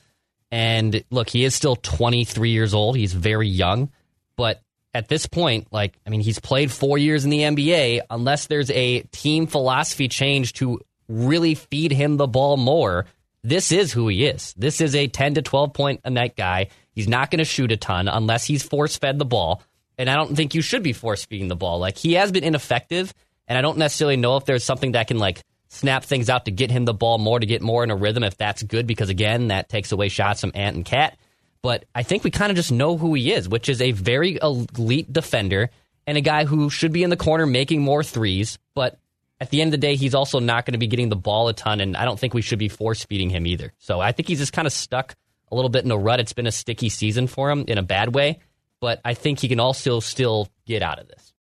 And 0.49 1.03
look, 1.09 1.29
he 1.29 1.43
is 1.43 1.53
still 1.53 1.75
23 1.75 2.51
years 2.51 2.73
old. 2.73 2.95
He's 2.95 3.11
very 3.11 3.49
young, 3.49 3.91
but 4.37 4.61
at 4.93 5.09
this 5.09 5.25
point, 5.25 5.67
like, 5.71 5.97
I 6.07 6.09
mean, 6.09 6.21
he's 6.21 6.39
played 6.39 6.71
four 6.71 6.97
years 6.97 7.25
in 7.25 7.31
the 7.31 7.39
NBA. 7.39 8.01
Unless 8.09 8.47
there's 8.47 8.69
a 8.71 9.01
team 9.11 9.47
philosophy 9.47 10.07
change 10.07 10.53
to 10.53 10.79
really 11.09 11.55
feed 11.55 11.91
him 11.91 12.17
the 12.17 12.27
ball 12.27 12.55
more, 12.55 13.07
this 13.43 13.71
is 13.71 13.91
who 13.91 14.07
he 14.07 14.25
is. 14.25 14.53
This 14.57 14.81
is 14.81 14.95
a 14.95 15.07
10 15.07 15.35
to 15.35 15.41
12 15.41 15.73
point 15.73 16.01
a 16.03 16.09
night 16.09 16.35
guy. 16.35 16.69
He's 16.91 17.07
not 17.07 17.31
going 17.31 17.39
to 17.39 17.45
shoot 17.45 17.71
a 17.71 17.77
ton 17.77 18.07
unless 18.07 18.45
he's 18.45 18.63
force 18.63 18.97
fed 18.97 19.19
the 19.19 19.25
ball. 19.25 19.61
And 19.97 20.09
I 20.09 20.15
don't 20.15 20.35
think 20.35 20.55
you 20.55 20.61
should 20.61 20.83
be 20.83 20.93
force 20.93 21.25
feeding 21.25 21.47
the 21.47 21.55
ball. 21.55 21.79
Like, 21.79 21.97
he 21.97 22.13
has 22.13 22.31
been 22.31 22.43
ineffective. 22.43 23.13
And 23.47 23.57
I 23.57 23.61
don't 23.61 23.77
necessarily 23.77 24.17
know 24.17 24.37
if 24.37 24.45
there's 24.45 24.63
something 24.63 24.93
that 24.93 25.07
can, 25.07 25.19
like, 25.19 25.43
snap 25.67 26.03
things 26.03 26.29
out 26.29 26.45
to 26.45 26.51
get 26.51 26.71
him 26.71 26.85
the 26.85 26.93
ball 26.93 27.17
more, 27.17 27.39
to 27.39 27.45
get 27.45 27.61
more 27.61 27.83
in 27.83 27.91
a 27.91 27.95
rhythm, 27.95 28.23
if 28.23 28.37
that's 28.37 28.63
good, 28.63 28.87
because 28.87 29.09
again, 29.09 29.47
that 29.47 29.69
takes 29.69 29.91
away 29.91 30.07
shots 30.07 30.41
from 30.41 30.51
Ant 30.55 30.75
and 30.75 30.85
Cat. 30.85 31.17
But 31.61 31.85
I 31.95 32.03
think 32.03 32.23
we 32.23 32.31
kind 32.31 32.51
of 32.51 32.55
just 32.55 32.71
know 32.71 32.97
who 32.97 33.13
he 33.13 33.33
is, 33.33 33.49
which 33.49 33.69
is 33.69 33.81
a 33.81 33.91
very 33.91 34.37
elite 34.41 35.11
defender 35.11 35.69
and 36.05 36.17
a 36.17 36.21
guy 36.21 36.45
who 36.45 36.69
should 36.69 36.91
be 36.91 37.03
in 37.03 37.09
the 37.09 37.17
corner 37.17 37.45
making 37.45 37.81
more 37.81 38.03
threes. 38.03 38.59
But 38.75 38.99
at 39.43 39.49
the 39.49 39.61
end 39.61 39.67
of 39.67 39.71
the 39.73 39.85
day, 39.85 39.97
he's 39.97 40.15
also 40.15 40.39
not 40.39 40.65
going 40.65 40.71
to 40.71 40.77
be 40.77 40.87
getting 40.87 41.09
the 41.09 41.17
ball 41.17 41.49
a 41.49 41.53
ton, 41.53 41.81
and 41.81 41.97
I 41.97 42.05
don't 42.05 42.17
think 42.17 42.33
we 42.33 42.41
should 42.41 42.59
be 42.59 42.69
force 42.69 43.03
feeding 43.03 43.29
him 43.29 43.45
either. 43.45 43.73
So 43.77 43.99
I 43.99 44.13
think 44.13 44.29
he's 44.29 44.39
just 44.39 44.53
kind 44.53 44.65
of 44.65 44.71
stuck 44.71 45.15
a 45.51 45.55
little 45.55 45.67
bit 45.69 45.83
in 45.83 45.91
a 45.91 45.97
rut. 45.97 46.21
It's 46.21 46.31
been 46.31 46.47
a 46.47 46.51
sticky 46.51 46.87
season 46.87 47.27
for 47.27 47.51
him 47.51 47.65
in 47.67 47.77
a 47.77 47.83
bad 47.83 48.15
way. 48.15 48.39
but 48.83 48.99
I 49.05 49.13
think 49.13 49.39
he 49.39 49.47
can 49.47 49.61
also 49.61 50.01
still 50.01 50.49
get 50.65 50.81
out 50.81 50.99
of 50.99 51.07
this. 51.07 51.33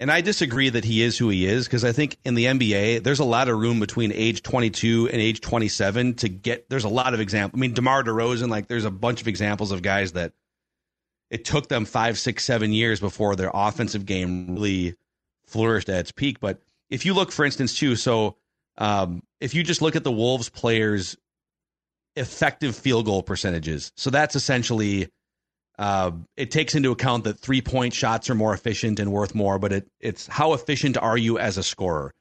And 0.00 0.10
I 0.10 0.20
disagree 0.20 0.68
that 0.68 0.84
he 0.84 1.02
is 1.02 1.16
who 1.16 1.30
he 1.30 1.46
is 1.46 1.64
because 1.66 1.82
I 1.82 1.92
think 1.92 2.18
in 2.26 2.34
the 2.34 2.44
NBA, 2.44 3.02
there's 3.02 3.20
a 3.20 3.24
lot 3.24 3.48
of 3.48 3.58
room 3.58 3.80
between 3.80 4.12
age 4.12 4.42
22 4.42 5.08
and 5.10 5.20
age 5.20 5.40
27 5.40 6.14
to 6.16 6.28
get. 6.28 6.68
There's 6.68 6.84
a 6.84 6.90
lot 6.90 7.14
of 7.14 7.20
examples. 7.20 7.58
I 7.58 7.60
mean, 7.60 7.72
DeMar 7.72 8.04
DeRozan, 8.04 8.50
like, 8.50 8.68
there's 8.68 8.84
a 8.84 8.90
bunch 8.90 9.22
of 9.22 9.28
examples 9.28 9.72
of 9.72 9.80
guys 9.80 10.12
that 10.12 10.34
it 11.30 11.46
took 11.46 11.68
them 11.68 11.84
five, 11.86 12.18
six, 12.18 12.44
seven 12.44 12.72
years 12.72 13.00
before 13.00 13.34
their 13.34 13.50
offensive 13.52 14.04
game 14.04 14.54
really 14.54 14.94
flourished 15.46 15.88
at 15.88 16.00
its 16.00 16.12
peak. 16.12 16.38
But 16.38 16.60
if 16.90 17.04
you 17.04 17.14
look, 17.14 17.32
for 17.32 17.44
instance, 17.44 17.78
too, 17.78 17.96
so 17.96 18.36
um, 18.76 19.22
if 19.40 19.54
you 19.54 19.62
just 19.62 19.82
look 19.82 19.96
at 19.96 20.04
the 20.04 20.12
Wolves 20.12 20.48
players' 20.48 21.16
effective 22.16 22.76
field 22.76 23.04
goal 23.04 23.22
percentages, 23.22 23.92
so 23.96 24.10
that's 24.10 24.36
essentially 24.36 25.08
uh, 25.78 26.10
it 26.36 26.50
takes 26.50 26.74
into 26.74 26.90
account 26.90 27.24
that 27.24 27.38
three 27.38 27.60
point 27.60 27.94
shots 27.94 28.28
are 28.28 28.34
more 28.34 28.52
efficient 28.52 28.98
and 28.98 29.12
worth 29.12 29.34
more, 29.34 29.58
but 29.58 29.72
it, 29.72 29.88
it's 30.00 30.26
how 30.26 30.52
efficient 30.52 30.96
are 30.96 31.16
you 31.16 31.38
as 31.38 31.56
a 31.56 31.62
scorer. 31.62 32.12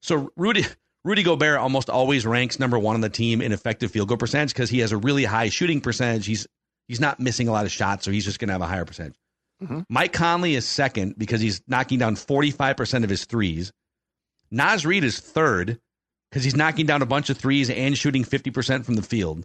So 0.00 0.32
Rudy 0.36 0.64
Rudy 1.04 1.22
Gobert 1.22 1.58
almost 1.58 1.90
always 1.90 2.26
ranks 2.26 2.58
number 2.58 2.78
one 2.78 2.94
on 2.94 3.00
the 3.02 3.08
team 3.08 3.40
in 3.40 3.52
effective 3.52 3.90
field 3.90 4.08
goal 4.08 4.16
percentage 4.16 4.52
because 4.52 4.70
he 4.70 4.80
has 4.80 4.90
a 4.90 4.96
really 4.96 5.24
high 5.24 5.48
shooting 5.48 5.80
percentage. 5.80 6.26
He's 6.26 6.46
he's 6.88 7.00
not 7.00 7.20
missing 7.20 7.46
a 7.46 7.52
lot 7.52 7.64
of 7.64 7.72
shots, 7.72 8.04
so 8.04 8.10
he's 8.10 8.24
just 8.24 8.38
going 8.38 8.48
to 8.48 8.54
have 8.54 8.62
a 8.62 8.66
higher 8.66 8.84
percentage. 8.84 9.16
Mm-hmm. 9.62 9.80
Mike 9.88 10.12
Conley 10.12 10.56
is 10.56 10.66
second 10.66 11.14
because 11.16 11.40
he's 11.40 11.62
knocking 11.68 11.98
down 11.98 12.16
45% 12.16 13.04
of 13.04 13.10
his 13.10 13.24
threes. 13.24 13.72
Naz 14.54 14.86
Reid 14.86 15.04
is 15.04 15.18
third 15.18 15.78
because 16.30 16.44
he's 16.44 16.56
knocking 16.56 16.86
down 16.86 17.02
a 17.02 17.06
bunch 17.06 17.28
of 17.28 17.36
threes 17.36 17.68
and 17.70 17.98
shooting 17.98 18.24
50% 18.24 18.84
from 18.84 18.94
the 18.94 19.02
field. 19.02 19.44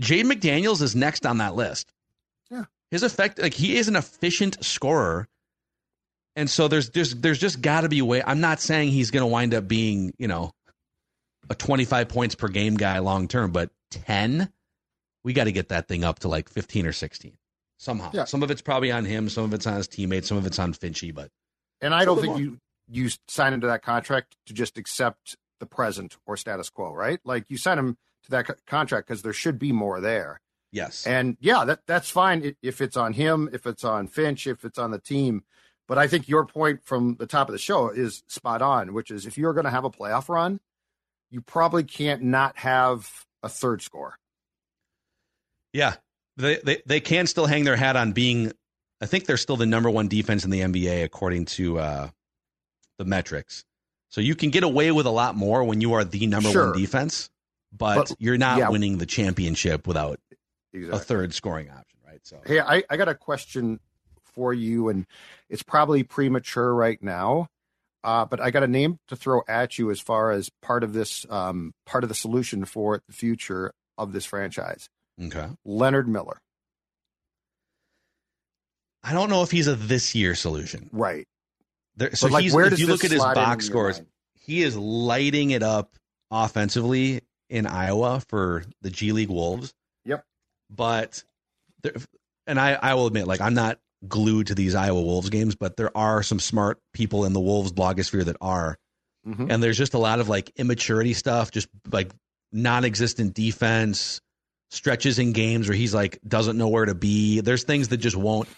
Jaden 0.00 0.30
McDaniels 0.30 0.82
is 0.82 0.94
next 0.94 1.24
on 1.24 1.38
that 1.38 1.54
list. 1.54 1.90
Yeah. 2.50 2.64
His 2.90 3.02
effect, 3.02 3.40
like 3.40 3.54
he 3.54 3.76
is 3.76 3.88
an 3.88 3.96
efficient 3.96 4.62
scorer. 4.64 5.26
And 6.36 6.50
so 6.50 6.66
there's 6.68 6.90
there's 6.90 7.14
there's 7.14 7.38
just 7.38 7.62
got 7.62 7.82
to 7.82 7.88
be 7.88 8.00
a 8.00 8.04
way. 8.04 8.22
I'm 8.24 8.40
not 8.40 8.60
saying 8.60 8.90
he's 8.90 9.10
going 9.12 9.22
to 9.22 9.26
wind 9.26 9.54
up 9.54 9.68
being, 9.68 10.12
you 10.18 10.26
know, 10.26 10.50
a 11.48 11.54
25 11.54 12.08
points 12.08 12.34
per 12.34 12.48
game 12.48 12.74
guy 12.74 12.98
long 12.98 13.28
term, 13.28 13.52
but 13.52 13.70
10, 13.92 14.50
we 15.22 15.32
got 15.32 15.44
to 15.44 15.52
get 15.52 15.68
that 15.68 15.86
thing 15.86 16.02
up 16.02 16.20
to 16.20 16.28
like 16.28 16.48
15 16.48 16.86
or 16.86 16.92
16 16.92 17.36
somehow. 17.78 18.10
Yeah. 18.12 18.24
Some 18.24 18.42
of 18.42 18.50
it's 18.50 18.62
probably 18.62 18.90
on 18.90 19.04
him, 19.04 19.28
some 19.28 19.44
of 19.44 19.54
it's 19.54 19.66
on 19.66 19.76
his 19.76 19.86
teammates, 19.86 20.28
some 20.28 20.36
of 20.36 20.46
it's 20.46 20.58
on 20.58 20.74
Finchy, 20.74 21.14
but 21.14 21.30
And 21.80 21.94
I 21.94 22.04
don't 22.04 22.20
think 22.20 22.38
you 22.38 22.58
you 22.88 23.10
sign 23.28 23.52
into 23.52 23.66
that 23.66 23.82
contract 23.82 24.36
to 24.46 24.54
just 24.54 24.78
accept 24.78 25.36
the 25.60 25.66
present 25.66 26.16
or 26.26 26.36
status 26.36 26.70
quo, 26.70 26.92
right? 26.92 27.20
Like 27.24 27.44
you 27.48 27.56
sign 27.56 27.78
him 27.78 27.96
to 28.24 28.30
that 28.30 28.46
co- 28.46 28.54
contract 28.66 29.08
because 29.08 29.22
there 29.22 29.32
should 29.32 29.58
be 29.58 29.72
more 29.72 30.00
there. 30.00 30.40
Yes. 30.72 31.06
And 31.06 31.36
yeah, 31.40 31.64
that 31.64 31.80
that's 31.86 32.10
fine 32.10 32.56
if 32.62 32.80
it's 32.80 32.96
on 32.96 33.12
him, 33.12 33.48
if 33.52 33.66
it's 33.66 33.84
on 33.84 34.08
Finch, 34.08 34.46
if 34.46 34.64
it's 34.64 34.78
on 34.78 34.90
the 34.90 34.98
team. 34.98 35.44
But 35.86 35.98
I 35.98 36.08
think 36.08 36.28
your 36.28 36.46
point 36.46 36.80
from 36.84 37.16
the 37.18 37.26
top 37.26 37.48
of 37.48 37.52
the 37.52 37.58
show 37.58 37.90
is 37.90 38.24
spot 38.26 38.62
on, 38.62 38.92
which 38.92 39.10
is 39.10 39.26
if 39.26 39.38
you're 39.38 39.52
going 39.52 39.66
to 39.66 39.70
have 39.70 39.84
a 39.84 39.90
playoff 39.90 40.28
run, 40.28 40.60
you 41.30 41.40
probably 41.40 41.84
can't 41.84 42.22
not 42.22 42.58
have 42.58 43.24
a 43.42 43.48
third 43.48 43.82
score. 43.82 44.18
Yeah. 45.72 45.94
They, 46.36 46.58
they 46.64 46.82
they 46.84 47.00
can 47.00 47.28
still 47.28 47.46
hang 47.46 47.62
their 47.62 47.76
hat 47.76 47.96
on 47.96 48.12
being 48.12 48.52
I 49.00 49.06
think 49.06 49.26
they're 49.26 49.36
still 49.36 49.56
the 49.56 49.66
number 49.66 49.90
one 49.90 50.08
defense 50.08 50.44
in 50.44 50.50
the 50.50 50.60
NBA 50.60 51.04
according 51.04 51.44
to 51.44 51.78
uh, 51.78 52.08
the 52.98 53.04
metrics. 53.04 53.64
So 54.08 54.20
you 54.20 54.34
can 54.34 54.50
get 54.50 54.62
away 54.62 54.92
with 54.92 55.06
a 55.06 55.10
lot 55.10 55.34
more 55.34 55.64
when 55.64 55.80
you 55.80 55.94
are 55.94 56.04
the 56.04 56.26
number 56.26 56.50
sure. 56.50 56.70
one 56.70 56.78
defense, 56.80 57.30
but, 57.76 58.08
but 58.08 58.12
you're 58.18 58.38
not 58.38 58.58
yeah. 58.58 58.68
winning 58.68 58.98
the 58.98 59.06
championship 59.06 59.86
without 59.86 60.20
exactly. 60.72 60.96
a 60.96 61.00
third 61.00 61.34
scoring 61.34 61.70
option, 61.70 61.98
right? 62.06 62.20
So 62.22 62.40
hey, 62.46 62.60
I, 62.60 62.84
I 62.88 62.96
got 62.96 63.08
a 63.08 63.14
question 63.14 63.80
for 64.34 64.52
you, 64.52 64.88
and 64.88 65.06
it's 65.48 65.62
probably 65.62 66.02
premature 66.04 66.72
right 66.72 67.02
now, 67.02 67.48
uh, 68.04 68.24
but 68.24 68.40
I 68.40 68.50
got 68.50 68.62
a 68.62 68.68
name 68.68 68.98
to 69.08 69.16
throw 69.16 69.42
at 69.48 69.78
you 69.78 69.90
as 69.90 70.00
far 70.00 70.30
as 70.30 70.50
part 70.62 70.84
of 70.84 70.92
this 70.92 71.26
um, 71.30 71.72
part 71.86 72.04
of 72.04 72.08
the 72.08 72.14
solution 72.14 72.64
for 72.64 73.02
the 73.06 73.12
future 73.12 73.72
of 73.98 74.12
this 74.12 74.24
franchise. 74.24 74.88
Okay, 75.20 75.48
Leonard 75.64 76.08
Miller. 76.08 76.40
I 79.02 79.12
don't 79.12 79.28
know 79.28 79.42
if 79.42 79.50
he's 79.50 79.66
a 79.66 79.74
this 79.74 80.14
year 80.14 80.34
solution. 80.34 80.88
Right. 80.92 81.26
There, 81.96 82.14
so 82.14 82.28
like, 82.28 82.44
if 82.44 82.78
you 82.78 82.86
look 82.86 83.04
at 83.04 83.10
his 83.10 83.22
box 83.22 83.66
scores, 83.66 84.02
he 84.34 84.62
is 84.62 84.76
lighting 84.76 85.50
it 85.52 85.62
up 85.62 85.96
offensively 86.30 87.22
in 87.48 87.66
Iowa 87.66 88.20
for 88.28 88.64
the 88.82 88.90
G 88.90 89.12
League 89.12 89.28
Wolves. 89.28 89.72
Yep. 90.04 90.24
But 90.70 91.22
there, 91.82 91.94
and 92.46 92.58
I, 92.58 92.72
I 92.74 92.94
will 92.94 93.06
admit, 93.06 93.26
like 93.26 93.40
I'm 93.40 93.54
not 93.54 93.78
glued 94.06 94.48
to 94.48 94.54
these 94.54 94.74
Iowa 94.74 95.00
Wolves 95.00 95.30
games, 95.30 95.54
but 95.54 95.76
there 95.76 95.96
are 95.96 96.22
some 96.22 96.40
smart 96.40 96.78
people 96.92 97.24
in 97.24 97.32
the 97.32 97.40
Wolves 97.40 97.72
blogosphere 97.72 98.24
that 98.24 98.36
are. 98.40 98.76
Mm-hmm. 99.26 99.50
And 99.50 99.62
there's 99.62 99.78
just 99.78 99.94
a 99.94 99.98
lot 99.98 100.20
of 100.20 100.28
like 100.28 100.52
immaturity 100.56 101.14
stuff, 101.14 101.50
just 101.50 101.68
like 101.90 102.12
non-existent 102.52 103.34
defense, 103.34 104.20
stretches 104.70 105.18
in 105.18 105.32
games 105.32 105.68
where 105.68 105.76
he's 105.76 105.94
like 105.94 106.18
doesn't 106.26 106.58
know 106.58 106.68
where 106.68 106.84
to 106.84 106.94
be. 106.94 107.40
There's 107.40 107.64
things 107.64 107.88
that 107.88 107.98
just 107.98 108.16
won't. 108.16 108.48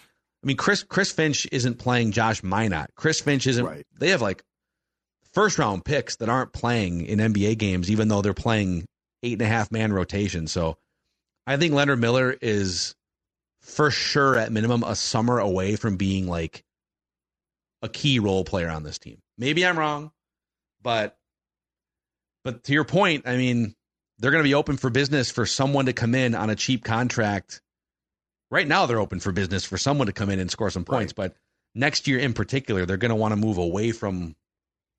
I 0.43 0.47
mean, 0.47 0.57
Chris 0.57 0.83
Chris 0.83 1.11
Finch 1.11 1.47
isn't 1.51 1.79
playing 1.79 2.11
Josh 2.11 2.41
Minott. 2.41 2.87
Chris 2.95 3.19
Finch 3.21 3.47
isn't. 3.47 3.65
Right. 3.65 3.85
They 3.99 4.09
have 4.09 4.21
like 4.21 4.43
first 5.33 5.57
round 5.57 5.83
picks 5.83 6.17
that 6.17 6.29
aren't 6.29 6.53
playing 6.53 7.05
in 7.05 7.19
NBA 7.19 7.57
games, 7.57 7.91
even 7.91 8.07
though 8.07 8.21
they're 8.21 8.33
playing 8.33 8.85
eight 9.23 9.33
and 9.33 9.41
a 9.41 9.47
half 9.47 9.71
man 9.71 9.91
rotation. 9.91 10.47
So 10.47 10.77
I 11.45 11.57
think 11.57 11.73
Leonard 11.73 11.99
Miller 11.99 12.35
is 12.41 12.95
for 13.61 13.91
sure 13.91 14.37
at 14.37 14.51
minimum 14.51 14.83
a 14.83 14.95
summer 14.95 15.39
away 15.39 15.75
from 15.75 15.97
being 15.97 16.27
like 16.27 16.63
a 17.81 17.89
key 17.89 18.19
role 18.19 18.43
player 18.43 18.69
on 18.69 18.83
this 18.83 18.97
team. 18.97 19.19
Maybe 19.37 19.65
I'm 19.65 19.77
wrong, 19.77 20.11
but 20.81 21.17
but 22.43 22.63
to 22.65 22.73
your 22.73 22.85
point, 22.85 23.27
I 23.27 23.37
mean, 23.37 23.75
they're 24.19 24.31
going 24.31 24.43
to 24.43 24.47
be 24.47 24.53
open 24.53 24.77
for 24.77 24.89
business 24.89 25.29
for 25.29 25.45
someone 25.45 25.87
to 25.87 25.93
come 25.93 26.15
in 26.15 26.33
on 26.33 26.49
a 26.49 26.55
cheap 26.55 26.83
contract. 26.83 27.61
Right 28.49 28.67
now, 28.67 28.85
they're 28.85 28.99
open 28.99 29.19
for 29.19 29.31
business 29.31 29.65
for 29.65 29.77
someone 29.77 30.07
to 30.07 30.13
come 30.13 30.29
in 30.29 30.39
and 30.39 30.49
score 30.49 30.69
some 30.69 30.85
points, 30.85 31.13
right. 31.17 31.31
but 31.31 31.35
next 31.75 32.07
year 32.07 32.19
in 32.19 32.33
particular, 32.33 32.85
they're 32.85 32.97
going 32.97 33.09
to 33.09 33.15
want 33.15 33.33
to 33.33 33.35
move 33.35 33.57
away 33.57 33.91
from 33.91 34.35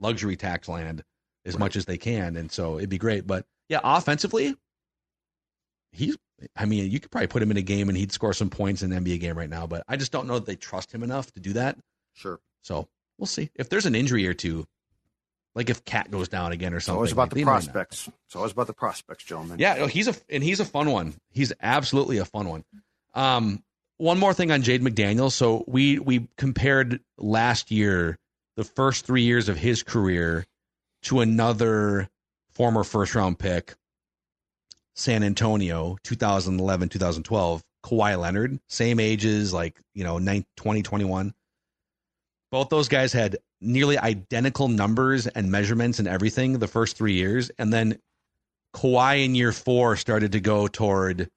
luxury 0.01 0.37
tax 0.37 0.69
land 0.69 1.03
as 1.45 1.55
right. 1.55 1.61
much 1.61 1.77
as 1.77 1.87
they 1.87 1.97
can, 1.97 2.37
and 2.37 2.53
so 2.53 2.79
it'd 2.79 2.91
be 2.91 2.99
great. 2.99 3.27
But 3.27 3.47
yeah, 3.69 3.81
offensively, 3.83 4.55
he's 5.93 6.17
I 6.57 6.67
mean, 6.67 6.91
you 6.91 7.01
could 7.01 7.11
probably 7.11 7.27
put 7.29 7.43
him 7.43 7.51
in 7.51 7.57
a 7.57 7.63
game 7.63 7.89
and 7.89 7.99
he'd 7.99 8.13
score 8.13 8.33
some 8.33 8.51
points 8.51 8.83
in 8.83 8.93
an 8.93 9.05
NBA 9.05 9.21
game 9.21 9.37
right 9.37 9.51
now, 9.51 9.67
but 9.67 9.83
I 9.89 9.97
just 9.97 10.13
don't 10.13 10.27
know 10.27 10.35
that 10.35 10.47
they 10.47 10.57
trust 10.57 10.93
him 10.93 11.03
enough 11.03 11.33
to 11.33 11.41
do 11.41 11.55
that. 11.55 11.77
Sure. 12.15 12.39
So 12.63 12.89
we'll 13.19 13.27
see. 13.27 13.51
If 13.57 13.69
there's 13.69 13.87
an 13.87 13.95
injury 13.95 14.27
or 14.27 14.35
two, 14.35 14.67
like 15.55 15.71
if 15.71 15.85
KAT 15.85 16.11
goes 16.11 16.29
down 16.29 16.53
again 16.53 16.75
or 16.75 16.81
something. 16.81 16.95
It's 16.95 17.13
always 17.13 17.13
about 17.13 17.33
like, 17.33 17.35
the 17.35 17.45
prospects. 17.45 18.09
It's 18.27 18.37
always 18.37 18.53
about 18.53 18.69
the 18.69 18.75
prospects, 18.75 19.25
gentlemen. 19.25 19.59
Yeah, 19.59 19.89
he's 19.89 20.07
a 20.07 20.15
and 20.29 20.43
he's 20.43 20.61
a 20.61 20.65
fun 20.65 20.91
one. 20.93 21.15
He's 21.31 21.53
absolutely 21.61 22.19
a 22.19 22.25
fun 22.25 22.49
one. 22.49 22.65
Um, 23.15 23.63
one 23.97 24.19
more 24.19 24.35
thing 24.35 24.51
on 24.51 24.63
Jaden 24.63 24.87
McDaniel. 24.87 25.31
So 25.33 25.65
we 25.67 25.99
we 25.99 26.29
compared 26.37 27.01
last 27.17 27.71
year 27.71 28.19
the 28.57 28.65
first 28.65 29.07
three 29.07 29.23
years 29.23 29.49
of 29.49 29.57
his 29.57 29.83
career 29.83 30.47
to 31.03 31.21
another 31.21 32.09
former 32.51 32.85
first 32.85 33.15
round 33.15 33.39
pick 33.39 33.75
San 34.99 35.23
Antonio, 35.23 35.97
2011, 36.03 36.89
2012, 36.89 37.63
Kawhi 37.85 38.19
Leonard, 38.19 38.59
same 38.69 38.99
ages, 38.99 39.53
like, 39.53 39.79
you 39.95 40.03
know, 40.03 40.19
2021. 40.19 41.33
Both 42.51 42.69
those 42.69 42.89
guys 42.89 43.13
had 43.13 43.37
nearly 43.61 43.97
identical 43.97 44.67
numbers 44.67 45.29
and 45.29 45.53
measurements 45.53 46.01
and 46.01 46.09
everything 46.09 46.59
the 46.59 46.67
first 46.67 46.97
three 46.97 47.13
years. 47.13 47.51
And 47.59 47.73
then 47.73 47.99
Kawhi 48.75 49.25
in 49.25 49.37
year 49.37 49.53
four 49.53 49.95
started 49.97 50.33
to 50.33 50.41
go 50.41 50.67
toward, 50.67 51.31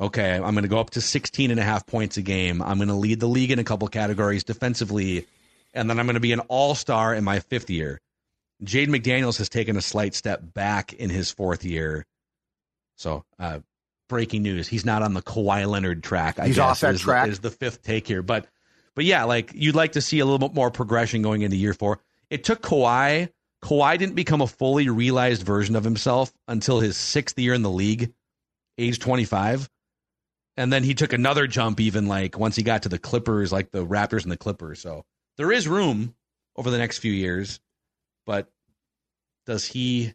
okay, 0.00 0.34
I'm 0.34 0.52
going 0.54 0.62
to 0.62 0.68
go 0.68 0.78
up 0.78 0.90
to 0.90 1.00
16 1.00 1.50
and 1.50 1.60
a 1.60 1.62
half 1.62 1.86
points 1.86 2.16
a 2.16 2.22
game. 2.22 2.62
I'm 2.62 2.78
going 2.78 2.88
to 2.88 2.94
lead 2.94 3.20
the 3.20 3.28
league 3.28 3.50
in 3.50 3.58
a 3.58 3.64
couple 3.64 3.86
categories 3.88 4.44
defensively. 4.44 5.26
And 5.74 5.88
then 5.88 5.98
I'm 5.98 6.06
going 6.06 6.14
to 6.14 6.20
be 6.20 6.32
an 6.32 6.40
all 6.40 6.74
star 6.74 7.14
in 7.14 7.24
my 7.24 7.40
fifth 7.40 7.70
year. 7.70 8.00
Jaden 8.62 8.88
McDaniels 8.88 9.38
has 9.38 9.48
taken 9.48 9.76
a 9.76 9.82
slight 9.82 10.14
step 10.14 10.40
back 10.42 10.92
in 10.92 11.10
his 11.10 11.30
fourth 11.30 11.64
year 11.64 12.06
so, 12.96 13.24
uh, 13.38 13.60
breaking 14.08 14.42
news: 14.42 14.68
he's 14.68 14.84
not 14.84 15.02
on 15.02 15.14
the 15.14 15.22
Kawhi 15.22 15.68
Leonard 15.68 16.02
track. 16.02 16.38
I 16.38 16.46
he's 16.46 16.56
guess, 16.56 16.62
off 16.62 16.80
that 16.80 16.94
is, 16.94 17.00
track. 17.00 17.28
Is 17.28 17.40
the 17.40 17.50
fifth 17.50 17.82
take 17.82 18.06
here, 18.06 18.22
but 18.22 18.46
but 18.94 19.04
yeah, 19.04 19.24
like 19.24 19.50
you'd 19.54 19.74
like 19.74 19.92
to 19.92 20.00
see 20.00 20.20
a 20.20 20.24
little 20.24 20.38
bit 20.38 20.54
more 20.54 20.70
progression 20.70 21.22
going 21.22 21.42
into 21.42 21.56
year 21.56 21.74
four. 21.74 21.98
It 22.30 22.44
took 22.44 22.62
Kawhi. 22.62 23.30
Kawhi 23.64 23.98
didn't 23.98 24.14
become 24.16 24.40
a 24.40 24.46
fully 24.46 24.88
realized 24.88 25.42
version 25.42 25.76
of 25.76 25.84
himself 25.84 26.32
until 26.48 26.80
his 26.80 26.96
sixth 26.96 27.38
year 27.38 27.54
in 27.54 27.62
the 27.62 27.70
league, 27.70 28.12
age 28.76 28.98
25. 28.98 29.68
And 30.56 30.72
then 30.72 30.84
he 30.84 30.94
took 30.94 31.12
another 31.12 31.46
jump, 31.46 31.80
even 31.80 32.06
like 32.06 32.38
once 32.38 32.56
he 32.56 32.62
got 32.62 32.82
to 32.82 32.88
the 32.88 32.98
Clippers, 32.98 33.52
like 33.52 33.70
the 33.70 33.86
Raptors 33.86 34.22
and 34.22 34.30
the 34.30 34.36
Clippers. 34.36 34.80
So 34.80 35.04
there 35.36 35.50
is 35.50 35.66
room 35.66 36.14
over 36.56 36.70
the 36.70 36.78
next 36.78 36.98
few 36.98 37.12
years, 37.12 37.60
but 38.26 38.50
does 39.46 39.66
he 39.66 40.14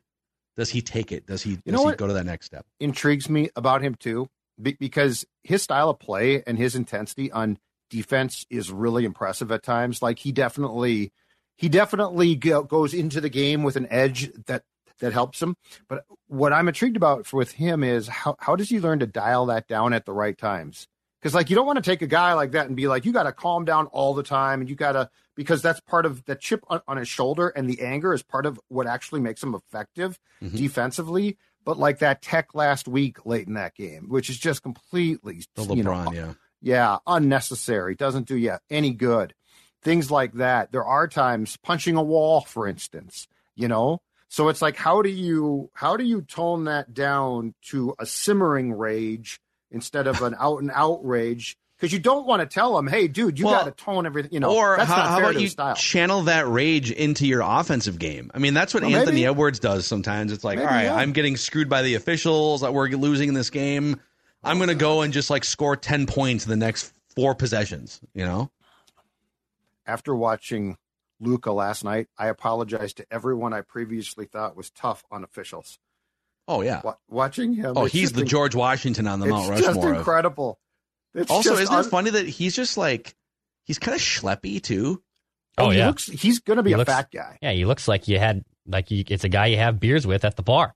does 0.56 0.70
he 0.70 0.82
take 0.82 1.12
it? 1.12 1.28
Does 1.28 1.44
he, 1.44 1.52
you 1.66 1.72
does 1.72 1.84
he 1.84 1.92
go 1.96 2.08
to 2.08 2.14
that 2.14 2.26
next 2.26 2.48
step? 2.48 2.66
Intrigues 2.80 3.30
me 3.30 3.50
about 3.56 3.82
him 3.82 3.96
too, 3.96 4.28
because 4.62 5.26
his 5.44 5.62
style 5.62 5.90
of 5.90 6.00
play 6.00 6.44
and 6.46 6.58
his 6.58 6.76
intensity 6.76 7.32
on 7.32 7.60
defense 7.90 8.46
is 8.50 8.72
really 8.72 9.06
impressive 9.06 9.52
at 9.52 9.64
times. 9.64 10.02
Like 10.02 10.20
he 10.20 10.32
definitely, 10.32 11.14
he 11.58 11.70
definitely 11.70 12.36
go, 12.36 12.64
goes 12.64 12.94
into 12.94 13.22
the 13.22 13.30
game 13.30 13.64
with 13.64 13.76
an 13.76 13.88
edge 13.92 14.32
that 14.48 14.64
that 15.00 15.14
helps 15.14 15.42
him. 15.42 15.56
But 15.88 16.06
what 16.28 16.54
I'm 16.54 16.68
intrigued 16.68 16.98
about 16.98 17.32
with 17.34 17.52
him 17.52 17.84
is 17.84 18.08
how 18.08 18.36
how 18.40 18.56
does 18.56 18.70
he 18.70 18.80
learn 18.80 19.00
to 19.00 19.08
dial 19.08 19.48
that 19.48 19.68
down 19.68 19.94
at 19.94 20.06
the 20.06 20.14
right 20.14 20.38
times? 20.38 20.88
Because 21.22 21.34
like 21.34 21.50
you 21.50 21.56
don't 21.56 21.66
want 21.66 21.78
to 21.78 21.90
take 21.90 22.02
a 22.02 22.08
guy 22.08 22.34
like 22.34 22.52
that 22.52 22.68
and 22.68 22.76
be 22.76 22.88
like, 22.88 23.06
you 23.06 23.12
got 23.12 23.24
to 23.24 23.32
calm 23.32 23.66
down 23.66 23.88
all 23.88 24.14
the 24.14 24.24
time, 24.24 24.62
and 24.62 24.70
you 24.70 24.76
got 24.76 24.94
to 24.94 25.10
because 25.36 25.62
that's 25.62 25.80
part 25.82 26.06
of 26.06 26.26
the 26.26 26.36
chip 26.36 26.64
on, 26.68 26.82
on, 26.88 26.98
his 26.98 27.08
shoulder 27.08 27.50
and 27.50 27.70
the 27.70 27.82
anger 27.82 28.14
is 28.14 28.24
part 28.24 28.46
of 28.46 28.60
what 28.70 28.88
actually 28.88 29.22
makes 29.22 29.42
him 29.42 29.56
effective 29.56 30.20
mm-hmm. 30.42 30.56
defensively. 30.56 31.38
But 31.64 31.78
like 31.78 32.00
that 32.00 32.22
tech 32.22 32.56
last 32.56 32.88
week 32.88 33.26
late 33.26 33.48
in 33.48 33.56
that 33.56 33.76
game, 33.76 34.08
which 34.10 34.30
is 34.30 34.38
just 34.38 34.64
completely 34.64 35.44
the 35.56 35.64
LeBron, 35.64 36.06
know, 36.06 36.12
yeah, 36.12 36.34
yeah, 36.62 36.98
unnecessary. 37.06 37.96
Doesn't 37.96 38.28
do 38.28 38.38
you 38.38 38.58
any 38.70 38.92
good. 38.92 39.34
Things 39.84 40.10
like 40.10 40.34
that. 40.34 40.72
There 40.72 40.86
are 40.86 41.08
times 41.08 41.58
punching 41.58 41.96
a 41.96 42.04
wall, 42.04 42.42
for 42.42 42.68
instance. 42.68 43.28
You 43.56 43.68
know, 43.68 44.02
so 44.30 44.50
it's 44.50 44.62
like 44.62 44.76
how 44.76 45.02
do 45.02 45.10
you 45.10 45.70
how 45.74 45.98
do 45.98 46.04
you 46.04 46.22
tone 46.22 46.66
that 46.66 46.94
down 46.94 47.54
to 47.70 47.96
a 48.00 48.06
simmering 48.06 48.74
rage 48.74 49.40
instead 49.72 50.08
of 50.08 50.22
an 50.22 50.36
out 50.38 50.62
and 50.62 50.72
out 50.74 51.06
rage? 51.06 51.58
Because 51.78 51.94
you 51.94 52.00
don't 52.00 52.26
want 52.26 52.42
to 52.42 52.48
tell 52.48 52.76
them, 52.76 52.88
"Hey, 52.88 53.08
dude, 53.08 53.38
you 53.38 53.46
well, 53.46 53.64
got 53.64 53.66
to 53.66 53.84
tone 53.84 54.08
everything." 54.08 54.34
You 54.34 54.40
know, 54.40 54.56
or 54.56 54.78
that's 54.78 54.90
how, 54.90 55.04
how 55.04 55.20
about 55.20 55.40
you 55.40 55.48
style. 55.48 55.76
channel 55.76 56.24
that 56.24 56.48
rage 56.48 56.90
into 56.92 57.28
your 57.28 57.42
offensive 57.42 58.00
game? 58.00 58.32
I 58.34 58.40
mean, 58.40 58.56
that's 58.56 58.74
what 58.74 58.82
well, 58.82 58.96
Anthony 58.96 59.18
maybe. 59.18 59.26
Edwards 59.28 59.60
does 59.60 59.86
sometimes. 59.86 60.32
It's 60.32 60.44
like, 60.44 60.58
maybe, 60.58 60.68
all 60.68 60.74
right, 60.74 60.86
yeah. 60.86 60.96
I'm 60.96 61.12
getting 61.12 61.38
screwed 61.38 61.70
by 61.70 61.84
the 61.84 61.94
officials. 61.94 62.62
That 62.62 62.74
we're 62.74 62.88
losing 62.90 63.36
this 63.36 63.52
game. 63.52 64.02
I'm 64.44 64.58
going 64.58 64.70
to 64.70 64.76
go 64.76 65.02
and 65.02 65.14
just 65.14 65.30
like 65.30 65.44
score 65.44 65.76
ten 65.76 66.08
points 66.08 66.46
in 66.46 66.50
the 66.50 66.58
next 66.58 66.92
four 67.16 67.36
possessions. 67.36 68.02
You 68.16 68.26
know. 68.26 68.50
After 69.86 70.16
watching 70.16 70.78
Luka 71.20 71.52
last 71.52 71.84
night, 71.84 72.08
I 72.18 72.28
apologize 72.28 72.94
to 72.94 73.06
everyone 73.12 73.54
I 73.54 73.62
previously 73.62 74.26
thought 74.26 74.56
was 74.56 74.70
tough 74.70 75.04
on 75.12 75.24
officials. 75.24 75.80
Oh 76.48 76.62
yeah, 76.62 76.82
watching 77.10 77.54
him. 77.54 77.74
Oh, 77.76 77.86
he's 77.86 78.14
the 78.14 78.24
George 78.24 78.56
Washington 78.56 79.08
on 79.08 79.20
the 79.20 79.26
Mount 79.26 79.50
Rushmore. 79.50 79.74
Just 79.74 79.84
incredible. 79.86 80.60
It's 81.14 81.32
also, 81.32 81.56
isn't 81.56 81.74
un- 81.74 81.86
it 81.86 81.90
funny 81.90 82.12
that 82.12 82.28
he's 82.28 82.56
just 82.56 82.78
like 82.78 83.16
he's 83.66 83.80
kind 83.80 83.96
of 83.96 84.02
schleppy 84.02 84.62
too? 84.62 85.02
Oh, 85.58 85.66
oh, 85.66 85.70
he 85.72 85.80
yeah, 85.80 85.88
looks, 85.88 86.06
he's 86.06 86.40
going 86.40 86.58
to 86.58 86.64
be 86.64 86.70
he 86.70 86.74
a 86.76 86.78
looks, 86.78 86.92
fat 86.92 87.10
guy. 87.12 87.40
Yeah, 87.42 87.52
he 87.52 87.66
looks 87.66 87.88
like 87.88 88.08
you 88.08 88.20
had 88.20 88.46
like 88.68 88.92
you, 88.92 89.04
it's 89.08 89.24
a 89.24 89.30
guy 89.30 89.48
you 89.48 89.58
have 89.58 89.80
beers 89.80 90.06
with 90.06 90.24
at 90.24 90.36
the 90.36 90.44
bar. 90.44 90.76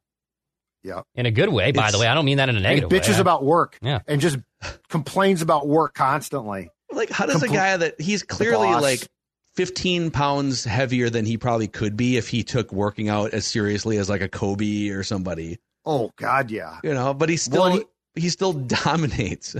Yeah, 0.84 1.04
in 1.14 1.28
a 1.28 1.32
good 1.32 1.50
way. 1.50 1.72
By 1.72 1.86
it's, 1.86 1.94
the 1.94 2.00
way, 2.00 2.08
I 2.08 2.16
don't 2.16 2.26
mean 2.26 2.38
that 2.38 2.50
in 2.50 2.58
a 2.58 2.60
negative. 2.60 2.92
He 2.92 3.00
bitches 3.00 3.16
way. 3.16 3.22
about 3.22 3.44
work. 3.44 3.78
Yeah, 3.82 4.00
and 4.08 4.20
just 4.20 4.40
complains 4.90 5.42
about 5.42 5.68
work 5.68 5.94
constantly. 5.94 6.70
Like, 6.92 7.12
how 7.12 7.28
does 7.28 7.42
Compl- 7.42 7.52
a 7.52 7.54
guy 7.54 7.78
that 7.78 8.02
he's 8.02 8.24
clearly 8.24 8.68
like 8.68 9.08
15 9.62 10.10
pounds 10.10 10.64
heavier 10.64 11.08
than 11.12 11.24
he 11.24 11.38
probably 11.38 11.68
could 11.68 11.96
be 11.96 12.18
if 12.18 12.28
he 12.28 12.44
took 12.44 12.72
working 12.74 13.10
out 13.10 13.32
as 13.32 13.46
seriously 13.46 13.98
as 13.98 14.10
like 14.10 14.22
a 14.22 14.28
Kobe 14.28 14.90
or 14.90 15.04
somebody. 15.04 15.60
Oh 15.86 16.10
God, 16.16 16.50
yeah. 16.50 16.80
You 16.84 16.96
know, 16.96 17.14
but 17.14 17.30
he 17.30 17.38
still 17.38 17.62
well, 17.62 17.84
he, 18.16 18.22
he 18.22 18.30
still 18.30 18.54
dominates. 18.86 19.56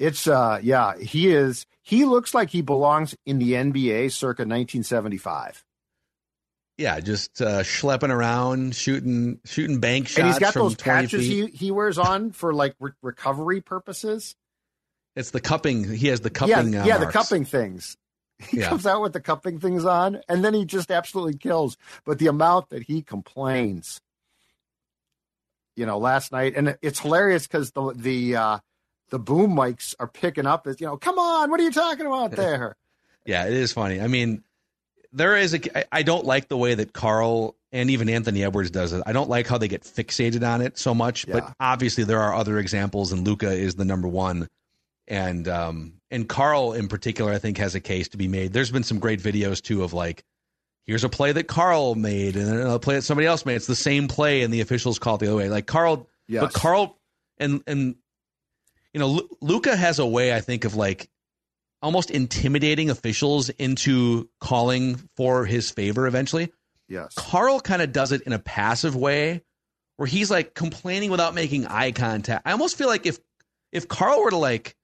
it's 0.00 0.26
uh 0.26 0.58
yeah, 0.60 0.98
he 0.98 1.28
is 1.28 1.66
he 1.82 2.04
looks 2.04 2.34
like 2.34 2.50
he 2.50 2.62
belongs 2.62 3.14
in 3.24 3.38
the 3.38 3.52
NBA 3.52 4.10
circa 4.10 4.42
1975. 4.42 5.64
Yeah, 6.76 6.98
just 6.98 7.40
uh, 7.40 7.60
schlepping 7.60 8.10
around, 8.10 8.74
shooting 8.74 9.38
shooting 9.44 9.78
bank 9.78 10.08
shots. 10.08 10.18
And 10.18 10.26
he's 10.26 10.40
got 10.40 10.54
those 10.54 10.74
patches 10.74 11.24
he, 11.24 11.46
he 11.46 11.70
wears 11.70 11.96
on 11.96 12.32
for 12.32 12.52
like 12.52 12.74
re- 12.80 12.90
recovery 13.02 13.60
purposes. 13.60 14.34
It's 15.14 15.30
the 15.30 15.40
cupping. 15.40 15.84
He 15.84 16.08
has 16.08 16.22
the 16.22 16.30
cupping. 16.30 16.72
Yeah, 16.72 16.82
uh, 16.82 16.86
yeah, 16.86 16.98
the 16.98 17.06
cupping 17.06 17.44
things. 17.44 17.96
He 18.38 18.58
yeah. 18.58 18.68
comes 18.68 18.86
out 18.86 19.00
with 19.00 19.12
the 19.12 19.20
cupping 19.20 19.60
things 19.60 19.84
on, 19.84 20.20
and 20.28 20.44
then 20.44 20.54
he 20.54 20.64
just 20.64 20.90
absolutely 20.90 21.38
kills. 21.38 21.76
But 22.04 22.18
the 22.18 22.26
amount 22.26 22.70
that 22.70 22.82
he 22.82 23.02
complains, 23.02 24.00
you 25.76 25.86
know, 25.86 25.98
last 25.98 26.32
night, 26.32 26.54
and 26.56 26.76
it's 26.82 27.00
hilarious 27.00 27.46
because 27.46 27.70
the 27.70 27.92
the 27.94 28.36
uh, 28.36 28.58
the 29.10 29.18
boom 29.18 29.54
mics 29.54 29.94
are 30.00 30.08
picking 30.08 30.46
up 30.46 30.66
as 30.66 30.80
you 30.80 30.86
know, 30.86 30.96
come 30.96 31.18
on, 31.18 31.50
what 31.50 31.60
are 31.60 31.62
you 31.62 31.72
talking 31.72 32.06
about 32.06 32.30
there? 32.36 32.76
yeah, 33.24 33.46
it 33.46 33.54
is 33.54 33.72
funny. 33.72 34.00
I 34.00 34.08
mean, 34.08 34.42
there 35.12 35.36
is 35.36 35.54
a. 35.54 35.94
I 35.94 36.02
don't 36.02 36.24
like 36.24 36.48
the 36.48 36.56
way 36.56 36.74
that 36.74 36.92
Karl 36.92 37.54
and 37.70 37.88
even 37.90 38.08
Anthony 38.08 38.42
Edwards 38.42 38.70
does 38.70 38.92
it. 38.92 39.02
I 39.06 39.12
don't 39.12 39.30
like 39.30 39.46
how 39.46 39.58
they 39.58 39.68
get 39.68 39.82
fixated 39.82 40.46
on 40.46 40.60
it 40.60 40.76
so 40.76 40.92
much. 40.92 41.26
Yeah. 41.26 41.34
But 41.34 41.54
obviously, 41.60 42.02
there 42.04 42.20
are 42.20 42.34
other 42.34 42.58
examples, 42.58 43.12
and 43.12 43.24
Luka 43.26 43.52
is 43.52 43.76
the 43.76 43.84
number 43.84 44.08
one 44.08 44.48
and 45.06 45.46
um, 45.48 45.94
and 46.14 46.28
Karl 46.28 46.72
in 46.72 46.86
particular, 46.86 47.32
I 47.32 47.38
think 47.38 47.58
has 47.58 47.74
a 47.74 47.80
case 47.80 48.08
to 48.10 48.16
be 48.16 48.28
made. 48.28 48.52
There's 48.52 48.70
been 48.70 48.84
some 48.84 49.00
great 49.00 49.20
videos 49.20 49.60
too 49.60 49.82
of 49.82 49.92
like, 49.92 50.24
here's 50.86 51.02
a 51.02 51.08
play 51.08 51.32
that 51.32 51.48
Karl 51.48 51.96
made 51.96 52.36
and 52.36 52.46
then 52.46 52.60
a 52.64 52.78
play 52.78 52.94
that 52.94 53.02
somebody 53.02 53.26
else 53.26 53.44
made. 53.44 53.56
It's 53.56 53.66
the 53.66 53.74
same 53.74 54.06
play, 54.06 54.42
and 54.42 54.54
the 54.54 54.60
officials 54.60 55.00
call 55.00 55.16
it 55.16 55.18
the 55.18 55.26
other 55.26 55.36
way. 55.36 55.48
Like 55.48 55.66
Karl, 55.66 56.08
yes. 56.28 56.40
but 56.40 56.52
Karl 56.52 56.96
and 57.38 57.62
and 57.66 57.96
you 58.92 59.00
know 59.00 59.16
L- 59.16 59.28
Luka 59.40 59.74
has 59.74 59.98
a 59.98 60.06
way 60.06 60.32
I 60.32 60.40
think 60.40 60.64
of 60.64 60.76
like 60.76 61.10
almost 61.82 62.12
intimidating 62.12 62.90
officials 62.90 63.50
into 63.50 64.30
calling 64.40 64.96
for 65.16 65.44
his 65.44 65.72
favor 65.72 66.06
eventually. 66.06 66.52
Yes, 66.88 67.12
Karl 67.16 67.58
kind 67.58 67.82
of 67.82 67.92
does 67.92 68.12
it 68.12 68.22
in 68.22 68.32
a 68.32 68.38
passive 68.38 68.94
way 68.94 69.42
where 69.96 70.06
he's 70.06 70.30
like 70.30 70.54
complaining 70.54 71.10
without 71.10 71.34
making 71.34 71.66
eye 71.66 71.90
contact. 71.90 72.46
I 72.46 72.52
almost 72.52 72.78
feel 72.78 72.86
like 72.86 73.04
if 73.04 73.18
if 73.72 73.88
Carl 73.88 74.22
were 74.22 74.30
to 74.30 74.36
like 74.36 74.76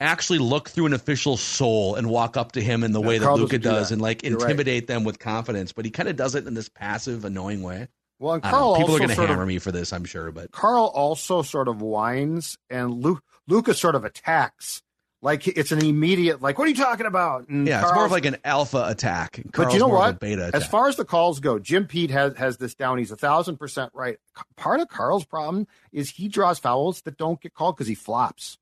actually 0.00 0.38
look 0.38 0.68
through 0.68 0.86
an 0.86 0.92
official 0.92 1.36
soul 1.36 1.94
and 1.94 2.08
walk 2.08 2.36
up 2.36 2.52
to 2.52 2.60
him 2.60 2.84
in 2.84 2.92
the 2.92 3.00
yeah, 3.00 3.06
way 3.06 3.18
that 3.18 3.32
Luka 3.34 3.58
does 3.58 3.88
that. 3.88 3.94
and 3.94 4.02
like 4.02 4.22
You're 4.22 4.34
intimidate 4.34 4.82
right. 4.82 4.86
them 4.86 5.04
with 5.04 5.18
confidence, 5.18 5.72
but 5.72 5.84
he 5.84 5.90
kind 5.90 6.08
of 6.08 6.16
does 6.16 6.34
it 6.34 6.46
in 6.46 6.54
this 6.54 6.68
passive, 6.68 7.24
annoying 7.24 7.62
way. 7.62 7.88
Well, 8.18 8.34
and 8.34 8.42
Karl 8.42 8.76
people 8.76 8.94
are 8.94 8.98
going 8.98 9.10
to 9.10 9.14
hammer 9.14 9.42
of, 9.42 9.48
me 9.48 9.58
for 9.58 9.72
this, 9.72 9.92
I'm 9.92 10.04
sure, 10.04 10.30
but 10.30 10.52
Karl 10.52 10.84
also 10.86 11.42
sort 11.42 11.68
of 11.68 11.82
whines, 11.82 12.56
and 12.70 13.02
Luke 13.02 13.22
Luka 13.46 13.74
sort 13.74 13.94
of 13.94 14.04
attacks. 14.04 14.82
Like 15.20 15.48
it's 15.48 15.72
an 15.72 15.82
immediate, 15.82 16.42
like, 16.42 16.58
what 16.58 16.66
are 16.66 16.70
you 16.70 16.76
talking 16.76 17.06
about? 17.06 17.48
And 17.48 17.66
yeah, 17.66 17.80
Karl's, 17.80 17.90
it's 17.90 17.96
more 17.96 18.04
of 18.04 18.12
like 18.12 18.26
an 18.26 18.36
alpha 18.44 18.84
attack. 18.88 19.40
Karl's 19.52 19.68
but 19.68 19.72
you 19.72 19.80
know 19.80 19.88
what? 19.88 20.20
beta 20.20 20.48
attack. 20.48 20.60
As 20.60 20.66
far 20.66 20.86
as 20.86 20.96
the 20.96 21.04
calls 21.06 21.40
go, 21.40 21.58
Jim 21.58 21.86
Pete 21.86 22.10
has 22.10 22.36
has 22.36 22.58
this 22.58 22.74
down. 22.74 22.98
He's 22.98 23.10
a 23.10 23.16
thousand 23.16 23.56
percent 23.56 23.90
right. 23.94 24.18
Part 24.56 24.80
of 24.80 24.88
Karl's 24.88 25.24
problem 25.24 25.66
is 25.92 26.10
he 26.10 26.28
draws 26.28 26.58
fouls 26.58 27.00
that 27.02 27.16
don't 27.16 27.40
get 27.40 27.54
called 27.54 27.76
because 27.76 27.88
he 27.88 27.94
flops. 27.94 28.58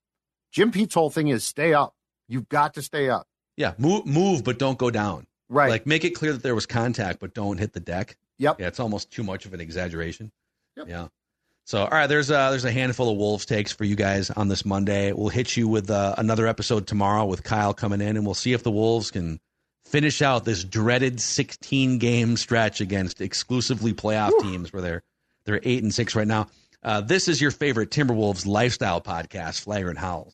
Jim 0.52 0.70
Pete's 0.70 0.94
whole 0.94 1.10
thing 1.10 1.28
is 1.28 1.42
stay 1.44 1.74
up. 1.74 1.94
You've 2.28 2.48
got 2.48 2.74
to 2.74 2.82
stay 2.82 3.08
up. 3.08 3.26
Yeah, 3.56 3.72
move, 3.78 4.06
move, 4.06 4.44
but 4.44 4.58
don't 4.58 4.78
go 4.78 4.90
down. 4.90 5.26
Right. 5.48 5.70
Like 5.70 5.86
make 5.86 6.04
it 6.04 6.10
clear 6.10 6.32
that 6.32 6.42
there 6.42 6.54
was 6.54 6.66
contact, 6.66 7.20
but 7.20 7.34
don't 7.34 7.58
hit 7.58 7.72
the 7.72 7.80
deck. 7.80 8.16
Yep. 8.38 8.60
Yeah, 8.60 8.68
it's 8.68 8.80
almost 8.80 9.10
too 9.10 9.22
much 9.22 9.44
of 9.46 9.54
an 9.54 9.60
exaggeration. 9.60 10.32
Yep. 10.76 10.88
Yeah. 10.88 11.08
So, 11.64 11.82
all 11.82 11.90
right, 11.90 12.06
there's 12.06 12.30
a, 12.30 12.48
there's 12.50 12.64
a 12.64 12.72
handful 12.72 13.10
of 13.10 13.16
Wolves 13.16 13.46
takes 13.46 13.72
for 13.72 13.84
you 13.84 13.94
guys 13.94 14.30
on 14.30 14.48
this 14.48 14.64
Monday. 14.64 15.12
We'll 15.12 15.28
hit 15.28 15.56
you 15.56 15.68
with 15.68 15.90
uh, 15.90 16.14
another 16.18 16.46
episode 16.46 16.86
tomorrow 16.86 17.24
with 17.24 17.44
Kyle 17.44 17.72
coming 17.72 18.00
in, 18.00 18.16
and 18.16 18.26
we'll 18.26 18.34
see 18.34 18.52
if 18.52 18.64
the 18.64 18.70
Wolves 18.70 19.10
can 19.12 19.38
finish 19.84 20.22
out 20.22 20.44
this 20.44 20.64
dreaded 20.64 21.20
16 21.20 21.98
game 21.98 22.36
stretch 22.36 22.80
against 22.80 23.20
exclusively 23.20 23.92
playoff 23.92 24.30
Whew. 24.30 24.42
teams 24.42 24.72
where 24.72 24.82
they're 24.82 25.02
they're 25.44 25.60
eight 25.62 25.82
and 25.82 25.94
six 25.94 26.14
right 26.14 26.26
now. 26.26 26.48
Uh, 26.82 27.00
this 27.00 27.28
is 27.28 27.40
your 27.40 27.50
favorite 27.50 27.90
Timberwolves 27.90 28.46
lifestyle 28.46 29.00
podcast, 29.00 29.60
Flagrant 29.60 29.98
Howls. 29.98 30.30